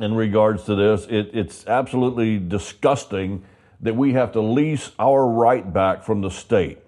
in 0.00 0.14
regards 0.14 0.66
to 0.66 0.76
this. 0.76 1.04
It, 1.10 1.30
it's 1.32 1.66
absolutely 1.66 2.38
disgusting 2.38 3.44
that 3.80 3.96
we 3.96 4.12
have 4.12 4.32
to 4.32 4.40
lease 4.40 4.90
our 4.98 5.26
right 5.26 5.72
back 5.72 6.02
from 6.02 6.20
the 6.20 6.30
state. 6.30 6.78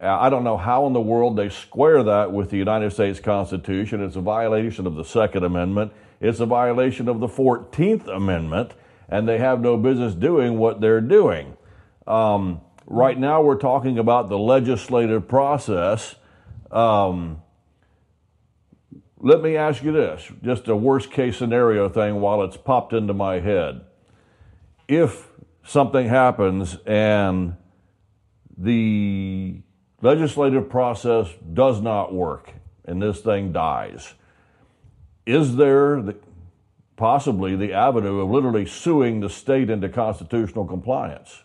Uh, 0.00 0.18
I 0.18 0.30
don't 0.30 0.44
know 0.44 0.56
how 0.56 0.86
in 0.86 0.92
the 0.92 1.00
world 1.00 1.36
they 1.36 1.48
square 1.48 2.02
that 2.02 2.32
with 2.32 2.50
the 2.50 2.56
United 2.56 2.92
States 2.92 3.20
Constitution. 3.20 4.02
It's 4.02 4.16
a 4.16 4.20
violation 4.20 4.86
of 4.86 4.96
the 4.96 5.04
Second 5.04 5.44
Amendment. 5.44 5.92
It's 6.20 6.40
a 6.40 6.46
violation 6.46 7.08
of 7.08 7.20
the 7.20 7.28
14th 7.28 8.08
Amendment, 8.08 8.72
and 9.08 9.28
they 9.28 9.38
have 9.38 9.60
no 9.60 9.76
business 9.76 10.14
doing 10.14 10.58
what 10.58 10.80
they're 10.80 11.00
doing. 11.00 11.56
Um, 12.06 12.60
right 12.86 13.18
now, 13.18 13.42
we're 13.42 13.58
talking 13.58 13.98
about 13.98 14.28
the 14.28 14.38
legislative 14.38 15.28
process. 15.28 16.16
Um, 16.70 17.42
let 19.18 19.40
me 19.40 19.56
ask 19.56 19.84
you 19.84 19.92
this 19.92 20.30
just 20.42 20.66
a 20.66 20.74
worst 20.74 21.12
case 21.12 21.36
scenario 21.36 21.88
thing 21.88 22.20
while 22.20 22.42
it's 22.42 22.56
popped 22.56 22.92
into 22.92 23.14
my 23.14 23.38
head. 23.38 23.82
If 24.88 25.28
something 25.64 26.08
happens 26.08 26.76
and 26.86 27.56
the 28.56 29.62
legislative 30.00 30.68
process 30.68 31.28
does 31.52 31.80
not 31.80 32.12
work 32.12 32.52
and 32.84 33.00
this 33.00 33.20
thing 33.20 33.52
dies, 33.52 34.14
is 35.24 35.56
there 35.56 36.02
the, 36.02 36.16
possibly 36.96 37.56
the 37.56 37.72
avenue 37.72 38.20
of 38.20 38.30
literally 38.30 38.66
suing 38.66 39.20
the 39.20 39.30
state 39.30 39.70
into 39.70 39.88
constitutional 39.88 40.64
compliance? 40.64 41.42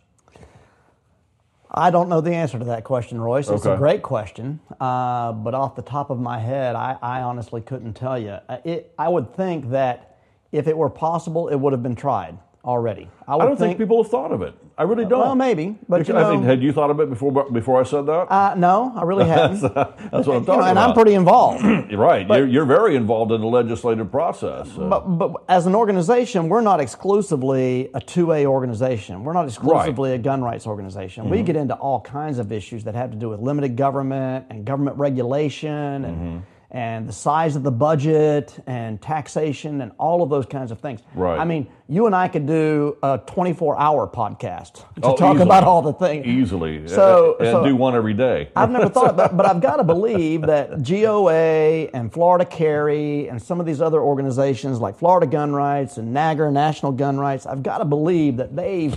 I 1.69 1.91
don't 1.91 2.09
know 2.09 2.21
the 2.21 2.33
answer 2.33 2.57
to 2.57 2.65
that 2.65 2.85
question, 2.85 3.19
Royce. 3.19 3.49
It's 3.49 3.65
a 3.65 3.75
great 3.75 4.01
question, 4.01 4.61
uh, 4.79 5.33
but 5.33 5.53
off 5.53 5.75
the 5.75 5.81
top 5.81 6.09
of 6.09 6.19
my 6.19 6.39
head, 6.39 6.75
I, 6.75 6.97
I 7.01 7.21
honestly 7.21 7.61
couldn't 7.61 7.93
tell 7.93 8.17
you. 8.17 8.37
Uh, 8.49 8.57
It, 8.63 8.93
I 8.97 9.09
would 9.09 9.35
think 9.35 9.69
that 9.71 10.17
if 10.51 10.67
it 10.67 10.77
were 10.77 10.89
possible, 10.89 11.49
it 11.49 11.55
would 11.55 11.73
have 11.73 11.83
been 11.83 11.95
tried 11.95 12.37
already. 12.67 13.09
I, 13.27 13.35
I 13.35 13.45
don't 13.45 13.57
think, 13.57 13.77
people 13.77 14.01
have 14.03 14.11
thought 14.11 14.31
of 14.31 14.41
it. 14.41 14.53
I 14.77 14.83
really 14.83 15.05
don't. 15.05 15.19
Well, 15.21 15.35
maybe, 15.35 15.75
but 15.89 15.99
Because- 15.99 16.09
you 16.09 16.15
I 16.17 16.31
mean, 16.31 16.41
know- 16.41 16.47
had 16.47 16.61
you 16.61 16.71
thought 16.71 16.91
of 16.91 16.99
it 16.99 17.09
before? 17.09 17.31
Before 17.49 17.79
I 17.79 17.83
said 17.83 18.05
that, 18.05 18.27
Uh, 18.31 18.53
no, 18.55 18.93
I 18.95 19.03
really 19.03 19.25
hadn't. 19.33 19.61
that's 19.61 19.73
what 19.73 20.37
I'm 20.37 20.43
You 20.43 20.47
know, 20.47 20.61
and 20.61 20.71
about. 20.77 20.89
I'm 20.89 20.93
pretty 20.93 21.13
involved. 21.13 21.63
You're 21.89 21.99
right. 21.99 22.27
you're, 22.27 22.45
you're 22.45 22.65
very 22.65 22.95
involved 22.95 23.31
in 23.31 23.41
the 23.41 23.47
legislative 23.47 24.11
process. 24.11 24.67
Uh, 24.77 24.89
But, 24.89 24.99
but 25.17 25.31
as 25.49 25.65
an 25.65 25.73
organization, 25.75 26.49
we're 26.49 26.61
not 26.61 26.79
exclusively 26.79 27.89
a 27.95 27.99
2A 28.01 28.45
organization. 28.45 29.23
We're 29.23 29.33
not 29.33 29.45
exclusively 29.45 30.11
a 30.13 30.17
gun 30.17 30.43
rights 30.43 30.67
organization. 30.67 31.23
Mm-hmm. 31.23 31.31
We 31.31 31.41
get 31.43 31.55
into 31.55 31.73
all 31.75 32.01
kinds 32.01 32.37
of 32.37 32.51
issues 32.51 32.83
that 32.83 32.93
have 32.95 33.09
to 33.11 33.17
do 33.17 33.29
with 33.29 33.39
limited 33.39 33.75
government 33.77 34.45
and 34.49 34.65
government 34.65 34.97
regulation 34.97 36.05
and, 36.05 36.17
Mm-hmm. 36.17 36.37
And 36.69 37.07
the 37.07 37.13
size 37.13 37.55
of 37.55 37.63
the 37.63 37.71
budget 37.71 38.59
and 38.67 39.01
taxation 39.01 39.79
and 39.79 39.91
all 39.97 40.21
of 40.21 40.29
those 40.29 40.45
kinds 40.45 40.69
of 40.69 40.79
things. 40.81 40.99
Right. 41.15 41.39
I 41.39 41.45
mean, 41.45 41.67
you 41.87 42.07
and 42.07 42.13
I 42.15 42.27
could 42.27 42.45
do 42.45 42.97
a 43.01 43.19
24 43.25 43.79
hour 43.79 44.05
podcast 44.05 44.73
to 44.73 44.83
Oh, 45.03 45.15
talk 45.15 45.35
easily. 45.35 45.43
about 45.47 45.63
all 45.63 45.81
the 45.81 45.93
things. 45.93 46.25
easily. 46.25 46.85
So- 46.89 47.37
and 47.39 47.47
so- 47.47 47.63
do 47.65 47.73
one 47.75 47.95
every 47.95 48.13
day. 48.13 48.49
I've 48.53 48.69
never 48.69 48.89
thought 48.89 49.11
about 49.11 49.37
but 49.37 49.45
I've 49.45 49.61
got 49.61 49.77
to 49.77 49.85
believe 49.85 50.41
that 50.41 50.83
GOA 50.89 51.87
and 51.93 52.11
Florida 52.11 52.43
Carry 52.43 53.29
and 53.29 53.41
some 53.41 53.61
of 53.61 53.65
these 53.65 53.79
other 53.81 54.01
organizations 54.01 54.79
like 54.81 54.97
Florida 54.97 55.25
Gun 55.25 55.53
Rights 55.53 55.97
and 55.97 56.13
NAGR, 56.13 56.51
National 56.51 56.91
Gun 56.91 57.17
Rights, 57.17 57.45
I've 57.45 57.63
got 57.63 57.77
to 57.77 57.85
believe 57.85 58.35
that 58.37 58.55
they've 58.57 58.95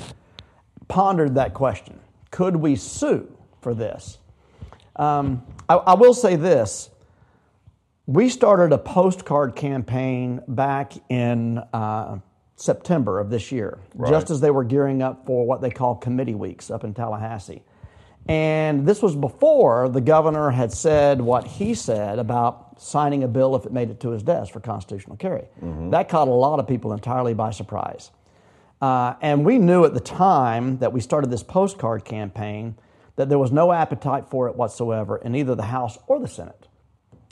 pondered 0.88 1.36
that 1.36 1.54
question. 1.54 2.00
Could 2.32 2.56
we 2.56 2.74
sue 2.74 3.30
for 3.60 3.74
this? 3.74 4.18
Um, 4.96 5.42
I, 5.68 5.74
I 5.76 5.94
will 5.94 6.14
say 6.14 6.34
this. 6.34 6.89
We 8.10 8.28
started 8.28 8.72
a 8.72 8.78
postcard 8.78 9.54
campaign 9.54 10.40
back 10.48 10.94
in 11.08 11.58
uh, 11.72 12.18
September 12.56 13.20
of 13.20 13.30
this 13.30 13.52
year, 13.52 13.78
just 14.08 14.30
as 14.30 14.40
they 14.40 14.50
were 14.50 14.64
gearing 14.64 15.00
up 15.00 15.24
for 15.26 15.46
what 15.46 15.60
they 15.60 15.70
call 15.70 15.94
committee 15.94 16.34
weeks 16.34 16.72
up 16.72 16.82
in 16.82 16.92
Tallahassee. 16.92 17.62
And 18.26 18.84
this 18.84 19.00
was 19.00 19.14
before 19.14 19.88
the 19.88 20.00
governor 20.00 20.50
had 20.50 20.72
said 20.72 21.20
what 21.20 21.46
he 21.46 21.72
said 21.72 22.18
about 22.18 22.80
signing 22.80 23.22
a 23.22 23.28
bill 23.28 23.54
if 23.54 23.64
it 23.64 23.72
made 23.72 23.90
it 23.90 24.00
to 24.00 24.10
his 24.10 24.24
desk 24.24 24.52
for 24.52 24.58
constitutional 24.58 25.16
carry. 25.16 25.46
That 25.90 26.08
caught 26.08 26.26
a 26.26 26.32
lot 26.32 26.58
of 26.58 26.66
people 26.66 26.92
entirely 26.92 27.34
by 27.34 27.52
surprise. 27.52 28.10
Uh, 28.82 29.14
and 29.22 29.44
we 29.44 29.56
knew 29.56 29.84
at 29.84 29.94
the 29.94 30.00
time 30.00 30.78
that 30.78 30.92
we 30.92 31.00
started 31.00 31.30
this 31.30 31.44
postcard 31.44 32.04
campaign 32.04 32.76
that 33.14 33.28
there 33.28 33.38
was 33.38 33.52
no 33.52 33.70
appetite 33.70 34.26
for 34.28 34.48
it 34.48 34.56
whatsoever 34.56 35.18
in 35.18 35.36
either 35.36 35.54
the 35.54 35.62
House 35.62 35.96
or 36.08 36.18
the 36.18 36.26
Senate. 36.26 36.66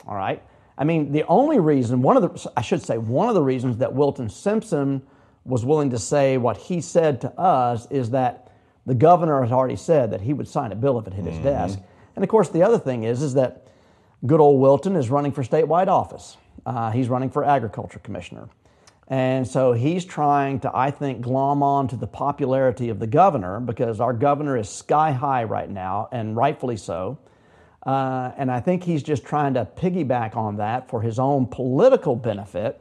All 0.07 0.15
right? 0.15 0.41
I 0.79 0.85
mean, 0.85 1.11
the 1.11 1.25
only 1.25 1.59
reason, 1.59 2.03
one 2.03 2.17
of 2.17 2.23
the, 2.23 2.53
I 2.57 2.63
should 2.63 2.83
say, 2.83 2.99
one 2.99 3.29
of 3.29 3.35
the 3.35 3.43
reasons 3.43 3.79
that 3.79 3.93
Wilton 3.93 4.31
Simpson 4.31 5.03
was 5.45 5.65
willing 5.65 5.91
to 5.91 5.99
say 5.99 6.39
what 6.39 6.57
he 6.57 6.81
said 6.81 7.21
to 7.23 7.33
us 7.39 7.91
is 7.91 8.11
that 8.11 8.53
the 8.87 8.95
governor 8.95 9.43
had 9.43 9.51
already 9.51 9.77
said 9.77 10.13
that 10.13 10.21
he 10.21 10.33
would 10.33 10.47
sign 10.47 10.71
a 10.71 10.77
bill 10.77 10.99
if 10.99 11.07
it 11.07 11.15
hit 11.15 11.25
his 11.25 11.39
desk. 11.39 11.79
And 12.15 12.23
of 12.23 12.31
course, 12.31 12.49
the 12.49 12.63
other 12.63 12.79
thing 12.79 13.05
is, 13.05 13.23
is 13.23 13.35
that 13.35 13.67
good 14.25 14.41
old 14.41 14.61
Wilton 14.61 14.95
is 14.95 15.11
running 15.11 15.33
for 15.33 15.43
statewide 15.43 15.89
office. 15.89 16.37
Uh, 16.65 16.91
he's 16.91 17.09
running 17.09 17.31
for 17.31 17.45
agriculture 17.45 17.99
commissioner. 17.99 18.49
And 19.09 19.49
so 19.49 19.73
he's 19.73 20.05
trying 20.05 20.61
to, 20.61 20.71
I 20.75 20.91
think, 20.91 21.23
glom 21.23 21.63
on 21.63 21.89
to 21.89 21.97
the 21.97 22.07
popularity 22.07 22.89
of 22.91 22.99
the 22.99 23.07
governor 23.07 23.59
because 23.59 24.01
our 24.01 24.13
governor 24.13 24.57
is 24.57 24.69
sky 24.69 25.13
high 25.13 25.45
right 25.45 25.69
now, 25.69 26.09
and 26.13 26.37
rightfully 26.37 26.77
so. 26.77 27.19
Uh, 27.89 28.33
and 28.37 28.51
I 28.51 28.61
think 28.61 28.85
he's 28.85 29.03
just 29.03 29.25
trying 29.25 29.55
to 29.55 29.65
piggyback 29.65 30.37
on 30.37 30.57
that 30.59 30.91
for 30.91 31.01
his 31.01 31.19
own 31.19 31.47
political 31.47 32.15
benefit. 32.17 32.79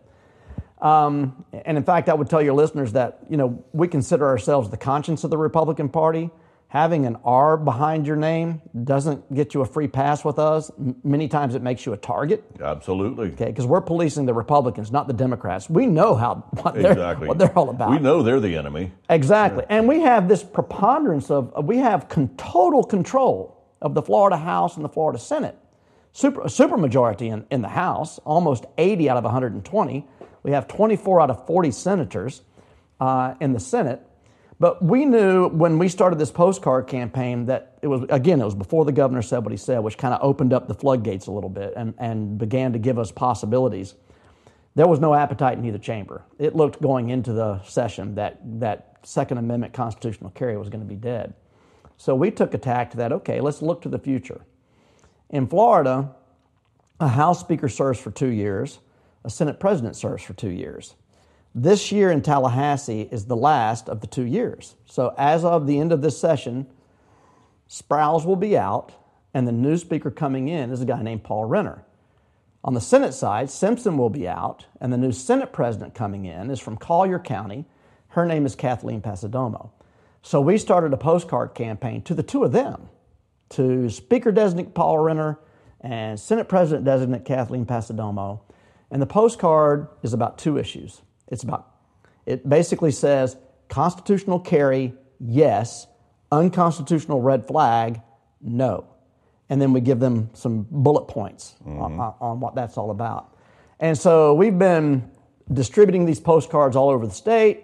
Um, 0.81 1.45
and 1.65 1.77
in 1.77 1.83
fact, 1.85 2.09
I 2.09 2.13
would 2.13 2.29
tell 2.29 2.41
your 2.41 2.55
listeners 2.55 2.91
that 2.91 3.19
you 3.29 3.37
know 3.37 3.63
we 3.71 3.87
consider 3.87 4.27
ourselves 4.27 4.69
the 4.69 4.75
conscience 4.75 5.23
of 5.23 5.29
the 5.29 5.37
Republican 5.37 5.87
Party. 5.87 6.29
Having 6.67 7.05
an 7.05 7.15
R 7.23 7.55
behind 7.55 8.05
your 8.05 8.17
name 8.17 8.61
doesn't 8.83 9.33
get 9.33 9.53
you 9.53 9.61
a 9.61 9.65
free 9.65 9.87
pass 9.87 10.25
with 10.25 10.37
us. 10.37 10.69
M- 10.77 10.97
many 11.05 11.29
times 11.29 11.55
it 11.55 11.61
makes 11.61 11.85
you 11.85 11.93
a 11.93 11.97
target. 11.97 12.43
Absolutely. 12.61 13.31
Okay, 13.31 13.45
because 13.45 13.65
we're 13.65 13.79
policing 13.79 14.25
the 14.25 14.33
Republicans, 14.33 14.91
not 14.91 15.07
the 15.07 15.13
Democrats. 15.13 15.69
We 15.69 15.85
know 15.85 16.15
how 16.15 16.43
what 16.61 16.73
they're, 16.73 16.91
Exactly. 16.91 17.29
what 17.29 17.37
they're 17.37 17.57
all 17.57 17.69
about. 17.69 17.91
We 17.91 17.99
know 17.99 18.21
they're 18.21 18.41
the 18.41 18.57
enemy. 18.57 18.91
Exactly. 19.09 19.63
And 19.69 19.87
we 19.87 20.01
have 20.01 20.27
this 20.27 20.43
preponderance 20.43 21.31
of, 21.31 21.53
we 21.65 21.77
have 21.77 22.09
con- 22.09 22.31
total 22.35 22.83
control 22.83 23.56
of 23.81 23.93
the 23.93 24.01
Florida 24.01 24.37
House 24.37 24.75
and 24.75 24.83
the 24.83 24.89
Florida 24.89 25.19
Senate. 25.19 25.57
Super, 26.11 26.43
supermajority 26.43 27.31
in, 27.31 27.45
in 27.51 27.61
the 27.61 27.69
House, 27.69 28.19
almost 28.19 28.65
80 28.77 29.09
out 29.09 29.17
of 29.17 29.23
120. 29.23 30.07
We 30.43 30.51
have 30.51 30.67
24 30.67 31.21
out 31.21 31.29
of 31.29 31.45
40 31.45 31.71
senators 31.71 32.41
uh, 32.99 33.35
in 33.39 33.53
the 33.53 33.59
Senate. 33.59 34.01
But 34.59 34.83
we 34.83 35.05
knew 35.05 35.49
when 35.49 35.77
we 35.77 35.87
started 35.87 36.17
this 36.17 36.31
postcard 36.31 36.87
campaign 36.87 37.45
that 37.45 37.77
it 37.83 37.87
was, 37.87 38.05
again, 38.09 38.41
it 38.41 38.45
was 38.45 38.55
before 38.55 38.85
the 38.85 38.91
governor 38.91 39.21
said 39.21 39.39
what 39.39 39.51
he 39.51 39.57
said, 39.57 39.79
which 39.79 39.97
kind 39.97 40.15
of 40.15 40.19
opened 40.23 40.51
up 40.51 40.67
the 40.67 40.73
floodgates 40.73 41.27
a 41.27 41.31
little 41.31 41.49
bit 41.49 41.73
and, 41.75 41.93
and 41.99 42.39
began 42.39 42.73
to 42.73 42.79
give 42.79 42.97
us 42.97 43.11
possibilities 43.11 43.93
there 44.77 44.87
was 44.87 44.99
no 44.99 45.15
appetite 45.15 45.57
in 45.57 45.65
either 45.65 45.79
chamber. 45.79 46.21
It 46.37 46.55
looked 46.55 46.79
going 46.79 47.09
into 47.09 47.33
the 47.33 47.63
session 47.63 48.13
that 48.13 48.39
that 48.59 48.97
Second 49.01 49.39
Amendment 49.39 49.73
constitutional 49.73 50.29
carry 50.29 50.55
was 50.55 50.69
going 50.69 50.81
to 50.81 50.87
be 50.87 50.95
dead. 50.95 51.33
So 51.97 52.15
we 52.15 52.31
took 52.31 52.53
a 52.53 52.57
tack 52.57 52.91
to 52.91 52.97
that. 52.97 53.11
Okay, 53.11 53.41
let's 53.41 53.61
look 53.61 53.81
to 53.81 53.89
the 53.89 53.99
future. 53.99 54.41
In 55.29 55.47
Florida, 55.47 56.15
a 56.99 57.09
House 57.09 57.39
Speaker 57.39 57.67
serves 57.67 57.99
for 57.99 58.11
two 58.11 58.29
years, 58.29 58.79
a 59.23 59.29
Senate 59.29 59.59
President 59.59 59.95
serves 59.95 60.23
for 60.23 60.33
two 60.33 60.49
years. 60.49 60.95
This 61.53 61.91
year 61.91 62.11
in 62.11 62.21
Tallahassee 62.21 63.09
is 63.11 63.25
the 63.25 63.35
last 63.35 63.89
of 63.89 64.01
the 64.01 64.07
two 64.07 64.25
years. 64.25 64.75
So 64.85 65.13
as 65.17 65.43
of 65.43 65.65
the 65.65 65.79
end 65.79 65.91
of 65.91 66.01
this 66.01 66.19
session, 66.19 66.67
Sprowls 67.67 68.25
will 68.25 68.35
be 68.35 68.57
out, 68.57 68.93
and 69.33 69.47
the 69.47 69.51
new 69.51 69.75
speaker 69.75 70.11
coming 70.11 70.47
in 70.47 70.71
is 70.71 70.81
a 70.81 70.85
guy 70.85 71.01
named 71.01 71.23
Paul 71.23 71.45
Renner. 71.45 71.83
On 72.63 72.73
the 72.73 72.81
Senate 72.81 73.13
side, 73.13 73.49
Simpson 73.49 73.97
will 73.97 74.09
be 74.09 74.27
out, 74.27 74.65
and 74.79 74.93
the 74.93 74.97
new 74.97 75.11
Senate 75.11 75.51
president 75.51 75.93
coming 75.93 76.25
in 76.25 76.49
is 76.49 76.59
from 76.59 76.77
Collier 76.77 77.19
County. 77.19 77.65
Her 78.09 78.25
name 78.25 78.45
is 78.45 78.55
Kathleen 78.55 79.01
Passidomo. 79.01 79.71
So 80.27 80.41
we 80.41 80.57
started 80.57 80.91
a 80.91 80.97
postcard 80.97 81.55
campaign 81.55 82.01
to 82.01 82.13
the 82.13 82.21
two 82.21 82.43
of 82.43 82.51
them, 82.51 82.89
to 83.51 83.89
Speaker 83.89 84.29
designate 84.29 84.73
Paul 84.73 84.99
Renner 84.99 85.39
and 85.79 86.19
Senate 86.19 86.49
President 86.49 86.83
designate 86.83 87.23
Kathleen 87.23 87.65
Passidomo. 87.65 88.41
And 88.91 89.01
the 89.01 89.05
postcard 89.05 89.87
is 90.03 90.11
about 90.11 90.37
two 90.37 90.57
issues. 90.57 91.01
It's 91.29 91.43
about, 91.43 91.73
it 92.25 92.49
basically 92.49 92.91
says 92.91 93.37
constitutional 93.69 94.41
carry, 94.41 94.95
yes, 95.21 95.87
unconstitutional 96.29 97.21
red 97.21 97.47
flag, 97.47 98.01
no 98.41 98.85
and 99.49 99.61
then 99.61 99.71
we 99.71 99.79
give 99.79 100.01
them 100.01 100.29
some 100.33 100.67
bullet 100.69 101.07
points 101.07 101.55
on, 101.65 101.93
mm-hmm. 101.93 102.23
on 102.23 102.41
what 102.41 102.53
that's 102.53 102.77
all 102.77 102.91
about. 102.91 103.33
And 103.79 103.97
so 103.97 104.33
we've 104.33 104.59
been 104.59 105.09
distributing 105.53 106.05
these 106.05 106.19
postcards 106.19 106.75
all 106.75 106.89
over 106.89 107.07
the 107.07 107.13
state, 107.13 107.63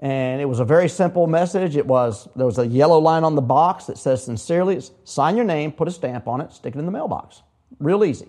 and 0.00 0.40
it 0.40 0.44
was 0.44 0.60
a 0.60 0.64
very 0.64 0.88
simple 0.88 1.26
message. 1.26 1.76
It 1.76 1.86
was 1.86 2.28
there 2.36 2.46
was 2.46 2.58
a 2.58 2.66
yellow 2.66 2.98
line 2.98 3.24
on 3.24 3.34
the 3.34 3.42
box 3.42 3.86
that 3.86 3.98
says 3.98 4.24
sincerely, 4.24 4.80
sign 5.04 5.36
your 5.36 5.44
name, 5.44 5.72
put 5.72 5.88
a 5.88 5.90
stamp 5.90 6.28
on 6.28 6.40
it, 6.40 6.52
stick 6.52 6.76
it 6.76 6.78
in 6.78 6.86
the 6.86 6.92
mailbox. 6.92 7.42
Real 7.80 8.04
easy. 8.04 8.28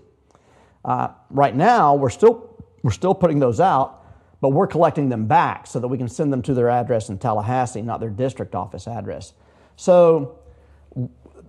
Uh, 0.83 1.09
right 1.29 1.55
now, 1.55 1.95
we're 1.95 2.09
still 2.09 2.49
we're 2.81 2.91
still 2.91 3.13
putting 3.13 3.39
those 3.39 3.59
out, 3.59 4.03
but 4.41 4.49
we're 4.49 4.67
collecting 4.67 5.09
them 5.09 5.27
back 5.27 5.67
so 5.67 5.79
that 5.79 5.87
we 5.87 5.97
can 5.97 6.07
send 6.07 6.33
them 6.33 6.41
to 6.41 6.53
their 6.53 6.69
address 6.69 7.09
in 7.09 7.17
Tallahassee, 7.17 7.81
not 7.81 7.99
their 7.99 8.09
district 8.09 8.55
office 8.55 8.87
address. 8.87 9.33
So 9.75 10.39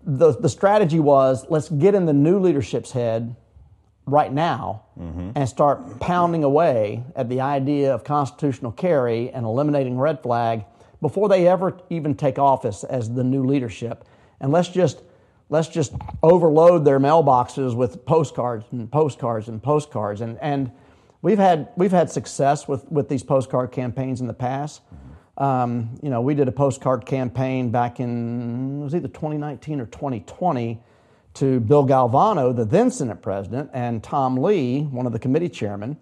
the, 0.05 0.33
the 0.33 0.49
strategy 0.49 1.01
was 1.01 1.47
let's 1.49 1.69
get 1.69 1.95
in 1.95 2.05
the 2.05 2.13
new 2.13 2.39
leadership's 2.39 2.93
head 2.93 3.37
right 4.07 4.33
now 4.33 4.83
and 5.37 5.49
start 5.49 6.01
pounding 6.01 6.45
away 6.45 7.05
at 7.17 7.29
the 7.29 7.41
idea 7.41 7.95
of 7.95 8.05
constitutional 8.05 8.73
carry 8.73 9.31
and 9.31 9.47
eliminating 9.47 9.99
red 9.99 10.23
flag 10.23 10.65
before 11.01 11.29
they 11.29 11.47
ever 11.47 11.79
even 11.89 12.15
take 12.15 12.39
office 12.39 12.85
as 12.85 13.13
the 13.15 13.25
new 13.25 13.45
leadership. 13.45 14.05
And 14.41 14.53
let's 14.53 14.69
just 14.69 15.03
let's 15.49 15.69
just 15.69 15.93
overload 16.23 16.85
their 16.85 17.01
mailboxes 17.01 17.75
with 17.75 18.05
postcards 18.05 18.65
and 18.73 18.91
postcards 18.91 19.49
and 19.49 19.63
postcards. 19.63 20.21
And 20.21 20.39
and 20.41 20.71
we've 21.23 21.39
had 21.39 21.69
we've 21.77 21.93
had 21.93 22.11
success 22.11 22.69
with, 22.69 22.91
with 22.91 23.09
these 23.09 23.23
postcard 23.23 23.73
campaigns 23.73 24.21
in 24.21 24.27
the 24.27 24.35
past. 24.35 24.83
Um, 25.39 25.99
you 26.03 26.11
know, 26.11 26.21
we 26.21 26.35
did 26.35 26.49
a 26.49 26.53
postcard 26.53 27.07
campaign 27.07 27.71
back 27.71 28.01
in 28.01 28.81
it 28.81 28.85
was 28.85 28.95
either 28.95 29.09
2019 29.09 29.81
or 29.81 29.87
2020 29.87 30.83
to 31.35 31.61
Bill 31.61 31.87
Galvano, 31.87 32.55
the 32.55 32.65
then 32.65 32.91
Senate 32.91 33.23
President, 33.23 33.71
and 33.73 34.03
Tom 34.03 34.37
Lee, 34.37 34.83
one 34.83 35.07
of 35.07 35.13
the 35.13 35.19
committee 35.19 35.49
chairmen. 35.49 35.97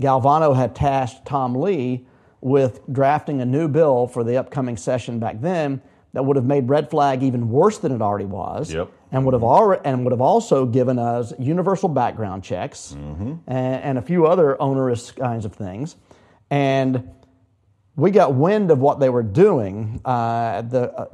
Galvano 0.00 0.54
had 0.54 0.74
tasked 0.74 1.24
Tom 1.26 1.54
Lee 1.54 2.06
with 2.40 2.80
drafting 2.92 3.40
a 3.40 3.46
new 3.46 3.66
bill 3.68 4.06
for 4.06 4.22
the 4.22 4.36
upcoming 4.36 4.76
session 4.76 5.18
back 5.18 5.40
then 5.40 5.80
that 6.12 6.22
would 6.24 6.36
have 6.36 6.44
made 6.44 6.68
red 6.68 6.90
flag 6.90 7.22
even 7.22 7.48
worse 7.50 7.78
than 7.78 7.92
it 7.92 8.00
already 8.02 8.24
was, 8.26 8.72
Yep. 8.72 8.90
and 9.12 9.24
would 9.24 9.32
have 9.34 9.42
already, 9.42 9.82
and 9.84 10.04
would 10.04 10.12
have 10.12 10.20
also 10.20 10.66
given 10.66 10.98
us 10.98 11.32
universal 11.38 11.88
background 11.88 12.44
checks 12.44 12.92
and, 12.92 13.40
and 13.46 13.98
a 13.98 14.02
few 14.02 14.26
other 14.26 14.60
onerous 14.60 15.10
kinds 15.10 15.44
of 15.44 15.54
things, 15.54 15.96
and 16.50 17.10
we 17.96 18.10
got 18.10 18.34
wind 18.34 18.70
of 18.70 18.78
what 18.78 19.00
they 19.00 19.08
were 19.08 19.22
doing. 19.22 20.00
Uh, 20.04 20.60
the, 20.62 20.92
uh, 20.92 21.06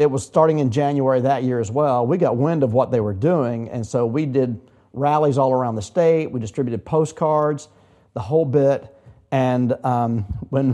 it 0.00 0.10
was 0.10 0.24
starting 0.24 0.60
in 0.60 0.70
January 0.70 1.20
that 1.20 1.42
year 1.42 1.60
as 1.60 1.70
well. 1.70 2.06
We 2.06 2.16
got 2.16 2.34
wind 2.34 2.62
of 2.62 2.72
what 2.72 2.90
they 2.90 3.00
were 3.00 3.12
doing, 3.12 3.68
and 3.68 3.86
so 3.86 4.06
we 4.06 4.24
did 4.24 4.58
rallies 4.94 5.36
all 5.36 5.52
around 5.52 5.74
the 5.74 5.82
state. 5.82 6.30
We 6.32 6.40
distributed 6.40 6.86
postcards, 6.86 7.68
the 8.14 8.20
whole 8.20 8.46
bit. 8.46 8.96
And 9.30 9.74
um, 9.84 10.22
when 10.48 10.72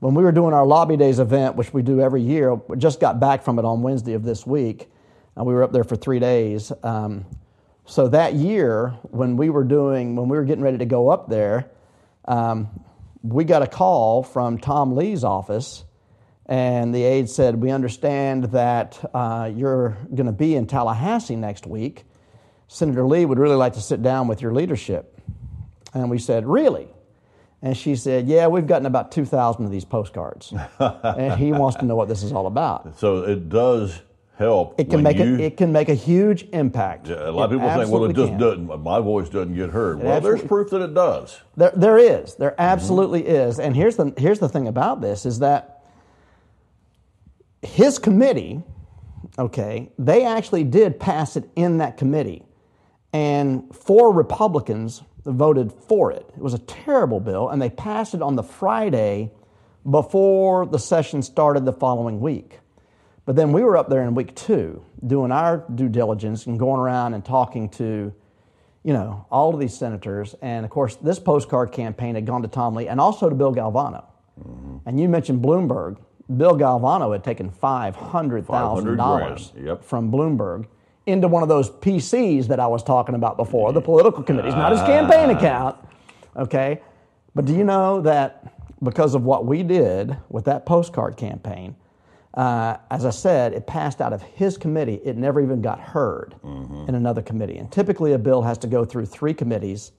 when 0.00 0.14
we 0.14 0.22
were 0.22 0.30
doing 0.30 0.52
our 0.52 0.66
lobby 0.66 0.98
days 0.98 1.20
event, 1.20 1.56
which 1.56 1.72
we 1.72 1.80
do 1.80 2.02
every 2.02 2.20
year, 2.20 2.54
we 2.54 2.76
just 2.76 3.00
got 3.00 3.18
back 3.18 3.42
from 3.42 3.58
it 3.58 3.64
on 3.64 3.80
Wednesday 3.80 4.12
of 4.12 4.24
this 4.24 4.46
week, 4.46 4.90
and 5.36 5.46
we 5.46 5.54
were 5.54 5.62
up 5.62 5.72
there 5.72 5.84
for 5.84 5.96
three 5.96 6.18
days. 6.18 6.70
Um, 6.82 7.24
so 7.86 8.08
that 8.08 8.34
year, 8.34 8.90
when 9.04 9.38
we 9.38 9.48
were 9.48 9.64
doing, 9.64 10.16
when 10.16 10.28
we 10.28 10.36
were 10.36 10.44
getting 10.44 10.62
ready 10.62 10.76
to 10.78 10.84
go 10.84 11.08
up 11.08 11.30
there, 11.30 11.70
um, 12.26 12.68
we 13.22 13.44
got 13.44 13.62
a 13.62 13.66
call 13.66 14.22
from 14.22 14.58
Tom 14.58 14.94
Lee's 14.94 15.24
office, 15.24 15.84
and 16.46 16.94
the 16.94 17.02
aide 17.02 17.28
said, 17.28 17.60
"We 17.60 17.70
understand 17.70 18.44
that 18.44 18.98
uh, 19.12 19.50
you're 19.54 19.96
going 20.14 20.26
to 20.26 20.32
be 20.32 20.54
in 20.54 20.66
Tallahassee 20.66 21.36
next 21.36 21.66
week. 21.66 22.04
Senator 22.68 23.06
Lee 23.06 23.24
would 23.24 23.38
really 23.38 23.56
like 23.56 23.74
to 23.74 23.80
sit 23.80 24.02
down 24.02 24.28
with 24.28 24.40
your 24.40 24.52
leadership." 24.52 25.20
And 25.92 26.08
we 26.08 26.18
said, 26.18 26.46
"Really?" 26.46 26.88
And 27.62 27.76
she 27.76 27.96
said, 27.96 28.28
"Yeah, 28.28 28.46
we've 28.46 28.66
gotten 28.66 28.86
about 28.86 29.10
two 29.10 29.24
thousand 29.24 29.64
of 29.64 29.70
these 29.72 29.84
postcards, 29.84 30.52
and 30.78 31.34
he 31.34 31.52
wants 31.52 31.78
to 31.78 31.84
know 31.84 31.96
what 31.96 32.08
this 32.08 32.22
is 32.22 32.32
all 32.32 32.46
about." 32.46 32.96
So 32.98 33.24
it 33.24 33.48
does 33.48 34.00
help. 34.38 34.78
It 34.78 34.88
can 34.88 35.02
make 35.02 35.16
you, 35.16 35.36
a, 35.36 35.40
it 35.40 35.56
can 35.56 35.72
make 35.72 35.88
a 35.88 35.94
huge 35.94 36.46
impact. 36.52 37.08
Yeah, 37.08 37.28
a 37.28 37.32
lot 37.32 37.46
of 37.46 37.58
people 37.58 37.68
think, 37.74 37.90
well, 37.90 38.04
it 38.04 38.14
just 38.14 38.30
can. 38.30 38.38
doesn't. 38.38 38.82
My 38.82 39.00
voice 39.00 39.28
doesn't 39.28 39.54
get 39.54 39.70
heard. 39.70 40.00
Well, 40.00 40.20
there's 40.20 40.42
proof 40.42 40.70
that 40.70 40.82
it 40.82 40.94
does. 40.94 41.40
There, 41.56 41.72
there 41.74 41.98
is. 41.98 42.36
There 42.36 42.54
absolutely 42.58 43.26
is. 43.26 43.58
And 43.58 43.74
here's 43.74 43.96
the 43.96 44.14
here's 44.16 44.38
the 44.38 44.48
thing 44.48 44.68
about 44.68 45.00
this 45.00 45.26
is 45.26 45.40
that 45.40 45.75
his 47.66 47.98
committee, 47.98 48.62
okay, 49.38 49.90
they 49.98 50.24
actually 50.24 50.64
did 50.64 50.98
pass 50.98 51.36
it 51.36 51.48
in 51.56 51.78
that 51.78 51.96
committee, 51.96 52.44
and 53.12 53.74
four 53.74 54.12
Republicans 54.12 55.02
voted 55.24 55.72
for 55.72 56.12
it. 56.12 56.28
It 56.36 56.42
was 56.42 56.54
a 56.54 56.58
terrible 56.58 57.20
bill, 57.20 57.48
and 57.48 57.60
they 57.60 57.70
passed 57.70 58.14
it 58.14 58.22
on 58.22 58.36
the 58.36 58.42
Friday 58.42 59.32
before 59.88 60.66
the 60.66 60.78
session 60.78 61.22
started 61.22 61.64
the 61.64 61.72
following 61.72 62.20
week. 62.20 62.60
But 63.24 63.36
then 63.36 63.52
we 63.52 63.62
were 63.62 63.76
up 63.76 63.88
there 63.88 64.02
in 64.02 64.14
week 64.14 64.34
two 64.34 64.84
doing 65.04 65.32
our 65.32 65.64
due 65.74 65.88
diligence 65.88 66.46
and 66.46 66.58
going 66.58 66.80
around 66.80 67.14
and 67.14 67.24
talking 67.24 67.68
to, 67.70 68.14
you 68.84 68.92
know, 68.92 69.26
all 69.30 69.52
of 69.52 69.60
these 69.60 69.76
senators. 69.76 70.34
And 70.40 70.64
of 70.64 70.70
course, 70.70 70.96
this 70.96 71.18
postcard 71.18 71.72
campaign 71.72 72.14
had 72.14 72.24
gone 72.24 72.42
to 72.42 72.48
Tom 72.48 72.74
Lee 72.74 72.86
and 72.86 73.00
also 73.00 73.28
to 73.28 73.34
Bill 73.34 73.52
Galvano. 73.52 74.04
Mm-hmm. 74.40 74.76
And 74.86 75.00
you 75.00 75.08
mentioned 75.08 75.42
Bloomberg. 75.42 75.98
Bill 76.34 76.56
Galvano 76.56 77.12
had 77.12 77.22
taken 77.22 77.50
$500,000 77.50 78.44
$500,000, 78.44 79.64
yep. 79.64 79.84
from 79.84 80.10
Bloomberg 80.10 80.66
into 81.06 81.28
one 81.28 81.42
of 81.42 81.48
those 81.48 81.70
PCs 81.70 82.48
that 82.48 82.58
I 82.58 82.66
was 82.66 82.82
talking 82.82 83.14
about 83.14 83.36
before, 83.36 83.72
the 83.72 83.80
political 83.80 84.22
committees, 84.22 84.54
not 84.54 84.72
his 84.72 84.80
campaign 84.80 85.30
account. 85.30 85.76
Okay. 86.34 86.80
But 87.34 87.44
do 87.44 87.54
you 87.54 87.62
know 87.62 88.00
that 88.00 88.52
because 88.82 89.14
of 89.14 89.22
what 89.22 89.46
we 89.46 89.62
did 89.62 90.16
with 90.28 90.44
that 90.46 90.66
postcard 90.66 91.16
campaign, 91.16 91.76
uh, 92.34 92.76
as 92.90 93.06
I 93.06 93.10
said, 93.10 93.54
it 93.54 93.66
passed 93.66 94.00
out 94.00 94.12
of 94.12 94.20
his 94.22 94.58
committee. 94.58 95.00
It 95.04 95.16
never 95.16 95.40
even 95.40 95.62
got 95.62 95.80
heard 95.80 96.34
in 96.88 96.94
another 96.94 97.22
committee. 97.22 97.56
And 97.56 97.70
typically, 97.70 98.12
a 98.12 98.18
bill 98.18 98.42
has 98.42 98.58
to 98.58 98.66
go 98.66 98.84
through 98.84 99.06
three 99.06 99.32
committees 99.32 99.92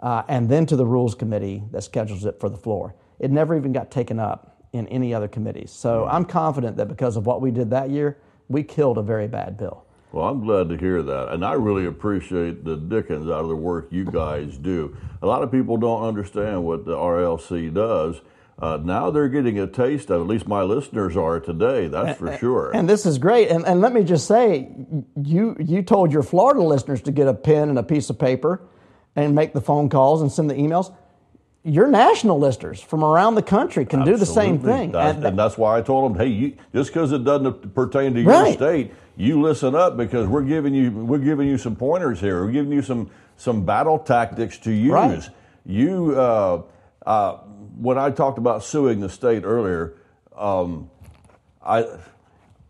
uh, 0.00 0.22
and 0.28 0.48
then 0.48 0.66
to 0.66 0.76
the 0.76 0.86
Rules 0.86 1.14
Committee 1.14 1.62
that 1.72 1.82
schedules 1.82 2.24
it 2.24 2.40
for 2.40 2.48
the 2.48 2.56
floor. 2.56 2.94
It 3.18 3.30
never 3.30 3.56
even 3.56 3.72
got 3.72 3.90
taken 3.90 4.18
up 4.18 4.53
in 4.74 4.88
any 4.88 5.14
other 5.14 5.28
committees. 5.28 5.70
So 5.70 6.04
I'm 6.06 6.24
confident 6.24 6.76
that 6.76 6.88
because 6.88 7.16
of 7.16 7.26
what 7.26 7.40
we 7.40 7.52
did 7.52 7.70
that 7.70 7.90
year, 7.90 8.18
we 8.48 8.64
killed 8.64 8.98
a 8.98 9.02
very 9.02 9.28
bad 9.28 9.56
bill. 9.56 9.84
Well, 10.10 10.26
I'm 10.26 10.44
glad 10.44 10.68
to 10.68 10.76
hear 10.76 11.02
that. 11.02 11.32
And 11.32 11.44
I 11.44 11.52
really 11.52 11.86
appreciate 11.86 12.64
the 12.64 12.76
dickens 12.76 13.26
out 13.26 13.42
of 13.42 13.48
the 13.48 13.56
work 13.56 13.88
you 13.90 14.04
guys 14.04 14.58
do. 14.58 14.96
A 15.22 15.26
lot 15.26 15.42
of 15.42 15.50
people 15.50 15.76
don't 15.76 16.02
understand 16.02 16.64
what 16.64 16.84
the 16.84 16.94
RLC 16.94 17.72
does. 17.72 18.20
Uh, 18.58 18.78
now 18.82 19.10
they're 19.10 19.28
getting 19.28 19.58
a 19.58 19.66
taste 19.66 20.10
of, 20.10 20.20
at 20.20 20.26
least 20.26 20.46
my 20.46 20.62
listeners 20.62 21.16
are 21.16 21.40
today, 21.40 21.88
that's 21.88 22.18
for 22.18 22.36
sure. 22.38 22.70
And 22.74 22.88
this 22.88 23.06
is 23.06 23.18
great. 23.18 23.48
And, 23.48 23.66
and 23.66 23.80
let 23.80 23.92
me 23.92 24.04
just 24.04 24.28
say, 24.28 24.70
you 25.20 25.56
you 25.58 25.82
told 25.82 26.12
your 26.12 26.22
Florida 26.22 26.62
listeners 26.62 27.02
to 27.02 27.12
get 27.12 27.26
a 27.26 27.34
pen 27.34 27.68
and 27.68 27.78
a 27.78 27.82
piece 27.82 28.10
of 28.10 28.18
paper 28.18 28.62
and 29.16 29.34
make 29.34 29.52
the 29.52 29.60
phone 29.60 29.88
calls 29.88 30.22
and 30.22 30.30
send 30.30 30.48
the 30.48 30.54
emails. 30.54 30.94
Your 31.66 31.88
national 31.88 32.38
listers 32.38 32.78
from 32.82 33.02
around 33.02 33.36
the 33.36 33.42
country 33.42 33.86
can 33.86 34.04
do 34.04 34.18
the 34.18 34.26
same 34.26 34.58
thing. 34.58 34.92
That's- 34.92 35.16
And- 35.16 35.24
and 35.24 35.38
that's 35.38 35.56
why 35.56 35.78
I 35.78 35.80
told 35.80 36.10
them, 36.14 36.20
hey, 36.20 36.26
you, 36.26 36.52
just 36.74 36.92
because 36.92 37.10
it 37.12 37.24
doesn't 37.24 37.74
pertain 37.74 38.12
to 38.14 38.20
your 38.20 38.32
Right. 38.32 38.52
state, 38.54 38.92
you 39.16 39.40
listen 39.40 39.74
up 39.74 39.96
because 39.96 40.28
we're 40.28 40.42
giving 40.42 40.74
you 40.74 40.90
we're 40.90 41.18
giving 41.18 41.48
you 41.48 41.56
some 41.56 41.74
pointers 41.74 42.20
here. 42.20 42.44
We're 42.44 42.50
giving 42.52 42.72
you 42.72 42.82
some 42.82 43.08
some 43.36 43.64
battle 43.64 43.98
tactics 43.98 44.58
to 44.58 44.70
use. 44.72 44.92
Right. 44.92 45.28
You, 45.64 46.14
uh, 46.16 46.62
uh, 47.06 47.36
when 47.80 47.96
I 47.96 48.10
talked 48.10 48.36
about 48.38 48.62
suing 48.62 49.00
the 49.00 49.08
state 49.08 49.42
earlier, 49.44 49.94
um, 50.36 50.90
I 51.64 51.86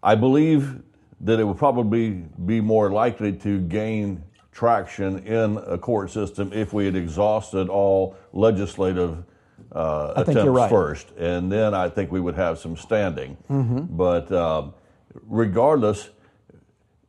I 0.04 0.14
believe 0.14 0.82
that 1.20 1.40
it 1.40 1.44
would 1.44 1.58
probably 1.58 2.10
be 2.46 2.60
more 2.60 2.90
likely 2.90 3.32
to 3.32 3.58
gain 3.58 4.22
traction 4.54 5.18
in 5.26 5.58
a 5.66 5.76
court 5.76 6.10
system 6.10 6.50
if 6.54 6.72
we 6.72 6.86
had 6.86 6.96
exhausted 6.96 7.68
all 7.68 8.16
legislative 8.32 9.24
uh, 9.72 10.12
attempts 10.16 10.48
right. 10.48 10.70
first, 10.70 11.10
and 11.18 11.50
then 11.50 11.74
I 11.74 11.88
think 11.88 12.12
we 12.12 12.20
would 12.20 12.36
have 12.36 12.58
some 12.58 12.76
standing. 12.76 13.36
Mm-hmm. 13.50 13.96
But 13.96 14.30
um, 14.30 14.72
regardless 15.26 16.10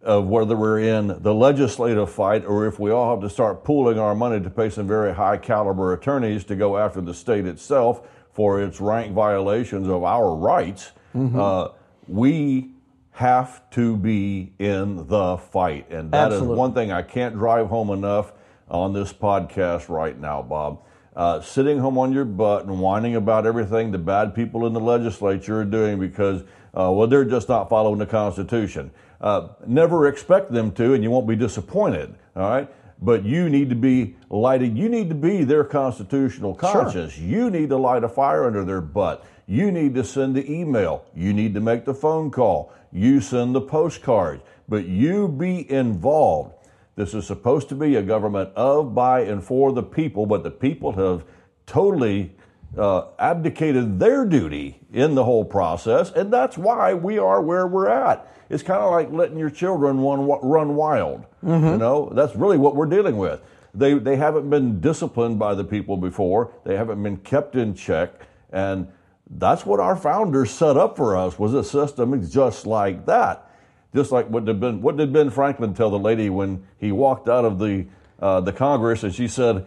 of 0.01 0.27
whether 0.27 0.55
we're 0.55 0.79
in 0.79 1.21
the 1.21 1.33
legislative 1.33 2.11
fight 2.11 2.45
or 2.45 2.67
if 2.67 2.79
we 2.79 2.91
all 2.91 3.15
have 3.15 3.21
to 3.27 3.29
start 3.29 3.63
pooling 3.63 3.97
our 3.97 4.13
money 4.13 4.43
to 4.43 4.49
pay 4.49 4.69
some 4.69 4.87
very 4.87 5.13
high 5.13 5.37
caliber 5.37 5.93
attorneys 5.93 6.43
to 6.45 6.55
go 6.55 6.77
after 6.77 7.01
the 7.01 7.13
state 7.13 7.45
itself 7.45 8.07
for 8.33 8.61
its 8.61 8.81
rank 8.81 9.13
violations 9.13 9.87
of 9.87 10.03
our 10.03 10.35
rights, 10.35 10.91
Mm-hmm. 11.15 11.39
uh, 11.39 11.69
we 12.07 12.74
have 13.15 13.69
to 13.69 13.95
be 13.95 14.51
in 14.59 15.07
the 15.07 15.37
fight. 15.37 15.89
And 15.89 16.11
that 16.11 16.27
is 16.27 16.33
Absolutely. 16.33 16.57
one 16.57 16.73
thing 16.73 16.91
I 16.91 17.01
can't 17.01 17.33
drive 17.35 17.67
home 17.67 17.89
enough 17.91 18.33
on 18.69 18.91
this 18.91 19.13
podcast 19.13 19.87
right 19.87 20.19
now, 20.19 20.41
Bob. 20.41 20.81
Uh, 21.15 21.39
sitting 21.39 21.79
home 21.79 21.97
on 21.97 22.11
your 22.11 22.25
butt 22.25 22.65
and 22.65 22.77
whining 22.81 23.15
about 23.15 23.47
everything 23.47 23.89
the 23.91 23.97
bad 23.97 24.35
people 24.35 24.67
in 24.67 24.73
the 24.73 24.81
legislature 24.81 25.61
are 25.61 25.65
doing 25.65 25.97
because, 25.97 26.41
uh, 26.77 26.91
well, 26.91 27.07
they're 27.07 27.23
just 27.23 27.47
not 27.47 27.69
following 27.69 27.99
the 27.99 28.05
Constitution. 28.05 28.91
Uh, 29.21 29.47
never 29.65 30.09
expect 30.09 30.51
them 30.51 30.69
to, 30.73 30.93
and 30.93 31.01
you 31.01 31.09
won't 31.09 31.25
be 31.25 31.37
disappointed. 31.37 32.13
All 32.35 32.49
right. 32.49 32.69
But 33.01 33.23
you 33.23 33.47
need 33.47 33.69
to 33.69 33.77
be 33.77 34.17
lighting, 34.29 34.75
you 34.75 34.89
need 34.89 35.07
to 35.07 35.15
be 35.15 35.45
their 35.45 35.63
constitutional 35.63 36.53
conscience. 36.53 37.17
You 37.17 37.49
need 37.49 37.69
to 37.69 37.77
light 37.77 38.03
a 38.03 38.09
fire 38.09 38.43
under 38.45 38.65
their 38.65 38.81
butt. 38.81 39.25
You 39.47 39.71
need 39.71 39.95
to 39.95 40.03
send 40.03 40.35
the 40.35 40.51
email. 40.51 41.05
You 41.15 41.31
need 41.31 41.53
to 41.53 41.61
make 41.61 41.85
the 41.85 41.93
phone 41.93 42.29
call. 42.31 42.73
You 42.95 43.19
send 43.19 43.53
the 43.53 43.61
postcards. 43.61 44.41
But 44.67 44.87
you 44.87 45.27
be 45.27 45.69
involved. 45.69 46.53
This 46.95 47.13
is 47.13 47.27
supposed 47.27 47.67
to 47.69 47.75
be 47.75 47.97
a 47.97 48.01
government 48.01 48.51
of, 48.55 48.95
by, 48.95 49.21
and 49.21 49.43
for 49.43 49.73
the 49.73 49.83
people, 49.83 50.25
but 50.25 50.43
the 50.43 50.51
people 50.51 50.93
have 50.93 51.25
totally 51.65 52.31
uh, 52.77 53.07
abdicated 53.19 53.99
their 53.99 54.25
duty 54.25 54.79
in 54.93 55.13
the 55.13 55.25
whole 55.25 55.43
process, 55.43 56.11
and 56.11 56.31
that's 56.31 56.57
why 56.57 56.93
we 56.93 57.19
are 57.19 57.41
where 57.41 57.67
we're 57.67 57.89
at. 57.89 58.31
It's 58.49 58.63
kind 58.63 58.81
of 58.81 58.91
like 58.91 59.11
letting 59.11 59.37
your 59.37 59.49
children 59.49 59.99
run, 59.99 60.25
run 60.25 60.75
wild. 60.75 61.25
You 61.71 61.77
know, 61.77 62.09
that's 62.13 62.35
really 62.35 62.57
what 62.57 62.75
we're 62.75 62.85
dealing 62.85 63.17
with. 63.17 63.41
They, 63.73 63.95
they 63.95 64.15
haven't 64.15 64.49
been 64.49 64.79
disciplined 64.79 65.37
by 65.37 65.53
the 65.53 65.65
people 65.65 65.97
before. 65.97 66.53
They 66.63 66.77
haven't 66.77 67.03
been 67.03 67.17
kept 67.17 67.55
in 67.55 67.73
check, 67.73 68.21
and 68.51 68.87
that's 69.29 69.65
what 69.65 69.79
our 69.79 69.95
founders 69.95 70.51
set 70.51 70.77
up 70.77 70.95
for 70.95 71.15
us 71.17 71.39
was 71.39 71.53
a 71.53 71.63
system 71.63 72.27
just 72.29 72.65
like 72.65 73.05
that. 73.05 73.49
Just 73.93 74.11
like 74.11 74.29
what 74.29 74.45
did 74.45 74.59
Ben, 74.59 74.81
what 74.81 74.97
did 74.97 75.13
Ben 75.13 75.29
Franklin 75.29 75.73
tell 75.73 75.89
the 75.89 75.99
lady 75.99 76.29
when 76.29 76.63
he 76.77 76.91
walked 76.91 77.29
out 77.29 77.45
of 77.45 77.59
the 77.59 77.85
uh, 78.19 78.41
the 78.41 78.51
Congress 78.53 79.03
and 79.03 79.13
she 79.13 79.27
said, 79.27 79.65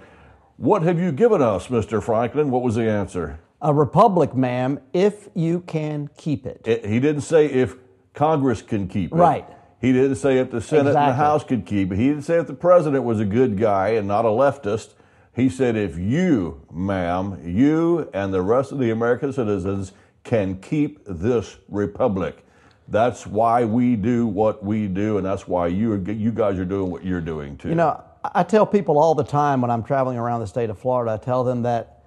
"What 0.56 0.82
have 0.82 0.98
you 0.98 1.12
given 1.12 1.40
us, 1.42 1.68
Mr. 1.68 2.02
Franklin?" 2.02 2.50
What 2.50 2.62
was 2.62 2.74
the 2.74 2.88
answer? 2.88 3.40
a 3.60 3.74
republic, 3.74 4.36
ma'am, 4.36 4.78
if 4.92 5.28
you 5.34 5.60
can 5.60 6.08
keep 6.16 6.46
it. 6.46 6.60
It- 6.64 6.84
he 6.84 7.00
didn't 7.00 7.22
say 7.22 7.46
if 7.46 7.74
Congress 8.14 8.62
can 8.62 8.86
keep 8.86 9.12
it. 9.12 9.16
Right. 9.16 9.46
He 9.80 9.92
didn't 9.92 10.16
say 10.16 10.38
if 10.38 10.50
the 10.50 10.60
Senate 10.60 10.94
and 10.94 10.96
the 10.96 11.14
House 11.14 11.44
could 11.44 11.66
keep 11.66 11.92
it. 11.92 11.96
He 11.96 12.08
didn't 12.08 12.22
say 12.22 12.38
if 12.38 12.46
the 12.46 12.54
president 12.54 13.04
was 13.04 13.20
a 13.20 13.24
good 13.24 13.58
guy 13.58 13.90
and 13.90 14.06
not 14.08 14.24
a 14.24 14.28
leftist. 14.28 14.90
He 15.38 15.48
said 15.48 15.76
if 15.76 15.96
you, 15.96 16.66
ma'am, 16.72 17.40
you 17.44 18.10
and 18.12 18.34
the 18.34 18.42
rest 18.42 18.72
of 18.72 18.80
the 18.80 18.90
American 18.90 19.32
citizens 19.32 19.92
can 20.24 20.58
keep 20.58 20.98
this 21.06 21.58
republic. 21.68 22.44
That's 22.88 23.24
why 23.24 23.64
we 23.64 23.94
do 23.94 24.26
what 24.26 24.64
we 24.64 24.88
do, 24.88 25.16
and 25.16 25.24
that's 25.24 25.46
why 25.46 25.68
you 25.68 25.92
are, 25.92 25.98
you 26.10 26.32
guys 26.32 26.58
are 26.58 26.64
doing 26.64 26.90
what 26.90 27.04
you're 27.04 27.20
doing 27.20 27.56
too. 27.56 27.68
You 27.68 27.76
know, 27.76 28.02
I 28.24 28.42
tell 28.42 28.66
people 28.66 28.98
all 28.98 29.14
the 29.14 29.22
time 29.22 29.60
when 29.60 29.70
I'm 29.70 29.84
traveling 29.84 30.18
around 30.18 30.40
the 30.40 30.48
state 30.48 30.70
of 30.70 30.78
Florida, 30.78 31.12
I 31.12 31.18
tell 31.18 31.44
them 31.44 31.62
that 31.62 32.02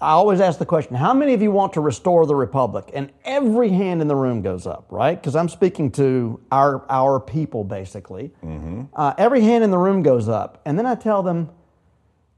I 0.00 0.12
always 0.12 0.40
ask 0.40 0.58
the 0.58 0.64
question, 0.64 0.96
how 0.96 1.12
many 1.12 1.34
of 1.34 1.42
you 1.42 1.52
want 1.52 1.74
to 1.74 1.82
restore 1.82 2.24
the 2.24 2.34
republic? 2.34 2.90
And 2.94 3.12
every 3.26 3.68
hand 3.68 4.00
in 4.00 4.08
the 4.08 4.16
room 4.16 4.40
goes 4.40 4.66
up, 4.66 4.86
right? 4.88 5.20
Because 5.20 5.36
I'm 5.36 5.50
speaking 5.50 5.90
to 5.92 6.40
our, 6.50 6.86
our 6.88 7.20
people, 7.20 7.64
basically. 7.64 8.32
Uh, 8.94 9.12
every 9.18 9.42
hand 9.42 9.62
in 9.62 9.70
the 9.70 9.76
room 9.76 10.02
goes 10.02 10.26
up. 10.26 10.62
And 10.64 10.78
then 10.78 10.86
I 10.86 10.94
tell 10.94 11.22
them, 11.22 11.50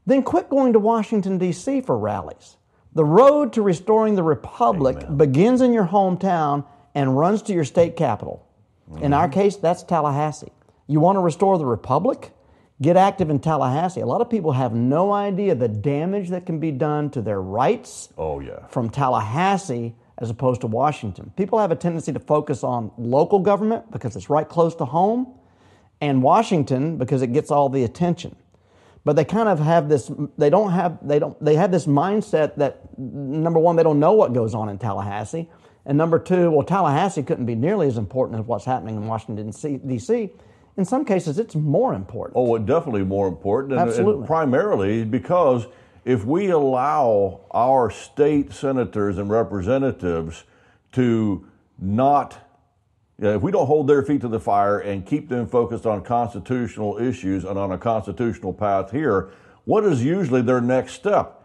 then 0.05 0.23
quit 0.23 0.49
going 0.49 0.73
to 0.73 0.79
Washington, 0.79 1.37
D.C. 1.37 1.81
for 1.81 1.97
rallies. 1.97 2.57
The 2.93 3.05
road 3.05 3.53
to 3.53 3.61
restoring 3.61 4.15
the 4.15 4.23
republic 4.23 5.05
begins 5.17 5.61
in 5.61 5.73
your 5.73 5.85
hometown 5.85 6.65
and 6.93 7.17
runs 7.17 7.41
to 7.43 7.53
your 7.53 7.65
state 7.65 7.95
capital. 7.97 8.47
In 9.01 9.13
our 9.13 9.27
mm-hmm. 9.27 9.39
case, 9.39 9.57
that's 9.57 9.83
Tallahassee. 9.83 10.51
You 10.87 10.99
want 10.99 11.17
to 11.17 11.19
restore 11.19 11.57
the 11.57 11.65
republic? 11.65 12.31
Get 12.81 12.97
active 12.97 13.29
in 13.29 13.39
Tallahassee. 13.39 14.01
A 14.01 14.05
lot 14.05 14.21
of 14.21 14.29
people 14.29 14.51
have 14.51 14.73
no 14.73 15.11
idea 15.11 15.55
the 15.55 15.67
damage 15.67 16.29
that 16.29 16.45
can 16.45 16.59
be 16.59 16.71
done 16.71 17.09
to 17.11 17.21
their 17.21 17.41
rights 17.41 18.09
oh 18.17 18.39
yeah. 18.39 18.67
from 18.67 18.89
Tallahassee 18.89 19.95
as 20.17 20.29
opposed 20.29 20.61
to 20.61 20.67
Washington. 20.67 21.31
People 21.35 21.59
have 21.59 21.71
a 21.71 21.75
tendency 21.75 22.13
to 22.13 22.19
focus 22.19 22.63
on 22.63 22.91
local 22.97 23.39
government 23.39 23.91
because 23.91 24.15
it's 24.15 24.29
right 24.29 24.47
close 24.47 24.75
to 24.75 24.85
home, 24.85 25.33
and 25.99 26.21
Washington 26.21 26.97
because 26.97 27.21
it 27.21 27.33
gets 27.33 27.51
all 27.51 27.69
the 27.69 27.83
attention. 27.83 28.35
But 29.05 29.15
they 29.15 29.23
kind 29.23 29.47
of 29.47 29.59
have 29.59 29.87
this. 29.87 30.11
They 30.37 30.49
don't 30.49 30.71
have. 30.71 30.97
They 31.07 31.19
don't. 31.19 31.41
They 31.43 31.55
have 31.55 31.71
this 31.71 31.85
mindset 31.85 32.55
that 32.57 32.81
number 32.97 33.59
one, 33.59 33.75
they 33.75 33.83
don't 33.83 33.99
know 33.99 34.13
what 34.13 34.33
goes 34.33 34.53
on 34.55 34.67
in 34.67 34.79
Tallahassee, 34.79 35.47
and 35.85 35.97
number 35.97 36.17
two, 36.17 36.49
well, 36.49 36.65
Tallahassee 36.65 37.23
couldn't 37.23 37.45
be 37.45 37.55
nearly 37.55 37.87
as 37.87 37.97
important 37.97 38.39
as 38.39 38.45
what's 38.45 38.65
happening 38.65 38.95
in 38.95 39.05
Washington 39.05 39.51
D.C. 39.87 40.33
In 40.77 40.83
some 40.83 41.05
cases, 41.05 41.39
it's 41.39 41.55
more 41.55 41.93
important. 41.93 42.33
Oh, 42.35 42.57
definitely 42.57 43.03
more 43.03 43.27
important. 43.27 43.73
And, 43.73 43.81
and 43.81 43.89
Absolutely. 43.89 44.27
primarily 44.27 45.05
because 45.05 45.67
if 46.03 46.25
we 46.25 46.49
allow 46.49 47.41
our 47.51 47.89
state 47.89 48.51
senators 48.51 49.17
and 49.17 49.29
representatives 49.29 50.43
to 50.93 51.47
not, 51.79 52.44
if 53.17 53.41
we 53.41 53.51
don't 53.51 53.67
hold 53.67 53.87
their 53.87 54.03
feet 54.03 54.21
to 54.21 54.27
the 54.27 54.39
fire 54.39 54.79
and 54.79 55.05
keep 55.05 55.29
them 55.29 55.47
focused 55.47 55.85
on 55.85 56.03
constitutional 56.03 56.97
issues 56.97 57.45
and 57.45 57.57
on 57.57 57.71
a 57.71 57.77
constitutional 57.77 58.53
path 58.53 58.91
here, 58.91 59.31
what 59.63 59.83
is 59.83 60.03
usually 60.03 60.41
their 60.41 60.61
next 60.61 60.93
step? 60.93 61.41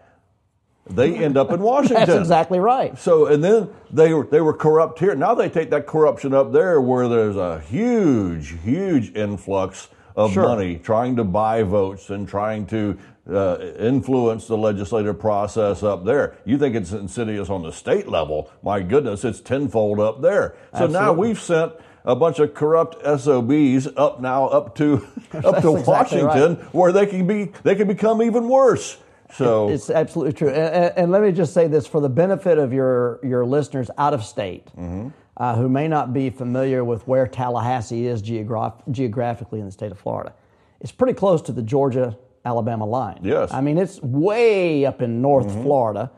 they 0.89 1.17
end 1.17 1.37
up 1.37 1.53
in 1.53 1.61
Washington. 1.63 2.07
That's 2.07 2.19
exactly 2.19 2.59
right. 2.59 2.99
So 2.99 3.27
and 3.27 3.43
then 3.43 3.71
they 3.91 4.13
were 4.13 4.27
they 4.27 4.41
were 4.41 4.55
corrupt 4.55 4.99
here. 4.99 5.15
Now 5.15 5.35
they 5.35 5.49
take 5.49 5.71
that 5.71 5.87
corruption 5.87 6.35
up 6.35 6.53
there, 6.53 6.81
where 6.81 7.09
there's 7.09 7.37
a 7.37 7.61
huge, 7.61 8.57
huge 8.63 9.15
influx 9.15 9.89
of 10.17 10.33
Sure. 10.33 10.45
money 10.45 10.77
trying 10.77 11.17
to 11.17 11.25
buy 11.25 11.63
votes 11.63 12.11
and 12.11 12.29
trying 12.29 12.67
to 12.67 12.99
uh, 13.31 13.59
influence 13.79 14.47
the 14.47 14.57
legislative 14.57 15.19
process 15.19 15.83
up 15.83 16.05
there. 16.05 16.35
You 16.45 16.59
think 16.59 16.75
it's 16.75 16.93
insidious 16.93 17.49
on 17.49 17.63
the 17.63 17.71
state 17.73 18.09
level? 18.09 18.51
My 18.63 18.81
goodness, 18.81 19.25
it's 19.25 19.41
tenfold 19.41 20.01
up 20.01 20.21
there. 20.21 20.55
So 20.77 20.87
now 20.87 21.13
we've 21.13 21.41
sent. 21.41 21.73
A 22.03 22.17
bunch 22.17 22.39
of 22.39 22.55
corrupt 22.55 22.97
SOBs 23.05 23.87
up 23.95 24.23
now 24.23 24.47
up 24.47 24.75
to 24.77 25.07
up 25.35 25.61
to 25.61 25.77
exactly 25.77 26.23
right. 26.23 26.35
Washington, 26.35 26.67
where 26.73 26.93
they 26.93 27.05
can 27.05 27.27
be 27.27 27.53
they 27.63 27.75
can 27.75 27.87
become 27.87 28.23
even 28.23 28.49
worse. 28.49 28.97
So 29.35 29.69
It's 29.69 29.91
absolutely 29.91 30.33
true. 30.33 30.49
And, 30.49 30.57
and- 30.75 30.93
and 30.97 31.13
let 31.13 31.21
me 31.21 31.31
just 31.31 31.53
say 31.53 31.67
this 31.69 31.87
for 31.87 32.01
the 32.01 32.09
benefit 32.09 32.57
of 32.57 32.73
your, 32.73 33.21
your 33.23 33.45
listeners 33.45 33.91
out 33.99 34.15
of 34.15 34.25
state 34.25 34.65
Mm-hmm. 34.79 35.09
Uh, 35.41 35.57
who 35.57 35.71
may 35.71 35.89
not 35.89 36.13
be 36.13 36.29
familiar 36.29 36.85
with 36.85 37.09
where 37.09 37.27
Tallahassee 37.27 38.07
is 38.07 38.21
geograph- 38.21 38.83
geographically 38.91 39.59
in 39.59 39.65
the 39.65 39.73
state 39.73 39.91
of 39.91 39.99
Florida. 39.99 40.35
It's 40.81 40.93
pretty 40.93 41.15
close 41.15 41.41
to 41.43 41.53
the 41.53 41.63
Georgia 41.63 42.19
Alabama 42.45 42.85
line. 42.85 43.21
Yes. 43.23 43.49
Mm-hmm. 43.49 43.57
I 43.57 43.61
mean, 43.63 43.79
it's 43.79 44.01
way 44.03 44.85
up 44.85 45.01
in 45.01 45.23
North 45.23 45.51
Florida 45.63 46.11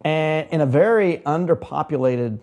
and 0.00 0.48
in 0.50 0.60
a 0.60 0.66
very 0.66 1.18
underpopulated 1.18 2.40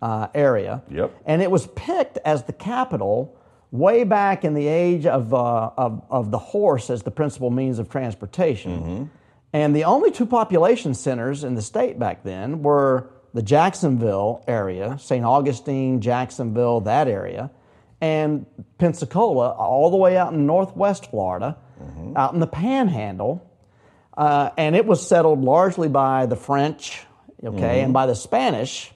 uh, 0.00 0.28
area. 0.34 0.82
Yep. 0.90 1.14
And 1.26 1.42
it 1.42 1.50
was 1.50 1.66
picked 1.68 2.16
as 2.24 2.44
the 2.44 2.54
capital 2.54 3.38
way 3.70 4.04
back 4.04 4.44
in 4.44 4.54
the 4.54 4.66
age 4.66 5.04
of, 5.04 5.34
uh, 5.34 5.70
of, 5.76 6.02
of 6.08 6.30
the 6.30 6.38
horse 6.38 6.88
as 6.88 7.02
the 7.02 7.10
principal 7.10 7.50
means 7.50 7.78
of 7.78 7.90
transportation. 7.90 9.10
And 9.52 9.76
the 9.76 9.84
only 9.84 10.10
two 10.10 10.26
population 10.26 10.94
centers 10.94 11.44
in 11.44 11.54
the 11.54 11.62
state 11.62 11.98
back 11.98 12.22
then 12.24 12.62
were 12.62 13.10
the 13.34 13.42
Jacksonville 13.42 14.42
area, 14.46 14.96
St. 14.98 15.24
Augustine, 15.24 16.00
Jacksonville, 16.00 16.80
that 16.82 17.08
area, 17.08 17.50
and 18.00 18.46
Pensacola, 18.78 19.50
all 19.50 19.90
the 19.90 19.96
way 19.96 20.16
out 20.16 20.32
in 20.32 20.46
northwest 20.46 21.10
Florida, 21.10 21.58
out 22.16 22.32
in 22.32 22.40
the 22.40 22.46
panhandle. 22.46 23.50
Uh, 24.16 24.50
and 24.56 24.76
it 24.76 24.86
was 24.86 25.06
settled 25.06 25.42
largely 25.42 25.88
by 25.88 26.26
the 26.26 26.36
French, 26.36 27.04
okay, 27.42 27.80
and 27.80 27.92
by 27.92 28.06
the 28.06 28.14
Spanish. 28.14 28.92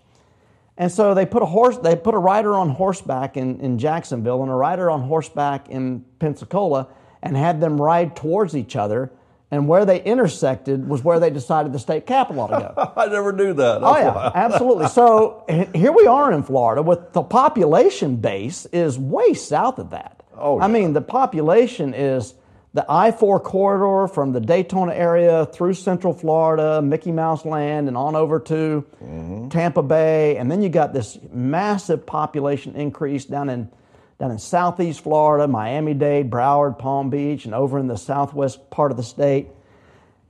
And 0.77 0.93
so 0.93 1.13
they 1.13 1.27
put 1.27 1.43
a 1.43 1.47
horse, 1.47 1.77
they 1.79 1.97
put 1.97 2.15
a 2.15 2.19
rider 2.19 2.55
on 2.55 2.71
horseback 2.71 3.37
in, 3.37 3.61
in 3.61 3.79
Jacksonville 3.79 4.43
and 4.43 4.51
a 4.51 4.55
rider 4.55 4.89
on 4.89 5.03
horseback 5.03 5.69
in 5.69 6.05
Pensacola 6.21 6.89
and 7.21 7.37
had 7.37 7.61
them 7.61 7.81
ride 7.81 8.15
towards 8.15 8.55
each 8.55 8.77
other. 8.77 9.11
And 9.51 9.67
where 9.67 9.87
they 9.87 10.03
intersected 10.03 10.87
was 10.87 11.03
where 11.03 11.19
they 11.19 11.31
decided 11.31 11.73
the 11.73 11.79
state 11.79 12.07
capital 12.07 12.43
ought 12.43 12.49
to 12.49 12.75
go. 12.77 12.93
I 12.97 13.07
never 13.07 13.33
knew 13.33 13.55
that. 13.55 13.81
Oh 13.83 13.97
yeah, 13.97 14.31
absolutely. 14.35 14.89
So 14.89 15.45
here 15.75 15.93
we 15.93 16.07
are 16.07 16.31
in 16.33 16.43
Florida 16.43 16.83
with 16.83 17.13
the 17.15 17.23
population 17.23 18.17
base 18.17 18.67
is 18.67 18.99
way 18.99 19.33
south 19.33 19.79
of 19.79 19.91
that. 19.91 20.23
Oh, 20.37 20.61
I 20.61 20.69
mean 20.69 20.93
the 20.93 21.01
population 21.01 21.95
is 21.95 22.35
the 22.75 22.85
I 22.89 23.11
four 23.11 23.41
corridor 23.41 24.13
from 24.13 24.33
the 24.33 24.41
Daytona 24.41 24.93
area 24.93 25.47
through 25.47 25.73
Central 25.75 26.13
Florida, 26.13 26.83
Mickey 26.83 27.11
Mouse 27.11 27.47
Land, 27.47 27.89
and 27.89 27.97
on 27.97 28.15
over 28.17 28.39
to 28.41 28.85
Mm-hmm. 29.03 29.49
Tampa 29.49 29.83
Bay, 29.83 30.37
and 30.37 30.51
then 30.51 30.61
you 30.61 30.69
got 30.69 30.93
this 30.93 31.19
massive 31.33 32.05
population 32.05 32.75
increase 32.77 33.25
down 33.25 33.49
in 33.49 33.71
down 34.19 34.31
in 34.31 34.39
southeast 34.39 35.01
Florida, 35.01 35.47
Miami 35.47 35.95
Dade, 35.95 36.31
Broward, 36.31 36.79
Palm 36.79 37.09
Beach, 37.09 37.45
and 37.45 37.55
over 37.55 37.79
in 37.79 37.87
the 37.87 37.97
southwest 37.97 38.69
part 38.71 38.91
of 38.91 38.97
the 38.97 39.03
state. 39.03 39.49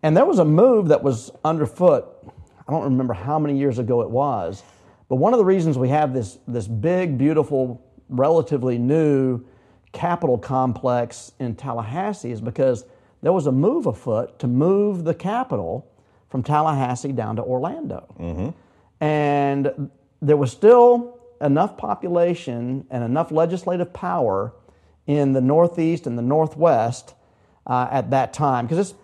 And 0.03 0.17
there 0.17 0.27
was 0.27 0.39
a 0.39 0.45
move 0.45 0.89
that 0.89 1.03
was 1.03 1.31
underfoot. 1.45 2.07
I 2.67 2.73
don't 2.73 2.85
remember 2.85 3.15
how 3.15 3.39
many 3.39 3.59
years 3.59 3.79
ago 3.79 4.03
it 4.03 4.11
was, 4.11 4.63
but 5.09 5.17
one 5.17 5.33
of 5.33 5.39
the 5.39 5.45
reasons 5.45 5.79
we 5.79 5.89
have 5.89 6.13
this 6.13 6.39
this 6.47 6.69
big, 6.69 7.17
beautiful, 7.17 7.83
relatively 8.11 8.77
new 8.79 9.43
capital 9.93 10.37
complex 10.37 11.33
in 11.39 11.55
Tallahassee 11.55 12.31
is 12.31 12.43
because 12.43 12.85
there 13.23 13.33
was 13.33 13.47
a 13.47 13.53
move 13.53 13.87
afoot 13.87 14.39
to 14.39 14.47
move 14.47 15.05
the 15.05 15.15
capital 15.15 15.91
from 16.29 16.43
Tallahassee 16.43 17.13
down 17.13 17.37
to 17.37 17.43
Orlando. 17.43 18.07
Mm-hmm. 18.21 18.51
And 19.03 19.91
there 20.21 20.37
was 20.37 20.53
still 20.53 21.18
enough 21.41 21.77
population 21.77 22.87
and 22.91 23.05
enough 23.05 23.31
legislative 23.31 23.93
power 23.93 24.53
in 25.07 25.33
the 25.33 25.41
Northeast 25.41 26.07
and 26.07 26.19
the 26.19 26.23
Northwest 26.23 27.15
uh, 27.67 27.89
at 27.91 28.11
that 28.11 28.33
time, 28.33 28.67
because 28.67 28.91
it's 28.91 28.99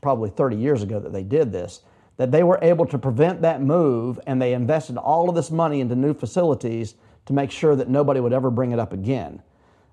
probably 0.00 0.30
30 0.30 0.56
years 0.56 0.82
ago 0.82 1.00
that 1.00 1.12
they 1.12 1.22
did 1.22 1.52
this, 1.52 1.80
that 2.16 2.30
they 2.30 2.42
were 2.42 2.58
able 2.62 2.86
to 2.86 2.98
prevent 2.98 3.42
that 3.42 3.60
move 3.60 4.20
and 4.26 4.40
they 4.40 4.52
invested 4.52 4.96
all 4.96 5.28
of 5.28 5.34
this 5.34 5.50
money 5.50 5.80
into 5.80 5.94
new 5.94 6.14
facilities 6.14 6.94
to 7.26 7.32
make 7.32 7.50
sure 7.50 7.74
that 7.76 7.88
nobody 7.88 8.20
would 8.20 8.32
ever 8.32 8.50
bring 8.50 8.72
it 8.72 8.78
up 8.78 8.92
again. 8.92 9.42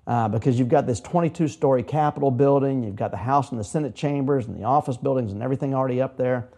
Uh, 0.06 0.28
because 0.28 0.58
you've 0.58 0.68
got 0.68 0.86
this 0.86 1.00
22 1.00 1.48
story 1.48 1.82
Capitol 1.82 2.30
building, 2.30 2.84
you've 2.84 2.96
got 2.96 3.10
the 3.10 3.16
House 3.16 3.50
and 3.50 3.58
the 3.58 3.64
Senate 3.64 3.94
chambers 3.94 4.46
and 4.46 4.54
the 4.54 4.64
office 4.64 4.98
buildings 4.98 5.32
and 5.32 5.42
everything 5.42 5.74
already 5.74 6.00
up 6.00 6.18
there. 6.18 6.48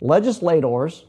Legislators 0.00 1.04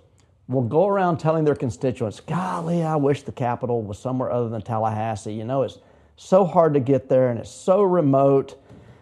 will 0.48 0.64
go 0.64 0.88
around 0.88 1.18
telling 1.18 1.44
their 1.44 1.56
constituents, 1.56 2.20
golly, 2.20 2.84
I 2.84 2.96
wish 2.96 3.24
the 3.24 3.32
capital 3.32 3.82
was 3.82 3.98
somewhere 3.98 4.32
other 4.32 4.50
than 4.50 4.62
Tallahassee. 4.62 5.34
You 5.34 5.44
know, 5.44 5.64
it's 5.64 5.80
so 6.18 6.46
hard 6.46 6.74
to 6.76 6.80
get 6.80 7.10
there 7.10 7.30
and 7.30 7.40
it's 7.40 7.50
so 7.50 7.82
remote 7.82 8.56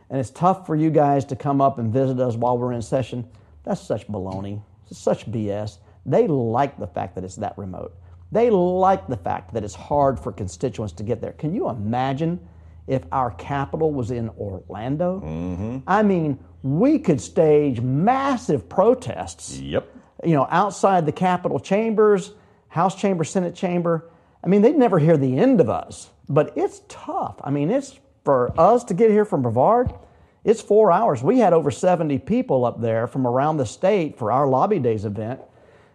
and 0.09 0.19
it's 0.19 0.29
tough 0.29 0.65
for 0.65 0.75
you 0.75 0.89
guys 0.89 1.25
to 1.25 1.35
come 1.35 1.59
up 1.59 1.79
and 1.79 1.91
visit 1.91 2.19
us 2.19 2.35
while 2.35 2.57
we're 2.57 2.73
in 2.73 2.81
session. 2.81 3.27
That's 3.63 3.81
such 3.81 4.07
baloney. 4.07 4.61
It's 4.89 4.99
such 4.99 5.29
BS. 5.31 5.79
They 6.05 6.27
like 6.27 6.77
the 6.77 6.87
fact 6.87 7.15
that 7.15 7.23
it's 7.23 7.35
that 7.37 7.57
remote. 7.57 7.95
They 8.31 8.49
like 8.49 9.07
the 9.07 9.17
fact 9.17 9.53
that 9.53 9.63
it's 9.63 9.75
hard 9.75 10.19
for 10.19 10.31
constituents 10.31 10.93
to 10.93 11.03
get 11.03 11.21
there. 11.21 11.33
Can 11.33 11.53
you 11.53 11.69
imagine 11.69 12.39
if 12.87 13.03
our 13.11 13.31
capital 13.31 13.91
was 13.91 14.11
in 14.11 14.29
Orlando? 14.29 15.21
Mm-hmm. 15.21 15.77
I 15.87 16.03
mean, 16.03 16.39
we 16.63 16.99
could 16.99 17.21
stage 17.21 17.81
massive 17.81 18.67
protests 18.67 19.59
Yep. 19.59 19.87
You 20.25 20.33
know, 20.35 20.47
outside 20.49 21.05
the 21.05 21.11
Capitol 21.11 21.59
chambers, 21.59 22.33
House 22.69 22.95
chamber, 22.95 23.23
Senate 23.23 23.55
chamber. 23.55 24.09
I 24.43 24.47
mean, 24.47 24.61
they'd 24.61 24.75
never 24.77 24.99
hear 24.99 25.15
the 25.17 25.37
end 25.37 25.61
of 25.61 25.69
us, 25.69 26.09
but 26.27 26.53
it's 26.57 26.81
tough. 26.87 27.35
I 27.43 27.51
mean, 27.51 27.69
it's 27.71 27.99
for 28.25 28.57
us 28.59 28.83
to 28.85 28.93
get 28.93 29.11
here 29.11 29.25
from 29.25 29.41
Brevard, 29.41 29.93
it's 30.43 30.61
four 30.61 30.91
hours. 30.91 31.23
We 31.23 31.39
had 31.39 31.53
over 31.53 31.71
70 31.71 32.19
people 32.19 32.65
up 32.65 32.81
there 32.81 33.07
from 33.07 33.25
around 33.25 33.57
the 33.57 33.65
state 33.65 34.17
for 34.17 34.31
our 34.31 34.47
Lobby 34.47 34.79
Days 34.79 35.05
event. 35.05 35.39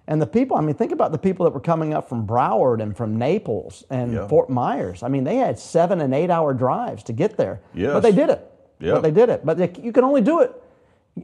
And 0.07 0.23
the 0.23 0.27
people, 0.27 0.57
I 0.57 0.63
mean, 0.63 0.75
think 0.75 0.93
about 0.93 1.13
the 1.13 1.19
people 1.19 1.45
that 1.45 1.53
were 1.53 1.61
coming 1.61 1.93
up 1.93 2.09
from 2.09 2.27
Broward 2.27 2.81
and 2.83 2.97
from 2.97 3.19
Naples 3.19 3.85
and 3.91 4.15
Yeah. 4.15 4.27
Fort 4.27 4.49
Myers. 4.49 5.03
I 5.03 5.09
mean, 5.09 5.25
they 5.25 5.37
had 5.37 5.59
seven 5.59 6.01
and 6.01 6.15
eight 6.15 6.31
hour 6.31 6.55
drives 6.55 7.03
to 7.05 7.13
get 7.13 7.37
there. 7.37 7.61
Yes. 7.75 7.93
But 7.93 8.01
they 8.01 8.13
did 8.13 8.31
it. 8.31 8.51
Yeah. 8.81 8.93
But 8.93 9.03
they 9.03 9.11
did 9.11 9.29
it. 9.29 9.45
But 9.45 9.59
they, 9.59 9.71
you 9.83 9.93
can 9.93 10.05
only 10.05 10.23
do 10.23 10.41
it 10.41 10.51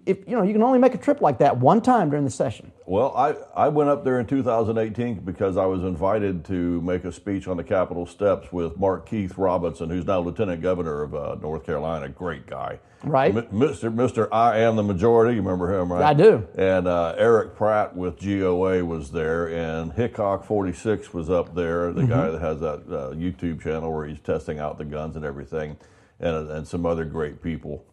if 0.06 0.26
you 0.28 0.36
know 0.36 0.42
you 0.42 0.52
can 0.52 0.62
only 0.62 0.78
make 0.78 0.94
a 0.94 0.98
trip 0.98 1.20
like 1.20 1.38
that 1.38 1.56
one 1.58 1.80
time 1.80 2.10
during 2.10 2.24
the 2.24 2.30
session. 2.30 2.72
Well, 2.86 3.16
I, 3.16 3.34
I 3.54 3.68
went 3.68 3.88
up 3.88 4.04
there 4.04 4.20
in 4.20 4.26
2018 4.26 5.20
because 5.20 5.56
I 5.56 5.64
was 5.64 5.82
invited 5.82 6.44
to 6.46 6.80
make 6.82 7.04
a 7.04 7.12
speech 7.12 7.48
on 7.48 7.56
the 7.56 7.64
Capitol 7.64 8.04
steps 8.04 8.52
with 8.52 8.78
Mark 8.78 9.08
Keith 9.08 9.38
Robinson, 9.38 9.88
who's 9.88 10.04
now 10.04 10.20
Lieutenant 10.20 10.60
Governor 10.60 11.02
of 11.02 11.14
uh, 11.14 11.36
North 11.40 11.64
Carolina. 11.64 12.08
Great 12.08 12.46
guy. 12.46 12.78
Right. 13.02 13.34
M- 13.34 13.46
Mr. 13.52 13.94
Mr. 13.94 14.28
I 14.32 14.58
am 14.58 14.76
the 14.76 14.82
majority. 14.82 15.34
You 15.36 15.42
remember 15.42 15.72
him, 15.78 15.92
right? 15.92 16.02
I 16.02 16.14
do. 16.14 16.46
And 16.56 16.86
uh, 16.86 17.14
Erich 17.16 17.54
Pratt 17.54 17.96
with 17.96 18.18
GOA 18.18 18.84
was 18.84 19.10
there, 19.12 19.48
and 19.48 19.92
Hickok 19.92 20.44
46 20.44 21.12
was 21.14 21.30
up 21.30 21.54
there, 21.54 21.92
the 21.92 22.06
guy 22.06 22.30
that 22.30 22.40
has 22.40 22.60
that 22.60 22.80
uh, 22.88 23.14
YouTube 23.14 23.62
channel 23.62 23.92
where 23.92 24.06
he's 24.06 24.20
testing 24.20 24.58
out 24.58 24.78
the 24.78 24.84
guns 24.84 25.16
and 25.16 25.24
everything, 25.24 25.76
and, 26.20 26.50
and 26.50 26.66
some 26.68 26.84
other 26.86 27.04
great 27.04 27.42
people. 27.42 27.84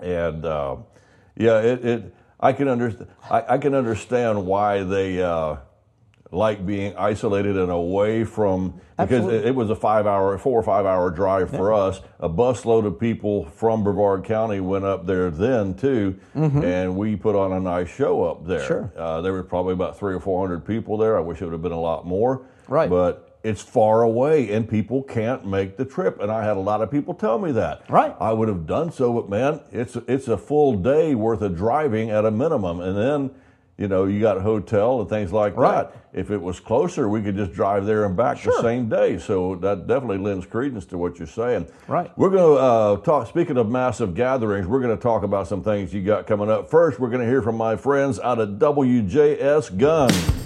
And 0.00 0.44
uh, 0.44 0.76
yeah, 1.36 1.60
it, 1.60 1.84
it 1.84 2.14
I 2.38 2.52
can 2.52 2.68
understand. 2.68 3.10
I, 3.30 3.44
I 3.54 3.58
can 3.58 3.74
understand 3.74 4.46
why 4.46 4.82
they 4.82 5.22
uh, 5.22 5.56
like 6.32 6.64
being 6.64 6.96
isolated 6.96 7.56
and 7.56 7.70
away 7.70 8.24
from 8.24 8.80
because 8.98 9.32
it, 9.32 9.46
it 9.46 9.54
was 9.54 9.70
a 9.70 9.76
five 9.76 10.06
hour, 10.06 10.36
four 10.38 10.58
or 10.58 10.62
five 10.62 10.86
hour 10.86 11.10
drive 11.10 11.50
for 11.50 11.72
us. 11.72 12.00
A 12.20 12.28
busload 12.28 12.86
of 12.86 13.00
people 13.00 13.46
from 13.46 13.82
Brevard 13.82 14.24
County 14.24 14.60
went 14.60 14.84
up 14.84 15.06
there 15.06 15.30
then 15.30 15.74
too, 15.74 16.18
and 16.34 16.96
we 16.96 17.16
put 17.16 17.34
on 17.34 17.52
a 17.52 17.60
nice 17.60 17.88
show 17.88 18.24
up 18.24 18.46
there. 18.46 18.60
Mm-hmm. 18.60 18.66
Sure. 18.68 18.92
Uh, 18.96 19.20
there 19.20 19.32
were 19.32 19.42
probably 19.42 19.72
about 19.72 19.98
three 19.98 20.14
or 20.14 20.20
four 20.20 20.46
hundred 20.46 20.64
people 20.64 20.96
there. 20.96 21.16
I 21.16 21.20
wish 21.20 21.40
it 21.40 21.44
would 21.44 21.52
have 21.52 21.62
been 21.62 21.72
a 21.72 21.80
lot 21.80 22.06
more. 22.06 22.46
Right. 22.68 22.88
But 22.88 23.29
it's 23.42 23.62
far 23.62 24.02
away 24.02 24.52
and 24.52 24.68
people 24.68 25.02
can't 25.02 25.46
make 25.46 25.76
the 25.76 25.84
trip. 25.84 26.20
And 26.20 26.30
I 26.30 26.44
had 26.44 26.56
a 26.56 26.60
lot 26.60 26.82
of 26.82 26.90
people 26.90 27.14
tell 27.14 27.38
me 27.38 27.52
that. 27.52 27.88
Right. 27.88 28.14
I 28.20 28.32
would 28.32 28.48
have 28.48 28.66
done 28.66 28.92
so, 28.92 29.12
but 29.12 29.28
man, 29.28 29.60
it's 29.72 29.96
it's 30.08 30.28
a 30.28 30.36
full 30.36 30.76
day 30.76 31.14
worth 31.14 31.40
of 31.42 31.56
driving 31.56 32.10
at 32.10 32.24
a 32.24 32.30
minimum. 32.30 32.80
And 32.80 32.96
then 32.96 33.30
you 33.78 33.88
know, 33.88 34.04
you 34.04 34.20
got 34.20 34.36
a 34.36 34.40
hotel 34.42 35.00
and 35.00 35.08
things 35.08 35.32
like 35.32 35.56
Right. 35.56 35.90
that. 35.90 35.96
If 36.12 36.30
it 36.30 36.36
was 36.36 36.60
closer, 36.60 37.08
we 37.08 37.22
could 37.22 37.34
just 37.34 37.52
drive 37.52 37.86
there 37.86 38.04
and 38.04 38.14
back 38.14 38.42
the 38.42 38.52
same 38.60 38.90
day. 38.90 39.16
So 39.16 39.54
that 39.56 39.86
definitely 39.86 40.18
lends 40.18 40.44
credence 40.44 40.84
to 40.86 40.98
what 40.98 41.18
you're 41.18 41.26
saying. 41.26 41.66
Right. 41.88 42.10
We're 42.18 42.28
going 42.28 42.56
to 42.56 42.62
uh, 42.62 42.96
talk. 42.98 43.28
Speaking 43.28 43.56
of 43.56 43.70
massive 43.70 44.14
gatherings, 44.14 44.66
we're 44.66 44.80
going 44.80 44.94
to 44.94 45.02
talk 45.02 45.22
about 45.22 45.48
some 45.48 45.62
things 45.62 45.94
you 45.94 46.02
got 46.02 46.26
coming 46.26 46.50
up. 46.50 46.68
First, 46.68 47.00
we're 47.00 47.08
going 47.08 47.22
to 47.22 47.26
hear 47.26 47.40
from 47.40 47.56
my 47.56 47.74
friends 47.74 48.20
out 48.20 48.38
of 48.38 48.50
WJS 48.58 49.78
Guns. 49.78 50.39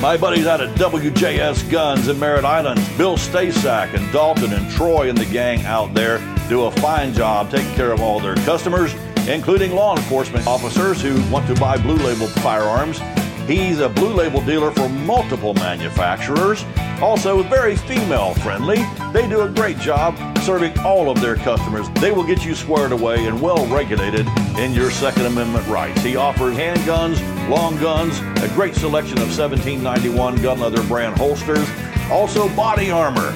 My 0.00 0.16
buddies 0.16 0.46
out 0.46 0.60
at 0.60 0.72
WJS 0.76 1.68
Guns 1.72 2.06
in 2.06 2.20
Merritt 2.20 2.44
Island, 2.44 2.80
Bill 2.96 3.16
Stasak 3.16 3.94
and 3.94 4.12
Dalton 4.12 4.52
and 4.52 4.70
Troy 4.70 5.08
and 5.08 5.18
the 5.18 5.24
gang 5.24 5.64
out 5.64 5.92
there 5.92 6.18
do 6.48 6.66
a 6.66 6.70
fine 6.70 7.12
job 7.12 7.50
taking 7.50 7.74
care 7.74 7.90
of 7.90 8.00
all 8.00 8.20
their 8.20 8.36
customers, 8.36 8.94
including 9.26 9.72
law 9.72 9.96
enforcement 9.96 10.46
officers 10.46 11.02
who 11.02 11.20
want 11.32 11.48
to 11.48 11.54
buy 11.56 11.76
Blue 11.76 11.96
Label 11.96 12.28
firearms. 12.28 13.00
He's 13.48 13.80
a 13.80 13.88
Blue 13.88 14.12
Label 14.12 14.42
dealer 14.42 14.70
for 14.70 14.90
multiple 14.90 15.54
manufacturers, 15.54 16.66
also 17.00 17.42
very 17.44 17.76
female 17.76 18.34
friendly. 18.34 18.84
They 19.10 19.26
do 19.26 19.40
a 19.40 19.48
great 19.48 19.78
job 19.78 20.14
serving 20.40 20.78
all 20.80 21.08
of 21.08 21.18
their 21.22 21.36
customers. 21.36 21.88
They 21.94 22.12
will 22.12 22.24
get 22.24 22.44
you 22.44 22.54
squared 22.54 22.92
away 22.92 23.24
and 23.24 23.40
well 23.40 23.66
regulated 23.68 24.28
in 24.58 24.74
your 24.74 24.90
Second 24.90 25.24
Amendment 25.24 25.66
rights. 25.66 26.02
He 26.02 26.14
offers 26.14 26.58
handguns, 26.58 27.20
long 27.48 27.78
guns, 27.78 28.18
a 28.42 28.54
great 28.54 28.74
selection 28.74 29.16
of 29.16 29.28
1791 29.28 30.42
gun 30.42 30.60
leather 30.60 30.82
brand 30.82 31.16
holsters, 31.16 31.66
also 32.10 32.54
body 32.54 32.90
armor, 32.90 33.34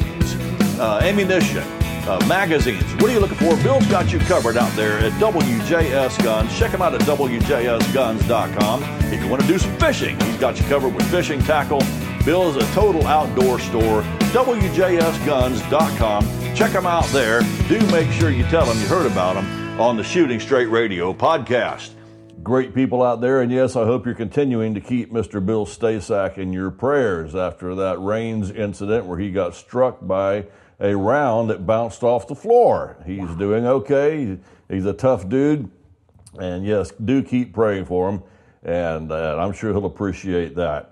uh, 0.79 1.01
ammunition, 1.03 1.65
uh, 2.09 2.25
magazines. 2.27 2.83
What 2.95 3.05
are 3.05 3.13
you 3.13 3.21
looking 3.21 3.39
for? 3.39 3.57
Bill's 3.63 3.87
got 3.87 4.13
you 4.13 4.19
covered 4.21 4.57
out 4.57 4.75
there 4.77 4.99
at 4.99 5.13
WJS 5.13 6.23
Guns. 6.23 6.57
Check 6.59 6.73
him 6.73 6.83
out 6.83 6.95
at 6.95 7.01
WJSGuns.com. 7.03 8.83
If 9.13 9.23
you 9.23 9.29
want 9.29 9.43
to 9.43 9.49
do 9.49 9.59
some 9.59 9.77
fishing, 9.79 10.19
he's 10.21 10.37
got 10.39 10.59
you 10.59 10.65
covered 10.67 10.95
with 10.95 11.09
fishing 11.11 11.41
tackle. 11.41 11.83
Bill 12.25 12.49
is 12.51 12.57
a 12.57 12.75
total 12.75 13.07
outdoor 13.07 13.59
store. 13.59 14.03
WJSGuns.com. 14.33 16.55
Check 16.55 16.73
him 16.73 16.87
out 16.87 17.07
there. 17.07 17.41
Do 17.69 17.81
make 17.91 18.11
sure 18.13 18.31
you 18.31 18.45
tell 18.45 18.67
him 18.67 18.79
you 18.81 18.87
heard 18.87 19.11
about 19.11 19.37
him 19.37 19.81
on 19.81 19.97
the 19.97 20.05
Shooting 20.05 20.39
Straight 20.39 20.69
Radio 20.69 21.13
podcast. 21.13 21.91
Great 22.43 22.75
people 22.75 23.03
out 23.03 23.21
there, 23.21 23.41
and 23.41 23.53
yes, 23.53 23.77
I 23.77 23.85
hope 23.85 24.05
you're 24.05 24.17
continuing 24.17 24.75
to 24.75 24.81
keep 24.81 25.13
Mr. 25.13 25.45
Bill 25.45 25.65
Stasak 25.65 26.39
in 26.39 26.53
your 26.53 26.73
prayers 26.73 27.37
after 27.37 27.77
that 27.77 28.01
Rains 28.01 28.51
incident 28.51 29.07
where 29.07 29.19
he 29.19 29.31
got 29.31 29.55
struck 29.55 30.05
by 30.05 30.47
a 30.83 30.95
round 30.97 31.49
that 31.49 31.65
bounced 31.67 32.03
off 32.03 32.27
the 32.29 32.35
floor. 32.35 32.99
He's 33.07 33.31
doing 33.37 33.65
okay. 33.67 34.37
He's 34.69 34.85
a 34.85 34.93
tough 34.93 35.29
dude, 35.29 35.71
and 36.39 36.67
yes, 36.67 36.91
do 37.05 37.23
keep 37.23 37.55
praying 37.55 37.85
for 37.87 38.11
him, 38.11 38.23
and 38.65 39.11
uh, 39.13 39.39
I'm 39.39 39.53
sure 39.53 39.73
he'll 39.73 39.87
appreciate 39.87 40.57
that. 40.57 40.89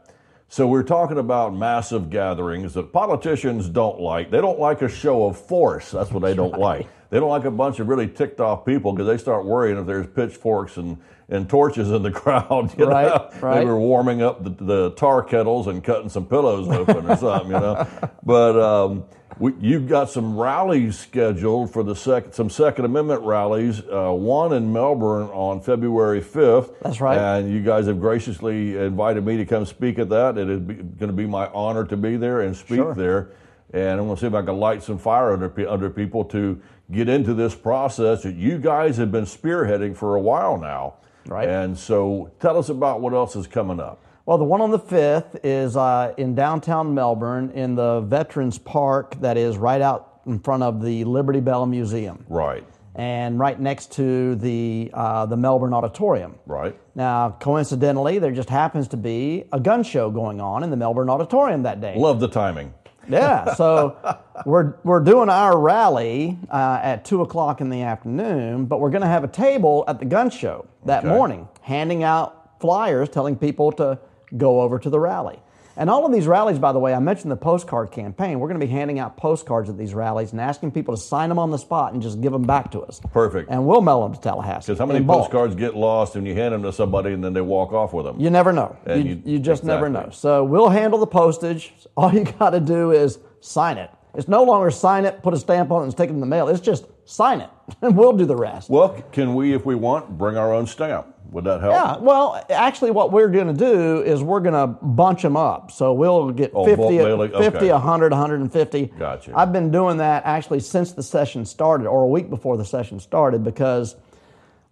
So 0.49 0.67
we're 0.67 0.83
talking 0.85 1.19
about 1.19 1.55
massive 1.55 2.09
gatherings 2.11 2.75
that 2.75 2.93
politicians 2.93 3.69
don't 3.69 4.01
like. 4.01 4.31
They 4.31 4.41
don't 4.41 4.59
like 4.59 4.83
a 4.83 4.89
show 4.89 5.25
of 5.27 5.39
force. 5.39 5.91
That's 5.93 6.11
what 6.11 6.21
they 6.23 6.35
don't 6.35 6.59
like. 6.59 6.89
They 7.11 7.19
don't 7.21 7.29
like 7.31 7.45
a 7.45 7.51
bunch 7.53 7.79
of 7.81 7.89
really 7.89 8.09
ticked 8.09 8.41
off 8.41 8.65
people 8.65 8.93
because 8.93 9.07
they 9.07 9.17
start 9.17 9.45
worrying 9.45 9.79
if 9.79 9.87
there's 9.87 10.07
pitchforks 10.09 10.77
and, 10.77 10.99
and 11.29 11.49
torches 11.49 11.91
in 11.93 12.03
the 12.03 12.11
crowd. 12.23 12.77
You 12.79 12.87
Right, 12.87 13.07
know? 13.07 13.31
right. 13.41 13.59
They 13.61 13.65
were 13.65 13.79
warming 13.79 14.23
up 14.23 14.43
the, 14.45 14.51
the 14.51 14.91
tar 14.93 15.23
kettles 15.23 15.67
and 15.69 15.83
cutting 15.85 16.09
some 16.09 16.27
pillows 16.27 16.69
open 16.69 17.09
or 17.11 17.17
something, 17.17 17.51
you 17.53 17.59
know. 17.61 17.87
But 18.25 18.61
um, 18.61 19.05
we, 19.41 19.55
you've 19.59 19.89
got 19.89 20.11
some 20.11 20.39
rallies 20.39 20.99
scheduled 20.99 21.73
for 21.73 21.83
the 21.83 21.97
sec- 21.97 22.35
some 22.35 22.51
Second 22.51 22.85
Amendment 22.85 23.23
rallies. 23.23 23.81
Uh, 23.81 24.13
one 24.13 24.53
in 24.53 24.71
Melbourne 24.71 25.29
on 25.33 25.63
February 25.63 26.21
5th. 26.21 26.75
That's 26.83 27.01
right. 27.01 27.17
And 27.17 27.51
you 27.51 27.63
guys 27.63 27.87
have 27.87 27.99
graciously 28.01 28.77
invited 28.77 29.25
me 29.25 29.39
to 29.39 29.47
come 29.47 29.65
speak 29.65 29.99
at 29.99 30.11
that. 30.11 30.37
It 30.37 30.51
is 30.51 30.61
going 30.61 30.99
to 30.99 31.13
be 31.13 31.27
my 31.27 31.47
honor 31.49 31.87
to 31.87 31.97
be 31.97 32.17
there 32.19 32.43
and 32.43 32.55
speak 32.55 32.77
Sure. 32.77 32.95
there. 32.95 33.31
And 33.73 33.99
I'm 33.99 34.07
going 34.07 34.17
to 34.17 34.21
see 34.21 34.27
if 34.27 34.35
I 34.35 34.43
can 34.43 34.59
light 34.59 34.83
some 34.83 34.99
fire 34.99 35.33
under, 35.33 35.71
under 35.71 35.89
people 35.89 36.25
to 36.27 36.61
get 36.93 37.09
into 37.09 37.33
this 37.33 37.55
process 37.55 38.25
that 38.25 38.35
you 38.35 38.59
guys 38.59 38.99
have 38.99 39.11
been 39.11 39.25
spearheading 39.25 39.97
for 39.97 40.17
a 40.17 40.21
while 40.21 40.59
now. 40.59 40.95
Right. 41.27 41.49
And 41.49 41.79
so 41.79 42.31
tell 42.41 42.59
us 42.59 42.69
about 42.69 43.01
what 43.01 43.15
else 43.15 43.37
is 43.37 43.47
coming 43.47 43.81
up. 43.81 44.03
Well, 44.31 44.39
the 44.39 44.45
one 44.45 44.61
on 44.61 44.71
the 44.71 44.79
5th 44.79 45.41
is 45.43 45.77
uh, 45.77 46.15
in 46.17 46.37
downtown 46.37 46.95
Melbourne 46.95 47.51
in 47.51 47.75
the 47.75 48.03
Veterans 48.03 48.59
Park 48.59 49.21
that 49.21 49.37
is 49.37 49.59
right 49.59 49.81
out 49.81 50.21
in 50.25 50.39
front 50.39 50.63
of 50.63 50.81
the 50.85 51.03
Liberty 51.03 51.41
Bell 51.41 51.67
Museum 51.67 52.25
Right. 52.29 52.65
and 52.95 53.41
right 53.41 53.59
next 53.59 53.91
to 53.95 54.37
the, 54.37 54.89
uh, 54.95 55.27
the 55.27 55.37
Melbourne 55.37 55.75
Auditorium. 55.75 56.37
Right. 56.47 56.79
Now, 56.95 57.31
coincidentally, 57.41 58.21
there 58.21 58.31
just 58.31 58.49
happens 58.51 58.87
to 58.91 58.97
be 58.97 59.47
a 59.53 59.59
gun 59.59 59.83
show 59.83 60.13
going 60.13 60.41
on 60.41 60.63
in 60.63 60.71
the 60.71 60.77
Melbourne 60.77 61.11
Auditorium 61.11 61.65
that 61.65 61.81
day. 61.81 61.97
Love 61.97 62.21
the 62.21 62.29
timing. 62.29 62.73
Yeah, 63.09 63.55
so 63.55 63.97
we're 64.47 64.75
we're 64.85 65.01
doing 65.03 65.29
our 65.29 65.59
rally 65.59 66.39
uh, 66.49 66.79
at 66.81 67.05
two 67.05 67.23
o'clock 67.23 67.61
in 67.61 67.69
the 67.69 67.83
afternoon, 67.83 68.67
but 68.67 68.79
we're 68.79 68.91
going 68.91 69.03
to 69.03 69.09
have 69.09 69.25
a 69.25 69.29
table 69.29 69.83
at 69.89 69.99
the 69.99 70.05
gun 70.05 70.31
show 70.31 70.69
that 70.85 71.01
Okay. 71.05 71.09
morning, 71.13 71.49
handing 71.63 72.05
out 72.05 72.37
flyers 72.61 73.09
telling 73.09 73.35
people 73.35 73.73
to 73.73 73.99
go 74.37 74.61
over 74.63 74.79
to 74.79 74.91
the 74.91 74.99
rally. 75.01 75.39
And 75.77 75.89
all 75.89 76.05
of 76.05 76.13
these 76.13 76.27
rallies, 76.27 76.59
by 76.59 76.73
the 76.73 76.79
way, 76.79 76.93
I 76.93 76.99
mentioned 76.99 77.31
the 77.31 77.37
postcard 77.37 77.91
campaign. 77.93 78.39
We're 78.41 78.49
going 78.49 78.61
to 78.61 78.67
be 78.67 78.71
handing 78.71 78.99
out 78.99 79.17
postcards 79.17 79.71
at 79.71 79.79
these 79.79 79.95
rallies 79.95 80.33
and 80.33 80.41
asking 80.41 80.73
people 80.73 80.95
to 80.95 81.01
sign 81.01 81.29
them 81.29 81.39
on 81.39 81.51
the 81.51 81.59
spot 81.59 81.93
and 81.95 82.03
just 82.03 82.21
give 82.21 82.33
them 82.33 82.43
back 82.43 82.73
to 82.73 82.81
us. 82.81 83.01
Perfect. 83.15 83.49
And 83.51 83.67
we'll 83.67 83.81
mail 83.81 84.03
them 84.03 84.13
to 84.13 84.21
Tallahassee. 84.21 84.67
Because 84.73 84.79
how 84.81 84.85
many 84.87 85.03
postcards 85.05 85.55
get 85.55 85.77
lost 85.77 86.17
and 86.17 86.27
you 86.27 86.35
hand 86.35 86.53
them 86.53 86.65
to 86.65 86.73
somebody 86.73 87.13
and 87.13 87.23
then 87.25 87.33
they 87.33 87.41
walk 87.41 87.73
off 87.73 87.95
with 87.95 88.05
them? 88.05 88.21
You 88.21 88.29
never 88.31 88.53
know. 88.53 88.77
And 88.85 89.05
You, 89.05 89.11
you- 89.15 89.23
you 89.25 89.39
just 89.39 89.65
never 89.65 89.89
know. 89.89 90.11
So 90.11 90.45
we'll 90.45 90.69
handle 90.69 90.99
the 90.99 91.07
postage. 91.07 91.73
All 91.97 92.13
you 92.13 92.25
got 92.25 92.51
to 92.51 92.61
do 92.61 92.91
is 92.91 93.19
sign 93.41 93.79
it. 93.79 93.91
It's 94.15 94.29
no 94.29 94.43
longer 94.43 94.73
sign 94.73 95.05
it, 95.05 95.23
put 95.23 95.35
a 95.35 95.39
stamp 95.39 95.71
on 95.71 95.83
it, 95.83 95.85
and 95.85 95.93
stick 95.93 96.11
it 96.11 96.13
in 96.13 96.21
the 96.21 96.27
mail. 96.27 96.49
It's 96.49 96.61
just 96.61 96.87
sign 97.05 97.41
it, 97.41 97.49
and 97.81 97.97
we'll 97.97 98.13
do 98.13 98.27
the 98.27 98.37
rest. 98.37 98.69
Well, 98.69 99.01
can 99.13 99.35
we, 99.37 99.55
if 99.55 99.65
we 99.65 99.77
want, 99.77 100.19
bring 100.19 100.37
our 100.37 100.53
own 100.53 100.67
stamp? 100.67 101.07
Would 101.33 101.45
that 101.45 101.61
help? 101.61 101.73
yeah, 101.73 101.97
well, 101.99 102.45
actually, 102.51 102.91
what 102.91 103.13
we're 103.13 103.29
going 103.29 103.47
to 103.47 103.53
do 103.53 104.03
is 104.03 104.23
we're 104.23 104.41
going 104.41 104.55
to 104.55 104.67
bunch 104.67 105.23
them 105.23 105.37
up. 105.37 105.71
So 105.71 105.93
we'll 105.93 106.31
get 106.33 106.51
Oh, 106.55 106.65
50, 106.65 106.77
bulk 106.77 106.93
mailing, 106.93 107.31
50 107.31 107.45
okay. 107.45 107.71
100, 107.73 108.11
150. 108.13 108.87
Gotcha. 108.99 109.33
I've 109.35 109.53
been 109.53 109.71
doing 109.71 109.99
that 109.99 110.25
actually 110.27 110.61
since 110.61 110.93
the 110.93 111.03
session 111.03 111.45
started, 111.45 111.87
or 111.87 112.03
a 112.03 112.09
week 112.09 112.31
before 112.31 112.57
the 112.57 112.65
session 112.65 112.99
started, 112.99 113.45
because 113.45 113.95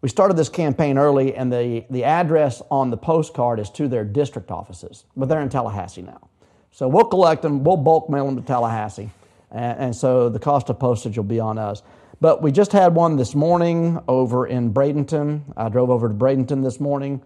we 0.01 0.09
started 0.09 0.37
this 0.37 0.49
campaign 0.49 0.99
early, 0.99 1.35
and 1.35 1.53
the, 1.53 1.85
the 1.91 2.05
address 2.05 2.63
on 2.71 2.91
the 2.91 2.97
postcard 2.97 3.61
is 3.61 3.71
to 3.71 3.89
their 3.89 4.05
district 4.05 4.51
offices, 4.51 5.05
but 5.17 5.29
they're 5.29 5.41
in 5.41 5.49
Tallahassee 5.49 6.03
now. 6.03 6.29
So 6.71 6.87
we'll 6.89 7.05
collect 7.07 7.43
them, 7.43 7.65
we'll 7.65 7.77
bulk 7.77 8.09
mail 8.11 8.27
them 8.27 8.37
to 8.37 8.43
Tallahassee, 8.43 9.11
and, 9.51 9.79
and 9.79 9.97
so 9.97 10.29
the 10.29 10.39
cost 10.39 10.71
of 10.71 10.79
postage 10.79 11.17
will 11.17 11.25
be 11.25 11.41
on 11.41 11.59
us. 11.59 11.83
But 12.21 12.43
we 12.43 12.51
just 12.51 12.73
had 12.73 12.95
one 12.95 13.17
this 13.17 13.35
morning 13.35 14.01
over 14.09 14.47
in 14.47 14.73
Bradenton. 14.75 15.43
I 15.57 15.69
drove 15.69 15.91
over 15.91 16.09
to 16.09 16.15
Bradenton 16.15 16.65
this 16.65 16.81
morning 16.81 17.23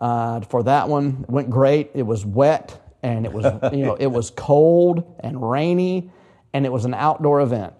uh, 0.00 0.40
for 0.40 0.62
that 0.62 0.88
one. 0.88 1.24
It 1.24 1.30
went 1.30 1.50
great. 1.50 1.90
It 1.94 2.04
was 2.04 2.24
wet 2.24 2.80
and 3.02 3.26
it 3.26 3.32
was 3.32 3.44
you 3.72 3.84
know 3.84 3.94
it 3.94 4.06
was 4.06 4.30
cold 4.30 5.16
and 5.20 5.50
rainy, 5.50 6.10
and 6.52 6.66
it 6.66 6.72
was 6.72 6.84
an 6.84 6.94
outdoor 6.94 7.40
event. 7.40 7.74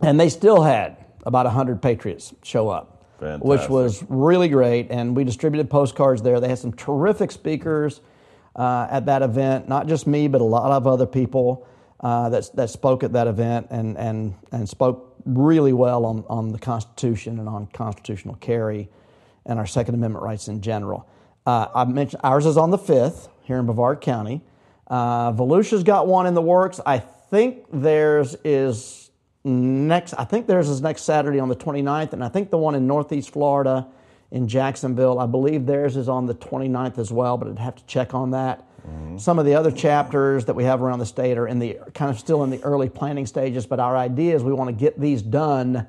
And 0.00 0.18
they 0.18 0.28
still 0.28 0.62
had 0.62 0.96
about 1.24 1.46
100 1.46 1.82
Patriots 1.82 2.32
show 2.42 2.68
up, 2.68 3.06
which 3.40 3.68
was 3.68 4.04
really 4.08 4.48
great. 4.48 4.90
And 4.90 5.16
we 5.16 5.24
distributed 5.24 5.68
postcards 5.68 6.22
there. 6.22 6.38
They 6.40 6.48
had 6.48 6.58
some 6.58 6.72
terrific 6.72 7.32
speakers 7.32 8.00
uh, 8.54 8.86
at 8.90 9.06
that 9.06 9.22
event, 9.22 9.68
not 9.68 9.88
just 9.88 10.06
me, 10.06 10.28
but 10.28 10.40
a 10.40 10.44
lot 10.44 10.70
of 10.70 10.86
other 10.86 11.06
people 11.06 11.66
uh, 12.00 12.28
that, 12.28 12.50
that 12.54 12.70
spoke 12.70 13.02
at 13.02 13.12
that 13.12 13.26
event 13.26 13.68
and, 13.70 13.96
and, 13.98 14.34
and 14.52 14.68
spoke 14.68 15.16
really 15.24 15.72
well 15.72 16.04
on, 16.04 16.24
on 16.28 16.52
the 16.52 16.58
Constitution 16.58 17.38
and 17.38 17.48
on 17.48 17.66
constitutional 17.66 18.34
carry 18.36 18.88
and 19.46 19.58
our 19.58 19.66
Second 19.66 19.94
Amendment 19.94 20.24
rights 20.24 20.48
in 20.48 20.60
general. 20.60 21.08
Uh, 21.46 21.66
I 21.74 21.84
mentioned 21.84 22.20
ours 22.22 22.46
is 22.46 22.56
on 22.56 22.70
the 22.70 22.78
5th 22.78 23.28
here 23.42 23.58
in 23.58 23.66
Brevard 23.66 24.00
County. 24.00 24.42
Uh, 24.86 25.32
Volusia's 25.32 25.82
got 25.82 26.06
one 26.06 26.26
in 26.26 26.34
the 26.34 26.42
works. 26.42 26.80
I 26.84 26.98
think 26.98 27.66
theirs 27.72 28.36
is 28.44 29.08
next 29.44 30.14
i 30.14 30.24
think 30.24 30.46
theirs 30.46 30.68
is 30.68 30.80
next 30.80 31.02
saturday 31.02 31.38
on 31.38 31.48
the 31.48 31.56
29th 31.56 32.12
and 32.12 32.24
i 32.24 32.28
think 32.28 32.50
the 32.50 32.58
one 32.58 32.74
in 32.74 32.86
northeast 32.86 33.30
florida 33.30 33.86
in 34.30 34.48
jacksonville 34.48 35.18
i 35.18 35.26
believe 35.26 35.64
theirs 35.64 35.96
is 35.96 36.08
on 36.08 36.26
the 36.26 36.34
29th 36.34 36.98
as 36.98 37.12
well 37.12 37.36
but 37.36 37.48
i'd 37.48 37.58
have 37.58 37.76
to 37.76 37.84
check 37.86 38.14
on 38.14 38.30
that 38.30 38.66
some 39.18 39.38
of 39.38 39.44
the 39.44 39.54
other 39.54 39.72
chapters 39.72 40.44
that 40.44 40.54
we 40.54 40.64
have 40.64 40.82
around 40.82 40.98
the 40.98 41.06
state 41.06 41.38
are 41.38 41.48
in 41.48 41.58
the 41.58 41.78
kind 41.94 42.10
of 42.10 42.18
still 42.18 42.44
in 42.44 42.50
the 42.50 42.62
early 42.62 42.88
planning 42.88 43.26
stages 43.26 43.66
but 43.66 43.80
our 43.80 43.96
idea 43.96 44.34
is 44.34 44.42
we 44.42 44.52
want 44.52 44.68
to 44.68 44.76
get 44.76 45.00
these 45.00 45.22
done 45.22 45.86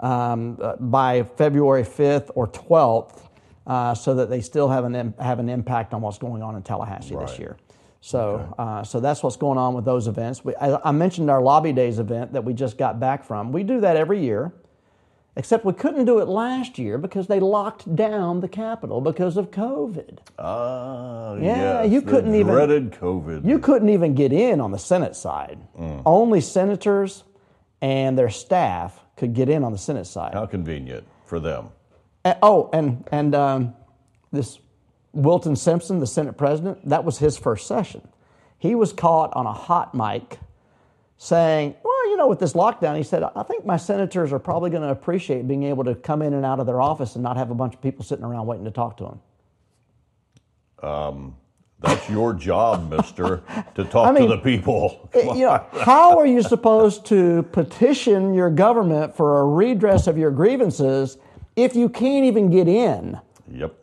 um, 0.00 0.58
uh, 0.60 0.76
by 0.76 1.22
february 1.22 1.82
5th 1.82 2.30
or 2.34 2.46
12th 2.48 3.26
uh, 3.66 3.94
so 3.94 4.14
that 4.14 4.28
they 4.28 4.40
still 4.40 4.68
have 4.68 4.84
an, 4.84 4.96
im- 4.96 5.14
have 5.20 5.38
an 5.38 5.48
impact 5.48 5.94
on 5.94 6.00
what's 6.00 6.18
going 6.18 6.42
on 6.42 6.56
in 6.56 6.62
tallahassee 6.62 7.14
this 7.14 7.38
year. 7.38 7.56
So, 8.00 8.54
uh, 8.58 8.82
so 8.82 8.98
that's 8.98 9.22
what's 9.22 9.36
going 9.36 9.58
on 9.58 9.74
with 9.74 9.84
those 9.84 10.08
events. 10.08 10.44
We, 10.44 10.56
I, 10.56 10.88
I 10.88 10.90
mentioned 10.90 11.30
our 11.30 11.42
Lobby 11.42 11.72
Days 11.72 11.98
event 11.98 12.32
that 12.32 12.42
we 12.42 12.54
just 12.54 12.78
got 12.78 12.98
back 12.98 13.24
from. 13.24 13.52
We 13.52 13.62
do 13.62 13.80
that 13.80 13.96
every 13.96 14.20
year, 14.20 14.52
Except 15.36 15.64
we 15.64 15.72
couldn't 15.72 16.06
do 16.06 16.18
it 16.18 16.26
last 16.28 16.76
year 16.78 16.98
because 16.98 17.28
they 17.28 17.38
locked 17.38 17.94
down 17.94 18.40
the 18.40 18.48
Capitol 18.48 19.00
because 19.00 19.36
of 19.36 19.50
COVID. 19.52 20.18
Ah, 20.38 21.34
Yeah, 21.36 21.82
yes, 21.82 21.92
you 21.92 22.02
couldn't 22.02 22.34
even- 22.34 22.52
dreaded 22.52 22.90
COVID. 22.92 23.44
You 23.46 23.58
couldn't 23.60 23.88
even 23.90 24.14
get 24.14 24.32
in 24.32 24.60
on 24.60 24.72
the 24.72 24.78
Senate 24.78 25.14
side. 25.14 25.58
Only 26.04 26.40
senators 26.40 27.24
and 27.80 28.18
their 28.18 28.28
staff 28.28 29.04
could 29.16 29.32
get 29.32 29.48
in 29.48 29.62
on 29.64 29.72
the 29.72 29.78
Senate 29.78 30.06
side. 30.06 30.34
How 30.34 30.46
convenient 30.46 31.06
for 31.26 31.38
them. 31.38 31.68
And- 32.24 32.36
oh, 32.42 32.68
and 32.72 33.04
and 33.12 33.34
um, 33.34 33.74
this 34.32 34.58
Wilton 35.12 35.54
Simpson, 35.56 36.00
the 36.00 36.06
Senate 36.06 36.36
president, 36.36 36.86
that 36.88 37.04
was 37.04 37.18
his 37.18 37.38
first 37.38 37.66
session. 37.66 38.02
He 38.58 38.74
was 38.74 38.92
caught 38.92 39.32
on 39.34 39.46
a 39.46 39.52
hot 39.52 39.94
mic 39.94 40.38
saying, 41.22 41.74
"Well, 41.84 42.08
you 42.08 42.16
know, 42.16 42.26
with 42.28 42.38
this 42.38 42.54
lockdown," 42.54 42.96
he 42.96 43.02
said, 43.02 43.22
"I 43.22 43.42
think 43.42 43.66
my 43.66 43.76
senators 43.76 44.32
are 44.32 44.38
probably 44.38 44.70
going 44.70 44.82
to 44.82 44.88
appreciate 44.88 45.46
being 45.46 45.64
able 45.64 45.84
to 45.84 45.94
come 45.94 46.22
in 46.22 46.32
and 46.32 46.46
out 46.46 46.60
of 46.60 46.66
their 46.66 46.80
office 46.80 47.14
and 47.14 47.22
not 47.22 47.36
have 47.36 47.50
a 47.50 47.54
bunch 47.54 47.74
of 47.74 47.82
people 47.82 48.02
sitting 48.02 48.24
around 48.24 48.46
waiting 48.46 48.64
to 48.64 48.70
talk 48.70 48.96
to 48.96 49.04
them." 49.04 49.20
Um, 50.82 51.36
that's 51.80 52.08
your 52.08 52.32
job, 52.32 52.88
Mister, 52.96 53.42
to 53.74 53.84
talk 53.84 54.08
I 54.08 54.12
mean, 54.12 54.30
to 54.30 54.36
the 54.36 54.40
people. 54.42 55.10
You 55.14 55.34
know, 55.44 55.66
how 55.82 56.18
are 56.18 56.26
you 56.26 56.42
supposed 56.42 57.04
to 57.06 57.42
petition 57.52 58.32
your 58.32 58.48
government 58.48 59.14
for 59.14 59.40
a 59.40 59.44
redress 59.44 60.06
of 60.06 60.16
your 60.16 60.30
grievances 60.30 61.18
if 61.54 61.76
you 61.76 61.90
can't 61.90 62.24
even 62.24 62.50
get 62.50 62.66
in 62.66 63.20
Yep. 63.52 63.74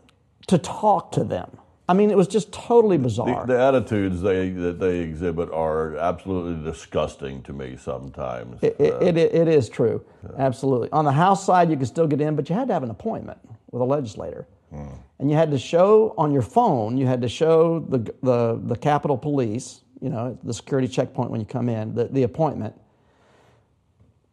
to 0.48 0.58
talk 0.58 1.12
to 1.12 1.24
them? 1.24 1.52
I 1.90 1.94
mean, 1.94 2.12
it 2.12 2.18
was 2.18 2.28
just 2.28 2.52
totally 2.52 2.98
bizarre. 2.98 3.46
the 3.46 3.60
attitudes 3.60 4.22
they 4.22 4.50
that 4.50 4.80
they 4.80 5.00
exhibit 5.00 5.50
are 5.52 5.96
absolutely 5.98 6.70
disgusting 6.70 7.42
to 7.44 7.54
me 7.54 7.78
sometimes. 7.78 8.62
It, 8.62 8.76
it, 8.78 9.18
it, 9.18 9.18
it 9.18 9.48
is 9.48 9.70
true, 9.70 10.04
absolutely. 10.38 10.92
On 10.92 11.06
the 11.06 11.14
House 11.14 11.46
side, 11.46 11.70
you 11.70 11.78
could 11.78 11.88
still 11.88 12.08
get 12.08 12.20
in, 12.20 12.36
but 12.36 12.50
you 12.50 12.56
had 12.56 12.68
to 12.68 12.74
have 12.74 12.84
an 12.84 12.90
appointment 12.90 13.40
with 13.72 13.82
a 13.82 13.86
legislator, 13.86 14.48
hmm. 14.70 14.88
and 15.20 15.30
you 15.30 15.38
had 15.38 15.50
to 15.52 15.58
show 15.58 16.14
on 16.18 16.34
your 16.34 16.42
phone. 16.42 16.98
You 16.98 17.08
had 17.08 17.22
to 17.22 17.30
show 17.30 17.80
the 17.80 18.00
the 18.22 18.60
the 18.62 18.76
Capitol 18.76 19.18
Police, 19.18 19.82
you 20.02 20.10
know, 20.10 20.38
the 20.44 20.54
security 20.54 20.90
checkpoint 20.90 21.32
when 21.32 21.40
you 21.40 21.46
come 21.46 21.70
in, 21.70 21.96
the, 21.96 22.06
the 22.06 22.24
appointment. 22.24 22.76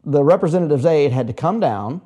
The 0.05 0.25
representative's 0.25 0.85
aide 0.85 1.13
had 1.13 1.29
to 1.29 1.33
come 1.33 1.61
down, 1.61 2.03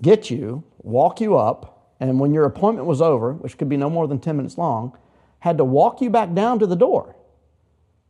get 0.00 0.30
you, 0.30 0.62
walk 0.78 1.20
you 1.20 1.36
up, 1.36 1.73
and 2.00 2.18
when 2.20 2.32
your 2.34 2.44
appointment 2.44 2.86
was 2.86 3.00
over, 3.00 3.32
which 3.32 3.56
could 3.58 3.68
be 3.68 3.76
no 3.76 3.88
more 3.88 4.06
than 4.06 4.18
ten 4.18 4.36
minutes 4.36 4.58
long, 4.58 4.96
had 5.40 5.58
to 5.58 5.64
walk 5.64 6.00
you 6.00 6.10
back 6.10 6.32
down 6.34 6.58
to 6.58 6.66
the 6.66 6.76
door 6.76 7.14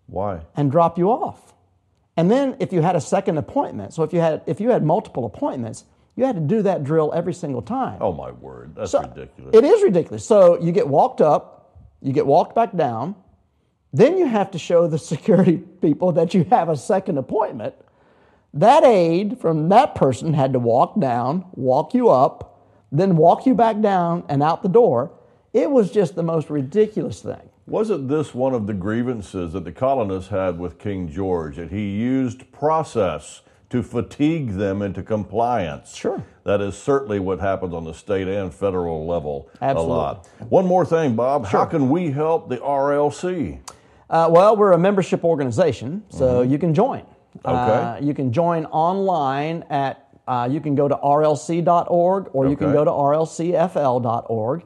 Why? 0.06 0.40
and 0.56 0.70
drop 0.70 0.98
you 0.98 1.10
off. 1.10 1.52
And 2.16 2.30
then 2.30 2.56
if 2.60 2.72
you 2.72 2.80
had 2.80 2.94
a 2.96 3.00
second 3.00 3.38
appointment, 3.38 3.92
so 3.92 4.02
if 4.04 4.12
you 4.12 4.20
had 4.20 4.42
if 4.46 4.60
you 4.60 4.70
had 4.70 4.84
multiple 4.84 5.24
appointments, 5.26 5.84
you 6.16 6.24
had 6.24 6.36
to 6.36 6.40
do 6.40 6.62
that 6.62 6.84
drill 6.84 7.12
every 7.14 7.34
single 7.34 7.62
time. 7.62 7.98
Oh 8.00 8.12
my 8.12 8.30
word, 8.30 8.74
that's 8.76 8.92
So, 8.92 9.00
ridiculous. 9.00 9.54
It 9.54 9.64
is 9.64 9.82
ridiculous. 9.82 10.24
So 10.24 10.60
you 10.60 10.70
get 10.70 10.86
walked 10.86 11.20
up, 11.20 11.74
you 12.00 12.12
get 12.12 12.24
walked 12.26 12.54
back 12.54 12.76
down, 12.76 13.16
then 13.92 14.16
you 14.16 14.26
have 14.26 14.50
to 14.52 14.58
show 14.58 14.86
the 14.86 14.98
security 15.12 15.56
people 15.58 16.12
that 16.12 16.34
you 16.34 16.44
have 16.50 16.68
a 16.68 16.76
second 16.76 17.18
appointment. 17.18 17.74
That 18.52 18.84
aide 18.84 19.40
from 19.40 19.68
that 19.70 19.96
person 19.96 20.34
had 20.34 20.52
to 20.52 20.60
walk 20.60 21.00
down, 21.00 21.46
walk 21.54 21.92
you 21.94 22.10
up, 22.10 22.53
then 23.00 23.16
walk 23.16 23.46
you 23.46 23.54
back 23.54 23.80
down 23.80 24.24
and 24.28 24.42
out 24.42 24.62
the 24.62 24.68
door. 24.68 25.10
It 25.52 25.70
was 25.70 25.90
just 25.90 26.14
the 26.14 26.22
most 26.22 26.50
ridiculous 26.50 27.20
thing. 27.22 27.50
Wasn't 27.66 28.08
this 28.08 28.34
one 28.34 28.52
of 28.52 28.66
the 28.66 28.74
grievances 28.74 29.54
that 29.54 29.64
the 29.64 29.72
colonists 29.72 30.30
had 30.30 30.58
with 30.58 30.78
King 30.78 31.08
George 31.08 31.56
that 31.56 31.70
he 31.70 31.90
used 31.90 32.50
process 32.52 33.40
to 33.70 33.82
fatigue 33.82 34.52
them 34.52 34.82
into 34.82 35.02
compliance? 35.02 35.96
Sure. 35.96 36.22
That 36.44 36.60
is 36.60 36.76
certainly 36.76 37.20
what 37.20 37.40
happens 37.40 37.72
on 37.72 37.84
the 37.84 37.94
state 37.94 38.28
and 38.28 38.52
federal 38.52 39.06
level 39.06 39.48
Absolutely. 39.62 39.92
a 39.92 39.96
lot. 39.96 40.26
One 40.50 40.66
more 40.66 40.84
thing, 40.84 41.16
Bob. 41.16 41.48
Sure. 41.48 41.60
How 41.60 41.66
can 41.66 41.88
we 41.88 42.10
help 42.10 42.48
the 42.50 42.58
RLC? 42.58 43.60
Uh, 44.10 44.28
well, 44.30 44.56
we're 44.56 44.72
a 44.72 44.78
membership 44.78 45.24
organization, 45.24 46.04
so 46.10 46.42
you 46.42 46.58
can 46.58 46.74
join. 46.74 47.06
Uh, 47.44 47.98
you 48.00 48.14
can 48.14 48.32
join 48.32 48.64
online 48.66 49.64
at, 49.70 50.03
uh, 50.26 50.48
you 50.50 50.60
can 50.60 50.74
go 50.74 50.88
to 50.88 50.94
rlc.org 50.96 52.30
or 52.32 52.48
you 52.48 52.56
can 52.56 52.72
go 52.72 52.84
to 52.84 52.90
rlcfl.org. 52.90 54.64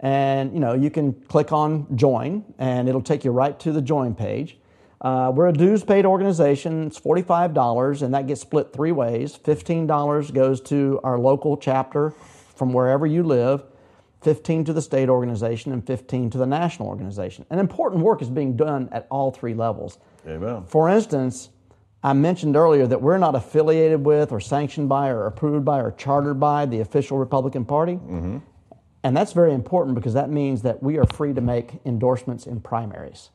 And, 0.00 0.52
you 0.52 0.60
know, 0.60 0.74
you 0.74 0.90
can 0.90 1.12
click 1.12 1.50
on 1.50 1.96
join 1.96 2.44
and 2.58 2.88
it'll 2.88 3.02
take 3.02 3.24
you 3.24 3.30
right 3.30 3.58
to 3.60 3.72
the 3.72 3.82
join 3.82 4.14
page. 4.14 4.58
Uh, 5.00 5.32
we're 5.34 5.48
a 5.48 5.52
dues 5.52 5.82
paid 5.82 6.04
organization. 6.04 6.86
It's 6.86 7.00
$45 7.00 8.02
and 8.02 8.14
that 8.14 8.26
gets 8.26 8.40
split 8.40 8.72
three 8.72 8.92
ways. 8.92 9.36
$15 9.36 10.32
goes 10.32 10.60
to 10.62 11.00
our 11.02 11.18
local 11.18 11.56
chapter 11.56 12.10
from 12.54 12.72
wherever 12.72 13.06
you 13.06 13.22
live. 13.22 13.64
15 14.22 14.64
to 14.64 14.72
the 14.72 14.82
state 14.82 15.08
organization 15.08 15.72
and 15.72 15.86
15 15.86 16.30
to 16.30 16.38
the 16.38 16.46
national 16.46 16.88
organization. 16.88 17.46
And 17.50 17.60
important 17.60 18.02
work 18.02 18.20
is 18.20 18.28
being 18.28 18.56
done 18.56 18.88
at 18.90 19.06
all 19.10 19.30
three 19.30 19.54
levels. 19.54 19.98
Amen. 20.26 20.64
For 20.66 20.88
instance, 20.88 21.50
I 22.02 22.12
mentioned 22.12 22.56
earlier 22.56 22.86
that 22.86 23.02
we're 23.02 23.18
not 23.18 23.34
affiliated 23.34 24.04
with 24.04 24.30
or 24.30 24.40
sanctioned 24.40 24.88
by 24.88 25.08
or 25.08 25.26
approved 25.26 25.64
by 25.64 25.80
or 25.80 25.90
chartered 25.92 26.38
by 26.38 26.66
the 26.66 26.80
official 26.80 27.18
Republican 27.18 27.64
Party. 27.64 27.94
Mm-hmm. 27.94 28.38
And 29.02 29.16
that's 29.16 29.32
very 29.32 29.52
important 29.52 29.94
because 29.94 30.14
that 30.14 30.30
means 30.30 30.62
that 30.62 30.82
we 30.82 30.98
are 30.98 31.06
free 31.06 31.32
to 31.32 31.40
make 31.40 31.80
endorsements 31.84 32.46
in 32.46 32.60
primaries. 32.60 33.30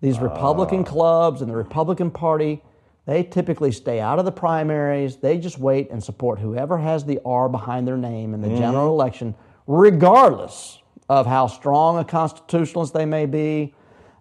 These 0.00 0.18
ah. 0.18 0.22
Republican 0.22 0.84
clubs 0.84 1.40
and 1.40 1.50
the 1.50 1.56
Republican 1.56 2.10
Party, 2.10 2.62
they 3.06 3.22
typically 3.22 3.70
stay 3.70 4.00
out 4.00 4.18
of 4.18 4.24
the 4.24 4.32
primaries. 4.32 5.16
They 5.16 5.38
just 5.38 5.58
wait 5.58 5.90
and 5.90 6.02
support 6.02 6.40
whoever 6.40 6.78
has 6.78 7.04
the 7.04 7.20
R 7.24 7.48
behind 7.48 7.86
their 7.86 7.96
name 7.96 8.34
in 8.34 8.40
the 8.40 8.48
mm-hmm. 8.48 8.58
general 8.58 8.88
election, 8.88 9.34
regardless 9.66 10.80
of 11.08 11.26
how 11.26 11.46
strong 11.46 11.98
a 11.98 12.04
constitutionalist 12.04 12.92
they 12.94 13.04
may 13.04 13.26
be, 13.26 13.74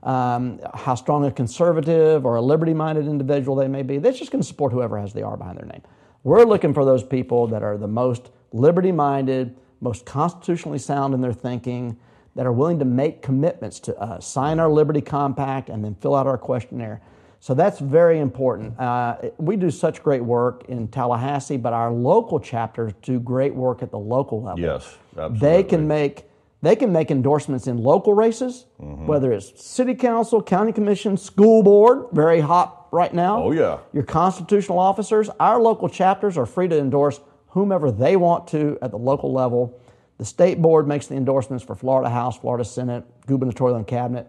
um, 0.03 0.59
how 0.73 0.95
strong 0.95 1.25
a 1.25 1.31
conservative 1.31 2.25
or 2.25 2.35
a 2.35 2.41
liberty 2.41 2.73
minded 2.73 3.07
individual 3.07 3.55
they 3.55 3.67
may 3.67 3.83
be. 3.83 3.97
They're 3.97 4.11
just 4.11 4.31
going 4.31 4.41
to 4.41 4.47
support 4.47 4.71
whoever 4.71 4.99
has 4.99 5.13
the 5.13 5.23
R 5.23 5.37
behind 5.37 5.57
their 5.57 5.65
name. 5.65 5.81
We're 6.23 6.45
looking 6.45 6.73
for 6.73 6.85
those 6.85 7.03
people 7.03 7.47
that 7.47 7.63
are 7.63 7.77
the 7.77 7.87
most 7.87 8.31
liberty 8.51 8.91
minded, 8.91 9.55
most 9.81 10.05
constitutionally 10.05 10.79
sound 10.79 11.13
in 11.13 11.21
their 11.21 11.33
thinking, 11.33 11.97
that 12.35 12.45
are 12.45 12.51
willing 12.51 12.79
to 12.79 12.85
make 12.85 13.21
commitments 13.21 13.79
to 13.81 13.95
us, 13.99 14.27
sign 14.27 14.59
our 14.59 14.69
Liberty 14.69 15.01
Compact, 15.01 15.69
and 15.69 15.83
then 15.83 15.95
fill 15.95 16.15
out 16.15 16.27
our 16.27 16.37
questionnaire. 16.37 17.01
So 17.39 17.53
that's 17.53 17.79
very 17.79 18.19
important. 18.19 18.79
Uh, 18.79 19.17
we 19.37 19.57
do 19.57 19.69
such 19.69 20.01
great 20.01 20.23
work 20.23 20.63
in 20.69 20.87
Tallahassee, 20.87 21.57
but 21.57 21.73
our 21.73 21.91
local 21.91 22.39
chapters 22.39 22.93
do 23.01 23.19
great 23.19 23.53
work 23.53 23.83
at 23.83 23.91
the 23.91 23.99
local 23.99 24.41
level. 24.41 24.61
Yes, 24.61 24.97
absolutely. 25.11 25.39
They 25.39 25.63
can 25.63 25.87
make 25.87 26.25
they 26.63 26.75
can 26.77 26.91
make 26.93 27.11
endorsements 27.11 27.67
in 27.67 27.77
local 27.77 28.13
races, 28.13 28.65
Mm-hmm. 28.81 29.05
whether 29.05 29.31
it's 29.31 29.63
city 29.63 29.93
council, 29.95 30.41
county 30.41 30.71
commission, 30.71 31.17
school 31.17 31.61
board, 31.61 32.07
very 32.13 32.39
hot 32.39 32.87
right 32.91 33.13
now. 33.13 33.43
Oh, 33.43 33.51
yeah. 33.51 33.79
Your 33.93 34.03
constitutional 34.03 34.79
officers, 34.79 35.29
our 35.39 35.61
local 35.61 35.89
chapters 35.89 36.37
are 36.37 36.45
free 36.45 36.67
to 36.69 36.77
endorse 36.79 37.19
whomever 37.49 37.91
they 37.91 38.15
want 38.15 38.47
to 38.47 38.77
at 38.81 38.91
the 38.91 38.97
local 38.97 39.31
level. 39.31 39.79
The 40.17 40.25
state 40.25 40.61
board 40.61 40.87
makes 40.87 41.07
the 41.07 41.15
endorsements 41.15 41.63
for 41.63 41.75
Florida 41.75 42.09
House, 42.09 42.37
Florida 42.37 42.63
Senate, 42.65 43.03
gubernatorial 43.27 43.77
and 43.77 43.87
cabinet, 43.87 44.27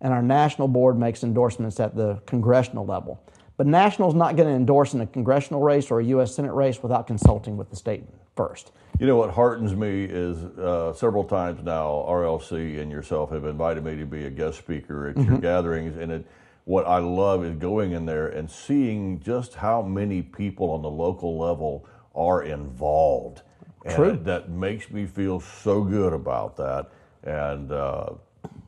and 0.00 0.12
our 0.12 0.22
national 0.22 0.68
board 0.68 0.98
makes 0.98 1.22
endorsements 1.24 1.78
at 1.80 1.94
the 1.94 2.20
congressional 2.26 2.84
level. 2.84 3.22
But 3.56 3.66
national's 3.66 4.14
not 4.14 4.36
going 4.36 4.48
to 4.48 4.54
endorse 4.54 4.92
in 4.94 5.00
a 5.00 5.06
congressional 5.06 5.62
race 5.62 5.90
or 5.90 6.00
a 6.00 6.04
U.S. 6.04 6.34
Senate 6.34 6.52
race 6.52 6.82
without 6.82 7.06
consulting 7.06 7.56
with 7.56 7.70
the 7.70 7.76
state 7.76 8.04
first. 8.36 8.72
You 9.00 9.06
know 9.06 9.16
what 9.16 9.30
heartens 9.30 9.74
me 9.74 10.04
is 10.04 10.42
uh, 10.58 10.92
several 10.94 11.24
times 11.24 11.62
now, 11.62 12.04
RLC 12.08 12.80
and 12.80 12.90
yourself 12.90 13.30
have 13.30 13.44
invited 13.44 13.84
me 13.84 13.96
to 13.96 14.06
be 14.06 14.24
a 14.26 14.30
guest 14.30 14.58
speaker 14.58 15.08
at 15.08 15.16
Mm-hmm. 15.16 15.32
your 15.32 15.40
gatherings, 15.40 15.96
and 15.96 16.12
it, 16.12 16.26
what 16.64 16.86
I 16.86 16.98
love 16.98 17.44
is 17.44 17.56
going 17.56 17.92
in 17.92 18.06
there 18.06 18.28
and 18.28 18.50
seeing 18.50 19.20
just 19.20 19.54
how 19.54 19.82
many 19.82 20.22
people 20.22 20.70
on 20.70 20.82
the 20.82 20.90
local 20.90 21.38
level 21.38 21.86
are 22.14 22.42
involved. 22.44 23.42
True. 23.88 24.10
it- 24.14 24.24
that 24.24 24.50
makes 24.50 24.90
me 24.90 25.06
feel 25.06 25.40
so 25.40 25.82
good 25.84 26.12
about 26.12 26.56
that. 26.56 26.90
And 27.22 27.70
uh, 27.72 28.10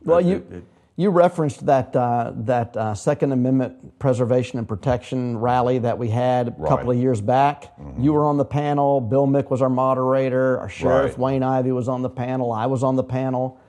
Well, 0.04 0.18
it- 0.18 0.26
you 0.26 0.62
you 0.98 1.10
referenced 1.10 1.64
that 1.66 1.94
uh, 1.94 2.32
that 2.34 2.76
uh, 2.76 2.92
Second 2.92 3.30
Amendment 3.30 3.98
preservation 4.00 4.58
and 4.58 4.66
protection 4.66 5.38
rally 5.38 5.78
that 5.78 5.96
we 5.96 6.08
had 6.08 6.48
a 6.48 6.50
couple 6.50 6.64
Right. 6.66 6.78
Mm-hmm. 6.80 6.90
of 6.90 6.96
years 6.98 7.20
back. 7.20 7.72
You 7.98 8.12
were 8.12 8.24
on 8.26 8.36
the 8.36 8.44
panel. 8.44 9.00
Bill 9.00 9.26
Mick 9.28 9.48
was 9.48 9.62
our 9.62 9.70
moderator. 9.70 10.58
Our 10.58 10.68
sheriff 10.68 11.12
Right. 11.12 11.18
Wayne 11.18 11.42
Ivey 11.44 11.70
was 11.70 11.88
on 11.88 12.02
the 12.02 12.10
panel. 12.10 12.50
I 12.52 12.66
was 12.66 12.82
on 12.82 12.96
the 12.96 13.04
panel. 13.04 13.60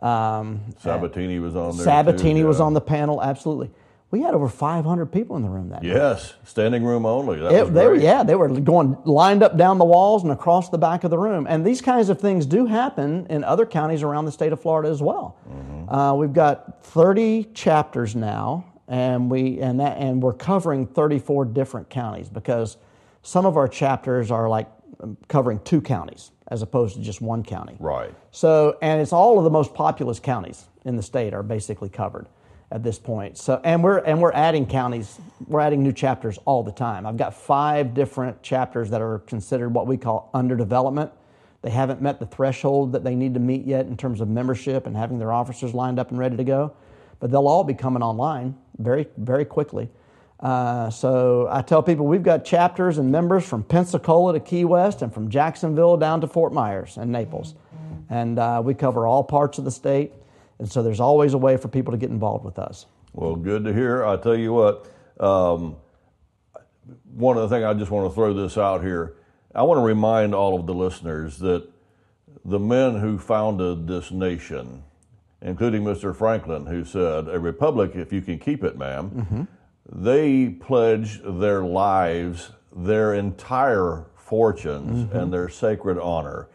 Um, 0.00 0.62
Sabatini 0.78 1.38
was 1.38 1.54
on 1.54 1.76
there. 1.76 1.84
Sabatini 1.84 2.40
too, 2.40 2.46
was 2.46 2.60
on 2.60 2.72
the 2.72 2.80
panel. 2.80 3.22
Absolutely, 3.22 3.70
we 4.10 4.22
had 4.22 4.34
over 4.34 4.48
500 4.48 5.06
people 5.06 5.36
in 5.36 5.42
the 5.42 5.48
room 5.48 5.68
that 5.68 5.82
day. 5.82 5.88
Yes, 5.88 6.34
standing 6.44 6.84
room 6.84 7.06
only. 7.06 7.38
That 7.38 7.52
It- 7.52 7.64
was 7.66 7.72
they 7.72 7.86
were, 7.86 7.94
yeah, 7.94 8.22
they 8.24 8.34
were 8.34 8.48
going 8.48 8.96
lined 9.04 9.42
up 9.42 9.56
down 9.56 9.78
the 9.78 9.84
walls 9.84 10.22
and 10.24 10.32
across 10.32 10.68
the 10.68 10.78
back 10.78 11.04
of 11.04 11.10
the 11.10 11.18
room. 11.18 11.46
And 11.48 11.64
these 11.64 11.80
kinds 11.80 12.08
of 12.08 12.18
things 12.18 12.44
do 12.46 12.66
happen 12.66 13.26
in 13.30 13.44
other 13.44 13.64
counties 13.64 14.02
around 14.02 14.24
the 14.24 14.32
state 14.32 14.52
of 14.52 14.60
Florida 14.60 14.88
as 14.88 15.00
well. 15.00 15.36
Mm-hmm. 15.48 15.94
Uh, 15.94 16.14
we've 16.14 16.32
got 16.32 16.82
30 16.84 17.50
chapters 17.54 18.16
now, 18.16 18.64
and 18.88 19.30
we 19.30 19.60
and 19.60 19.78
that 19.78 19.98
and 19.98 20.20
we're 20.20 20.32
covering 20.32 20.86
34 20.86 21.44
different 21.44 21.88
counties 21.88 22.28
because 22.28 22.78
some 23.22 23.46
of 23.46 23.56
our 23.56 23.68
chapters 23.68 24.30
are 24.32 24.48
like 24.48 24.66
um, 25.00 25.16
covering 25.28 25.60
two 25.64 25.80
counties 25.80 26.32
as 26.48 26.62
opposed 26.62 26.96
to 26.96 27.00
just 27.02 27.20
one 27.20 27.44
county. 27.44 27.76
Right. 27.78 28.12
So, 28.32 28.76
and 28.82 29.00
it's 29.00 29.12
all 29.12 29.38
of 29.38 29.44
the 29.44 29.50
most 29.50 29.72
populous 29.72 30.18
counties 30.18 30.66
in 30.84 30.96
the 30.96 31.02
state 31.02 31.32
are 31.32 31.44
basically 31.44 31.88
covered 31.88 32.26
at 32.72 32.82
this 32.82 32.98
point. 32.98 33.36
So, 33.36 33.60
and 33.64 33.82
we're 33.82 33.98
and 33.98 34.20
we're 34.20 34.32
adding 34.32 34.66
counties, 34.66 35.18
we're 35.46 35.60
adding 35.60 35.82
new 35.82 35.92
chapters 35.92 36.38
all 36.44 36.62
the 36.62 36.72
time. 36.72 37.06
I've 37.06 37.16
got 37.16 37.34
five 37.34 37.94
different 37.94 38.42
chapters 38.42 38.90
that 38.90 39.00
are 39.00 39.18
considered 39.20 39.70
what 39.70 39.86
we 39.86 39.96
call 39.96 40.30
under 40.32 40.56
development. 40.56 41.10
They 41.62 41.70
haven't 41.70 42.00
met 42.00 42.20
the 42.20 42.26
threshold 42.26 42.92
that 42.92 43.04
they 43.04 43.14
need 43.14 43.34
to 43.34 43.40
meet 43.40 43.66
yet 43.66 43.86
in 43.86 43.96
terms 43.96 44.20
of 44.20 44.28
membership 44.28 44.86
and 44.86 44.96
having 44.96 45.18
their 45.18 45.32
officers 45.32 45.74
lined 45.74 45.98
up 45.98 46.10
and 46.10 46.18
ready 46.18 46.36
to 46.36 46.44
go, 46.44 46.72
but 47.18 47.30
they'll 47.30 47.48
all 47.48 47.64
be 47.64 47.74
coming 47.74 48.02
online 48.02 48.56
very 48.78 49.08
very 49.16 49.44
quickly. 49.44 49.90
Uh, 50.38 50.88
so 50.88 51.48
I 51.50 51.60
tell 51.60 51.82
people 51.82 52.06
we've 52.06 52.22
got 52.22 52.46
chapters 52.46 52.96
and 52.96 53.12
members 53.12 53.44
from 53.44 53.62
Pensacola 53.62 54.32
to 54.32 54.40
Key 54.40 54.64
West 54.64 55.02
and 55.02 55.12
from 55.12 55.28
Jacksonville 55.28 55.98
down 55.98 56.22
to 56.22 56.26
Fort 56.26 56.52
Myers 56.52 56.96
and 56.96 57.12
Naples. 57.12 57.54
And 58.08 58.38
uh, 58.38 58.62
we 58.64 58.74
cover 58.74 59.06
all 59.06 59.22
parts 59.22 59.58
of 59.58 59.64
the 59.64 59.70
state. 59.70 60.12
And 60.60 60.70
so 60.70 60.82
there's 60.82 61.00
always 61.00 61.32
a 61.32 61.38
way 61.38 61.56
for 61.56 61.68
people 61.68 61.90
to 61.92 61.96
get 61.96 62.10
involved 62.10 62.44
with 62.44 62.58
us. 62.58 62.84
Well, 63.14 63.34
good 63.34 63.64
to 63.64 63.72
hear. 63.72 64.04
I 64.04 64.18
tell 64.18 64.36
you 64.36 64.52
what, 64.52 64.86
um, 65.18 65.76
one 67.14 67.38
of 67.38 67.48
the 67.48 67.56
things 67.56 67.64
I 67.64 67.72
just 67.72 67.90
want 67.90 68.10
to 68.10 68.14
throw 68.14 68.34
this 68.34 68.58
out 68.58 68.82
here. 68.82 69.16
I 69.54 69.62
want 69.62 69.78
to 69.78 69.82
remind 69.82 70.34
all 70.34 70.60
of 70.60 70.66
the 70.66 70.74
listeners 70.74 71.38
that 71.38 71.66
the 72.44 72.58
men 72.58 73.00
who 73.00 73.18
founded 73.18 73.88
this 73.88 74.10
nation, 74.10 74.84
including 75.40 75.82
Mr. 75.82 76.14
Franklin, 76.14 76.66
who 76.66 76.84
said, 76.84 77.28
A 77.28 77.40
republic 77.40 77.92
if 77.94 78.12
you 78.12 78.20
can 78.20 78.38
keep 78.38 78.62
it, 78.62 78.76
ma'am, 78.76 79.48
they 79.90 80.50
pledged 80.50 81.22
their 81.40 81.62
lives, 81.62 82.52
their 82.76 83.14
entire 83.14 84.04
fortunes, 84.14 85.10
and 85.12 85.32
their 85.32 85.48
sacred 85.48 85.98
honor. 85.98 86.48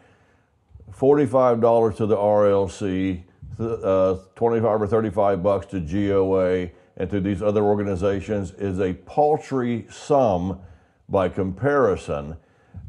$45 0.96 1.96
to 1.96 2.06
the 2.06 2.16
RLC, 2.16 3.24
uh, 3.58 4.16
25 4.34 4.82
or 4.82 4.86
35 4.86 5.42
bucks 5.42 5.66
to 5.66 5.80
GOA, 5.80 6.70
and 6.96 7.10
to 7.10 7.20
these 7.20 7.42
other 7.42 7.62
organizations 7.62 8.52
is 8.52 8.80
a 8.80 8.94
paltry 8.94 9.86
sum 9.90 10.60
by 11.08 11.28
comparison. 11.28 12.36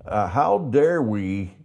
Uh, 0.05 0.27
how 0.27 0.57
dare 0.57 1.01
we, 1.01 1.55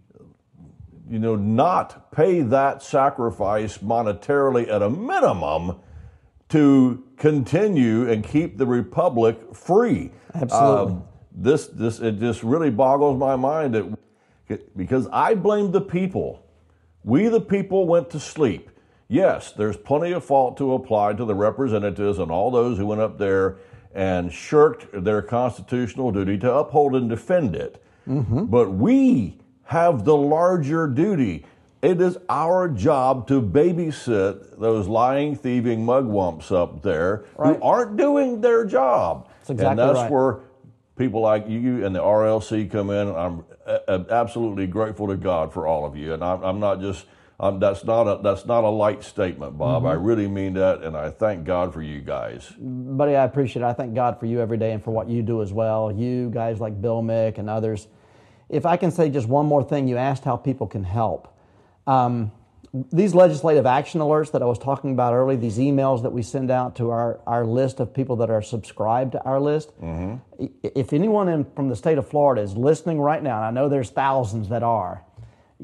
you 1.09 1.19
know, 1.19 1.35
not 1.35 2.11
pay 2.11 2.41
that 2.41 2.83
sacrifice 2.83 3.77
monetarily 3.79 4.67
at 4.69 4.81
a 4.81 4.89
minimum 4.89 5.79
to 6.49 7.03
continue 7.17 8.09
and 8.09 8.23
keep 8.23 8.57
the 8.57 8.65
republic 8.65 9.55
free? 9.55 10.11
Absolutely. 10.35 10.93
Um, 10.93 11.03
this, 11.31 11.67
this, 11.67 11.99
it 11.99 12.19
just 12.19 12.43
really 12.43 12.69
boggles 12.69 13.17
my 13.17 13.35
mind 13.35 13.73
that 13.75 13.97
because 14.77 15.07
I 15.11 15.35
blame 15.35 15.71
the 15.71 15.81
people. 15.81 16.45
We, 17.03 17.27
the 17.27 17.41
people, 17.41 17.87
went 17.87 18.09
to 18.11 18.19
sleep. 18.19 18.69
Yes, 19.07 19.51
there's 19.51 19.77
plenty 19.77 20.11
of 20.11 20.23
fault 20.25 20.57
to 20.57 20.73
apply 20.73 21.13
to 21.13 21.25
the 21.25 21.35
representatives 21.35 22.19
and 22.19 22.31
all 22.31 22.49
those 22.51 22.77
who 22.77 22.85
went 22.87 23.01
up 23.01 23.17
there 23.17 23.57
and 23.93 24.31
shirked 24.31 24.87
their 25.03 25.21
constitutional 25.21 26.11
duty 26.11 26.37
to 26.39 26.51
uphold 26.51 26.95
and 26.95 27.09
defend 27.09 27.55
it. 27.55 27.83
Mm-hmm. 28.07 28.45
But 28.45 28.71
we 28.71 29.37
have 29.65 30.03
the 30.03 30.15
larger 30.15 30.87
duty. 30.87 31.45
It 31.81 31.99
is 32.01 32.17
our 32.29 32.69
job 32.69 33.27
to 33.27 33.41
babysit 33.41 34.57
those 34.59 34.87
lying, 34.87 35.35
thieving 35.35 35.85
mugwumps 35.85 36.51
up 36.51 36.81
there 36.81 37.25
Right. 37.37 37.55
who 37.57 37.61
aren't 37.61 37.97
doing 37.97 38.41
their 38.41 38.65
job. 38.65 39.27
That's 39.39 39.49
exactly 39.51 39.69
and 39.71 39.79
that's 39.79 39.99
right. 40.03 40.11
where 40.11 40.39
people 40.95 41.19
like 41.21 41.47
you 41.47 41.85
and 41.85 41.93
the 41.93 41.99
RLC 41.99 42.71
come 42.71 42.89
in. 42.89 43.09
I'm 43.13 43.43
absolutely 44.09 44.65
grateful 44.67 45.07
to 45.07 45.17
God 45.17 45.51
for 45.53 45.67
all 45.67 45.85
of 45.85 45.95
you, 45.97 46.13
and 46.13 46.23
I'm, 46.23 46.41
I'm 46.43 46.59
not 46.59 46.79
just. 46.81 47.05
I'm, 47.43 47.59
that's 47.59 47.83
not 47.83 48.03
a 48.07 48.21
that's 48.23 48.45
not 48.45 48.63
a 48.63 48.69
light 48.69 49.03
statement, 49.03 49.57
Bob. 49.57 49.85
I 49.85 49.95
Mm-hmm. 49.95 50.03
really 50.05 50.27
mean 50.27 50.53
that, 50.53 50.81
and 50.83 50.95
I 50.95 51.09
thank 51.09 51.43
God 51.45 51.73
for 51.73 51.81
you 51.81 51.99
guys. 52.01 52.51
buddy, 52.59 53.15
I 53.15 53.23
appreciate 53.25 53.61
it. 53.61 53.65
I 53.65 53.73
thank 53.73 53.93
God 53.93 54.19
for 54.19 54.25
you 54.25 54.39
every 54.39 54.57
day 54.57 54.71
and 54.71 54.83
for 54.83 54.91
what 54.91 55.09
you 55.09 55.21
do 55.21 55.41
as 55.41 55.51
well. 55.51 55.91
You 55.91 56.29
guys 56.29 56.59
like 56.59 56.81
Bill 56.81 57.01
Mick 57.01 57.37
and 57.37 57.49
others. 57.49 57.87
If 58.49 58.65
I 58.65 58.77
can 58.77 58.91
say 58.91 59.09
just 59.09 59.27
one 59.27 59.45
more 59.45 59.63
thing, 59.63 59.87
you 59.87 59.97
asked 59.97 60.23
how 60.23 60.37
people 60.37 60.67
can 60.67 60.83
help. 60.83 61.27
Um, 61.87 62.31
these 62.91 63.13
legislative 63.13 63.65
action 63.67 64.01
alerts 64.01 64.31
that 64.31 64.41
I 64.41 64.45
was 64.45 64.57
talking 64.57 64.93
about 64.93 65.13
earlier, 65.13 65.37
these 65.37 65.57
emails 65.59 66.01
that 66.01 66.11
we 66.11 66.23
send 66.23 66.49
out 66.49 66.75
to 66.77 66.89
our, 66.89 67.19
our 67.27 67.45
list 67.45 67.79
of 67.79 67.93
people 67.93 68.15
that 68.17 68.31
are 68.31 68.41
subscribed 68.41 69.11
to 69.11 69.23
our 69.23 69.39
list, 69.39 69.71
I- 69.81 70.09
if 70.63 70.91
anyone 70.93 71.29
in, 71.29 71.45
from 71.55 71.69
the 71.69 71.75
state 71.75 71.97
of 71.99 72.07
Florida 72.07 72.41
is 72.41 72.55
listening 72.57 72.99
right 72.99 73.21
now, 73.21 73.37
and 73.37 73.45
I 73.45 73.51
know 73.51 73.69
there's 73.69 73.91
thousands 73.91 74.49
that 74.49 74.63
are, 74.63 75.03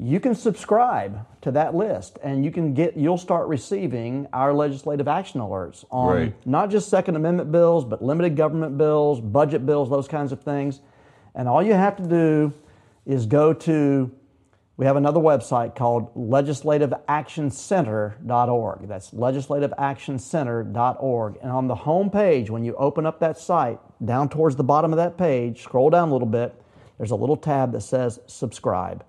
you 0.02 0.18
can 0.18 0.34
subscribe 0.34 1.26
to 1.42 1.50
that 1.50 1.74
list 1.74 2.18
and 2.22 2.42
you 2.42 2.50
can 2.50 2.72
get 2.72 2.96
you'll 2.96 3.18
start 3.18 3.46
receiving 3.48 4.26
our 4.32 4.54
legislative 4.54 5.06
action 5.06 5.42
alerts 5.42 5.84
on 5.90 6.12
Great. 6.12 6.32
not 6.46 6.70
just 6.70 6.88
second 6.88 7.16
amendment 7.16 7.52
bills 7.52 7.84
but 7.84 8.02
limited 8.02 8.34
government 8.34 8.78
bills 8.78 9.20
budget 9.20 9.66
bills 9.66 9.90
those 9.90 10.08
kinds 10.08 10.32
of 10.32 10.40
things. 10.40 10.80
And 11.34 11.46
all 11.48 11.62
you 11.62 11.74
have 11.74 11.96
to 11.96 12.02
do 12.02 12.54
is 13.04 13.26
go 13.26 13.52
to 13.52 14.10
we 14.78 14.86
have 14.86 14.96
another 14.96 15.20
website 15.20 15.76
called 15.76 16.14
legislativeactioncenter.org 16.14 18.88
that's 18.88 19.10
legislativeactioncenter.org 19.10 21.38
and 21.42 21.52
on 21.52 21.66
the 21.66 21.74
home 21.74 22.08
page 22.08 22.48
when 22.48 22.64
you 22.64 22.74
open 22.76 23.04
up 23.04 23.20
that 23.20 23.36
site 23.36 23.78
down 24.02 24.30
towards 24.30 24.56
the 24.56 24.64
bottom 24.64 24.94
of 24.94 24.96
that 24.96 25.18
page 25.18 25.62
scroll 25.62 25.90
down 25.90 26.08
a 26.08 26.12
little 26.12 26.26
bit 26.26 26.54
there's 26.96 27.10
a 27.10 27.16
little 27.16 27.36
tab 27.36 27.72
that 27.72 27.82
says 27.82 28.18
subscribe 28.26 29.04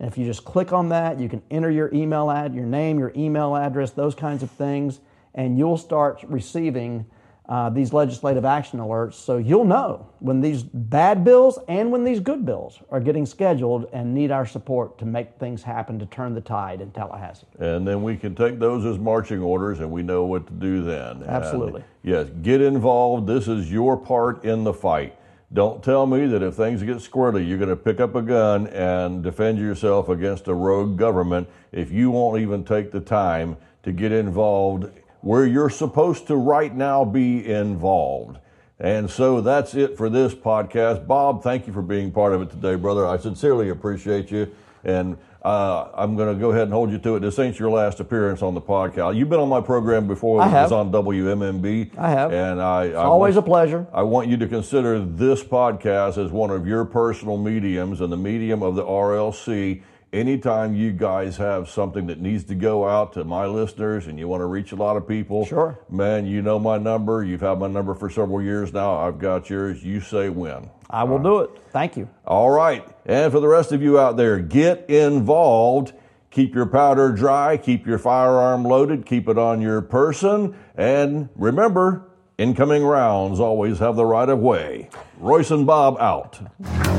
and 0.00 0.08
if 0.08 0.16
you 0.16 0.24
just 0.24 0.44
click 0.44 0.72
on 0.72 0.88
that, 0.90 1.18
you 1.18 1.28
can 1.28 1.42
enter 1.50 1.70
your 1.70 1.92
email 1.92 2.30
ad, 2.30 2.54
your 2.54 2.66
name, 2.66 2.98
your 2.98 3.12
email 3.16 3.56
address, 3.56 3.90
those 3.90 4.14
kinds 4.14 4.42
of 4.42 4.50
things, 4.50 5.00
and 5.34 5.58
you'll 5.58 5.78
start 5.78 6.22
receiving 6.28 7.04
uh, 7.48 7.70
these 7.70 7.92
legislative 7.94 8.44
action 8.44 8.78
alerts. 8.78 9.14
So 9.14 9.38
you'll 9.38 9.64
know 9.64 10.06
when 10.20 10.40
these 10.40 10.62
bad 10.62 11.24
bills 11.24 11.58
and 11.66 11.90
when 11.90 12.04
these 12.04 12.20
good 12.20 12.44
bills 12.44 12.78
are 12.90 13.00
getting 13.00 13.24
scheduled 13.24 13.88
and 13.92 14.14
need 14.14 14.30
our 14.30 14.44
support 14.44 14.98
to 14.98 15.06
make 15.06 15.38
things 15.38 15.62
happen 15.62 15.98
to 15.98 16.06
turn 16.06 16.34
the 16.34 16.42
tide 16.42 16.80
in 16.80 16.90
Tallahassee. 16.92 17.46
And 17.58 17.88
then 17.88 18.02
we 18.02 18.16
can 18.16 18.34
take 18.34 18.58
those 18.58 18.84
as 18.84 18.98
marching 18.98 19.40
orders, 19.40 19.80
and 19.80 19.90
we 19.90 20.02
know 20.02 20.24
what 20.24 20.46
to 20.46 20.52
do 20.52 20.84
then. 20.84 21.22
And, 21.22 21.24
Absolutely. 21.24 21.82
yes, 22.02 22.28
get 22.42 22.60
involved. 22.60 23.26
This 23.26 23.48
is 23.48 23.72
your 23.72 23.96
part 23.96 24.44
in 24.44 24.62
the 24.62 24.74
fight. 24.74 25.17
Don't 25.50 25.82
tell 25.82 26.06
me 26.06 26.26
that 26.26 26.42
if 26.42 26.54
things 26.54 26.82
get 26.82 26.98
squirrely, 26.98 27.46
you're 27.46 27.56
going 27.56 27.70
to 27.70 27.76
pick 27.76 28.00
up 28.00 28.14
a 28.14 28.20
gun 28.20 28.66
and 28.66 29.22
defend 29.22 29.58
yourself 29.58 30.10
against 30.10 30.46
a 30.46 30.52
rogue 30.52 30.98
government 30.98 31.48
if 31.72 31.90
you 31.90 32.10
won't 32.10 32.40
even 32.40 32.64
take 32.64 32.92
the 32.92 33.00
time 33.00 33.56
to 33.82 33.92
get 33.92 34.12
involved 34.12 34.90
where 35.20 35.46
you're 35.46 35.70
supposed 35.70 36.26
to 36.26 36.36
right 36.36 36.74
now 36.74 37.04
be 37.04 37.46
involved. 37.46 38.38
And 38.78 39.10
so 39.10 39.40
that's 39.40 39.74
it 39.74 39.96
for 39.96 40.08
this 40.08 40.34
podcast. 40.34 41.06
Bob, 41.06 41.42
thank 41.42 41.66
you 41.66 41.72
for 41.72 41.82
being 41.82 42.12
part 42.12 42.32
of 42.32 42.42
it 42.42 42.50
today, 42.50 42.76
brother. 42.76 43.06
I 43.06 43.16
sincerely 43.16 43.70
appreciate 43.70 44.30
you. 44.30 44.54
And 44.84 45.16
uh, 45.44 45.88
I'm 45.94 46.16
going 46.16 46.34
to 46.34 46.40
go 46.40 46.50
ahead 46.50 46.64
and 46.64 46.72
hold 46.72 46.90
you 46.90 46.98
to 46.98 47.16
it. 47.16 47.20
This 47.20 47.38
ain't 47.38 47.58
your 47.58 47.70
last 47.70 48.00
appearance 48.00 48.42
on 48.42 48.54
the 48.54 48.60
podcast. 48.60 49.16
You've 49.16 49.28
been 49.28 49.40
on 49.40 49.48
my 49.48 49.60
program 49.60 50.06
before. 50.08 50.40
I 50.42 50.46
It 50.46 50.50
have. 50.50 50.70
was 50.70 50.72
on 50.72 50.90
WMMB. 50.92 51.96
I 51.96 52.10
have. 52.10 52.32
And 52.32 52.60
I, 52.60 52.88
I 52.90 52.94
always 53.04 53.36
want- 53.36 53.46
a 53.46 53.48
pleasure. 53.48 53.86
I 53.92 54.02
want 54.02 54.28
you 54.28 54.36
to 54.38 54.48
consider 54.48 54.98
this 55.00 55.42
podcast 55.44 56.22
as 56.22 56.30
one 56.32 56.50
of 56.50 56.66
your 56.66 56.84
personal 56.84 57.36
mediums 57.36 58.00
and 58.00 58.12
the 58.12 58.16
medium 58.16 58.62
of 58.62 58.74
the 58.74 58.84
RLC. 58.84 59.82
Anytime 60.10 60.74
you 60.74 60.90
guys 60.92 61.36
have 61.36 61.68
something 61.68 62.06
that 62.06 62.18
needs 62.18 62.42
to 62.44 62.54
go 62.54 62.88
out 62.88 63.12
to 63.12 63.24
my 63.24 63.44
listeners 63.44 64.06
and 64.06 64.18
you 64.18 64.26
want 64.26 64.40
to 64.40 64.46
reach 64.46 64.72
a 64.72 64.76
lot 64.76 64.96
of 64.96 65.06
people, 65.06 65.44
Sure. 65.44 65.78
man, 65.90 66.24
you 66.24 66.40
know 66.40 66.58
my 66.58 66.78
number. 66.78 67.22
You've 67.22 67.42
had 67.42 67.58
my 67.58 67.66
number 67.68 67.94
for 67.94 68.08
several 68.08 68.40
years 68.40 68.72
now. 68.72 68.96
I've 68.96 69.18
got 69.18 69.50
yours. 69.50 69.84
You 69.84 70.00
say 70.00 70.30
when. 70.30 70.70
I 70.88 71.04
will 71.04 71.18
do 71.18 71.40
it. 71.40 71.50
Thank 71.72 71.98
you. 71.98 72.08
All 72.26 72.48
right. 72.50 72.88
And 73.08 73.32
for 73.32 73.40
the 73.40 73.48
rest 73.48 73.72
of 73.72 73.80
you 73.82 73.98
out 73.98 74.18
there, 74.18 74.38
get 74.38 74.88
involved. 74.88 75.94
Keep 76.30 76.54
your 76.54 76.66
powder 76.66 77.10
dry, 77.10 77.56
keep 77.56 77.86
your 77.86 77.98
firearm 77.98 78.62
loaded, 78.62 79.06
keep 79.06 79.30
it 79.30 79.38
on 79.38 79.62
your 79.62 79.80
person, 79.80 80.54
and 80.76 81.30
remember, 81.34 82.06
incoming 82.36 82.84
rounds 82.84 83.40
always 83.40 83.78
have 83.78 83.96
the 83.96 84.04
right 84.04 84.28
of 84.28 84.38
way. 84.38 84.90
Royce 85.18 85.50
and 85.50 85.66
Bob 85.66 85.98
out. 85.98 86.34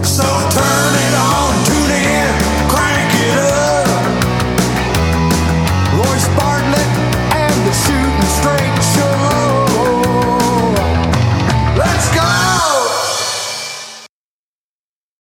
So 0.04 0.24
turn 0.24 0.96
it 0.96 1.14
on, 1.14 1.64
tune 1.64 1.92
in, 1.92 2.70
crank 2.70 3.14
it 3.14 3.38
up. 3.38 3.89